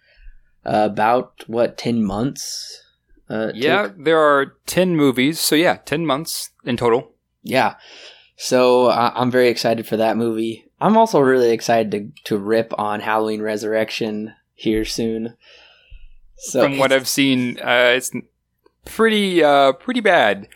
uh, 0.66 0.88
about 0.92 1.46
what 1.48 1.78
10 1.78 2.04
months 2.04 2.84
uh, 3.30 3.52
yeah, 3.56 3.84
took? 3.84 4.04
there 4.04 4.20
are 4.20 4.58
10 4.66 4.98
movies. 4.98 5.40
So, 5.40 5.56
yeah, 5.56 5.78
10 5.86 6.06
months 6.06 6.50
in 6.66 6.76
total 6.76 7.14
yeah. 7.44 7.76
So 8.38 8.88
uh, 8.88 9.12
I'm 9.16 9.32
very 9.32 9.50
excited 9.50 9.86
for 9.86 9.98
that 9.98 10.18
movie. 10.18 10.66
I'm 10.80 10.98
also 10.98 11.20
really 11.20 11.52
excited 11.52 11.92
to 11.92 12.24
to 12.26 12.38
rip 12.38 12.74
on 12.78 13.00
Halloween 13.00 13.42
Resurrection 13.42 14.34
here 14.56 14.86
soon. 14.86 15.36
So 16.38 16.64
from 16.64 16.78
what 16.80 16.92
I've 16.92 17.08
seen, 17.08 17.60
uh, 17.60 17.94
it's 17.96 18.12
pretty 18.86 19.44
uh, 19.44 19.74
pretty 19.74 20.00
bad. 20.00 20.48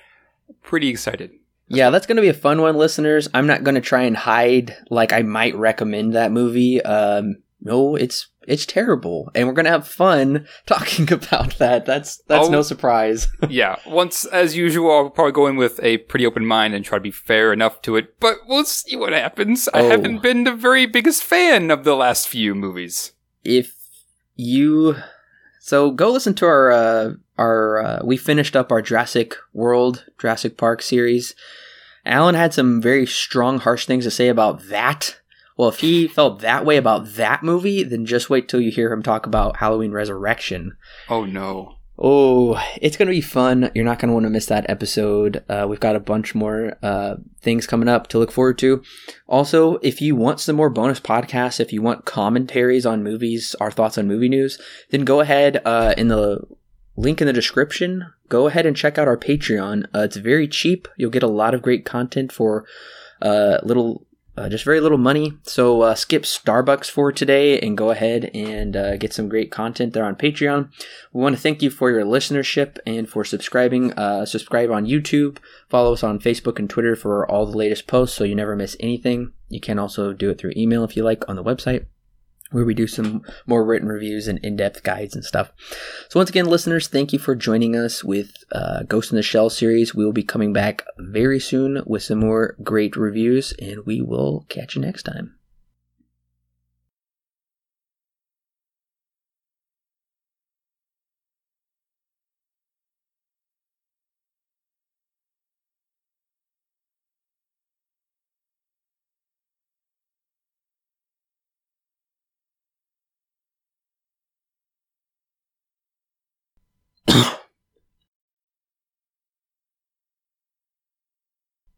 Pretty 0.63 0.89
excited. 0.89 1.31
Yeah, 1.67 1.89
that's 1.89 2.05
going 2.05 2.17
to 2.17 2.21
be 2.21 2.29
a 2.29 2.33
fun 2.33 2.61
one, 2.61 2.75
listeners. 2.75 3.27
I'm 3.33 3.47
not 3.47 3.63
going 3.63 3.75
to 3.75 3.81
try 3.81 4.03
and 4.03 4.15
hide 4.15 4.75
like 4.89 5.13
I 5.13 5.23
might 5.23 5.55
recommend 5.55 6.13
that 6.13 6.31
movie. 6.31 6.81
Um, 6.81 7.37
no, 7.61 7.95
it's 7.95 8.27
it's 8.47 8.65
terrible, 8.65 9.31
and 9.33 9.47
we're 9.47 9.53
gonna 9.53 9.69
have 9.69 9.87
fun 9.87 10.47
talking 10.65 11.11
about 11.11 11.57
that. 11.57 11.85
That's 11.85 12.17
that's 12.27 12.45
I'll, 12.45 12.51
no 12.51 12.61
surprise. 12.61 13.27
yeah, 13.49 13.77
once 13.85 14.25
as 14.25 14.55
usual, 14.55 14.91
I'll 14.91 15.09
probably 15.09 15.31
go 15.31 15.47
in 15.47 15.55
with 15.55 15.79
a 15.83 15.97
pretty 15.97 16.25
open 16.25 16.45
mind 16.45 16.73
and 16.73 16.83
try 16.83 16.97
to 16.97 17.03
be 17.03 17.11
fair 17.11 17.53
enough 17.53 17.81
to 17.83 17.95
it. 17.95 18.19
But 18.19 18.37
we'll 18.47 18.65
see 18.65 18.95
what 18.95 19.13
happens. 19.13 19.67
Oh. 19.73 19.79
I 19.79 19.83
haven't 19.83 20.21
been 20.21 20.43
the 20.43 20.55
very 20.55 20.85
biggest 20.85 21.23
fan 21.23 21.71
of 21.71 21.83
the 21.83 21.95
last 21.95 22.27
few 22.27 22.55
movies. 22.55 23.13
If 23.43 23.75
you, 24.35 24.95
so 25.59 25.91
go 25.91 26.11
listen 26.11 26.33
to 26.35 26.45
our 26.45 26.71
uh, 26.71 27.11
our 27.37 27.83
uh, 27.83 27.99
we 28.03 28.17
finished 28.17 28.55
up 28.55 28.71
our 28.71 28.81
Jurassic 28.81 29.35
World 29.53 30.05
Jurassic 30.19 30.57
Park 30.57 30.81
series. 30.81 31.35
Alan 32.05 32.35
had 32.35 32.53
some 32.53 32.81
very 32.81 33.07
strong, 33.07 33.59
harsh 33.59 33.87
things 33.87 34.03
to 34.03 34.11
say 34.11 34.27
about 34.27 34.67
that 34.69 35.19
well, 35.57 35.69
if 35.69 35.79
he 35.79 36.07
felt 36.07 36.39
that 36.41 36.65
way 36.65 36.77
about 36.77 37.15
that 37.15 37.43
movie, 37.43 37.83
then 37.83 38.05
just 38.05 38.29
wait 38.29 38.49
till 38.49 38.61
you 38.61 38.71
hear 38.71 38.91
him 38.91 39.03
talk 39.03 39.25
about 39.25 39.57
Halloween 39.57 39.91
Resurrection. 39.91 40.77
Oh 41.09 41.25
no. 41.25 41.75
Oh, 41.97 42.61
it's 42.81 42.97
going 42.97 43.07
to 43.07 43.13
be 43.13 43.21
fun. 43.21 43.71
You're 43.73 43.85
not 43.85 43.99
going 43.99 44.09
to 44.09 44.13
want 44.13 44.25
to 44.25 44.29
miss 44.29 44.47
that 44.47 44.69
episode. 44.69 45.45
Uh, 45.47 45.65
we've 45.69 45.79
got 45.79 45.95
a 45.95 46.01
bunch 46.01 46.35
more 46.35 46.77
uh, 46.83 47.15
things 47.39 47.65
coming 47.65 47.87
up 47.87 48.07
to 48.07 48.19
look 48.19 48.33
forward 48.33 48.57
to. 48.59 48.83
Also, 49.27 49.75
if 49.77 50.01
you 50.01 50.13
want 50.13 50.41
some 50.41 50.57
more 50.57 50.69
bonus 50.69 50.99
podcasts, 50.99 51.61
if 51.61 51.71
you 51.71 51.81
want 51.81 52.03
commentaries 52.03 52.85
on 52.85 53.01
movies, 53.01 53.55
our 53.61 53.71
thoughts 53.71 53.97
on 53.97 54.07
movie 54.07 54.27
news, 54.27 54.59
then 54.89 55.05
go 55.05 55.21
ahead 55.21 55.61
uh, 55.63 55.93
in 55.97 56.09
the 56.09 56.41
link 56.97 57.21
in 57.21 57.27
the 57.27 57.33
description. 57.33 58.11
Go 58.27 58.47
ahead 58.47 58.65
and 58.65 58.75
check 58.75 58.97
out 58.97 59.07
our 59.07 59.17
Patreon. 59.17 59.85
Uh, 59.95 59.99
it's 59.99 60.17
very 60.17 60.49
cheap. 60.49 60.89
You'll 60.97 61.11
get 61.11 61.23
a 61.23 61.27
lot 61.27 61.53
of 61.53 61.61
great 61.61 61.85
content 61.85 62.29
for 62.33 62.65
uh, 63.21 63.59
little 63.63 64.05
uh, 64.37 64.49
just 64.49 64.65
very 64.65 64.81
little 64.81 64.97
money. 64.97 65.33
So 65.43 65.81
uh, 65.81 65.95
skip 65.95 66.23
Starbucks 66.23 66.89
for 66.89 67.11
today 67.11 67.59
and 67.59 67.77
go 67.77 67.91
ahead 67.91 68.31
and 68.33 68.75
uh, 68.75 68.97
get 68.97 69.13
some 69.13 69.29
great 69.29 69.51
content 69.51 69.93
there 69.93 70.05
on 70.05 70.15
Patreon. 70.15 70.69
We 71.13 71.21
want 71.21 71.35
to 71.35 71.41
thank 71.41 71.61
you 71.61 71.69
for 71.69 71.89
your 71.89 72.03
listenership 72.03 72.77
and 72.85 73.07
for 73.07 73.23
subscribing. 73.23 73.93
Uh, 73.93 74.25
subscribe 74.25 74.71
on 74.71 74.85
YouTube. 74.85 75.37
Follow 75.69 75.93
us 75.93 76.03
on 76.03 76.19
Facebook 76.19 76.59
and 76.59 76.69
Twitter 76.69 76.95
for 76.95 77.29
all 77.29 77.45
the 77.45 77.57
latest 77.57 77.87
posts 77.87 78.17
so 78.17 78.23
you 78.23 78.35
never 78.35 78.55
miss 78.55 78.75
anything. 78.79 79.31
You 79.49 79.61
can 79.61 79.79
also 79.79 80.13
do 80.13 80.29
it 80.29 80.37
through 80.37 80.53
email 80.57 80.83
if 80.83 80.97
you 80.97 81.03
like 81.03 81.27
on 81.29 81.35
the 81.35 81.43
website 81.43 81.85
where 82.51 82.65
we 82.65 82.73
do 82.73 82.87
some 82.87 83.23
more 83.45 83.65
written 83.65 83.87
reviews 83.87 84.27
and 84.27 84.39
in-depth 84.39 84.83
guides 84.83 85.15
and 85.15 85.25
stuff. 85.25 85.51
So 86.09 86.19
once 86.19 86.29
again, 86.29 86.45
listeners, 86.45 86.87
thank 86.87 87.11
you 87.11 87.19
for 87.19 87.35
joining 87.35 87.75
us 87.75 88.03
with 88.03 88.43
uh, 88.51 88.83
Ghost 88.83 89.11
in 89.11 89.15
the 89.15 89.23
Shell 89.23 89.49
series. 89.49 89.95
We 89.95 90.05
will 90.05 90.13
be 90.13 90.23
coming 90.23 90.53
back 90.53 90.83
very 90.97 91.39
soon 91.39 91.81
with 91.85 92.03
some 92.03 92.19
more 92.19 92.55
great 92.63 92.95
reviews, 92.95 93.53
and 93.59 93.85
we 93.85 94.01
will 94.01 94.45
catch 94.49 94.75
you 94.75 94.81
next 94.81 95.03
time. 95.03 95.35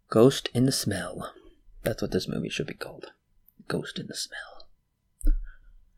Ghost 0.09 0.49
in 0.53 0.65
the 0.65 0.71
Smell. 0.71 1.33
That's 1.83 2.01
what 2.01 2.11
this 2.11 2.29
movie 2.29 2.49
should 2.49 2.67
be 2.67 2.73
called. 2.73 3.11
Ghost 3.67 3.99
in 3.99 4.07
the 4.07 4.15
Smell. 4.15 4.56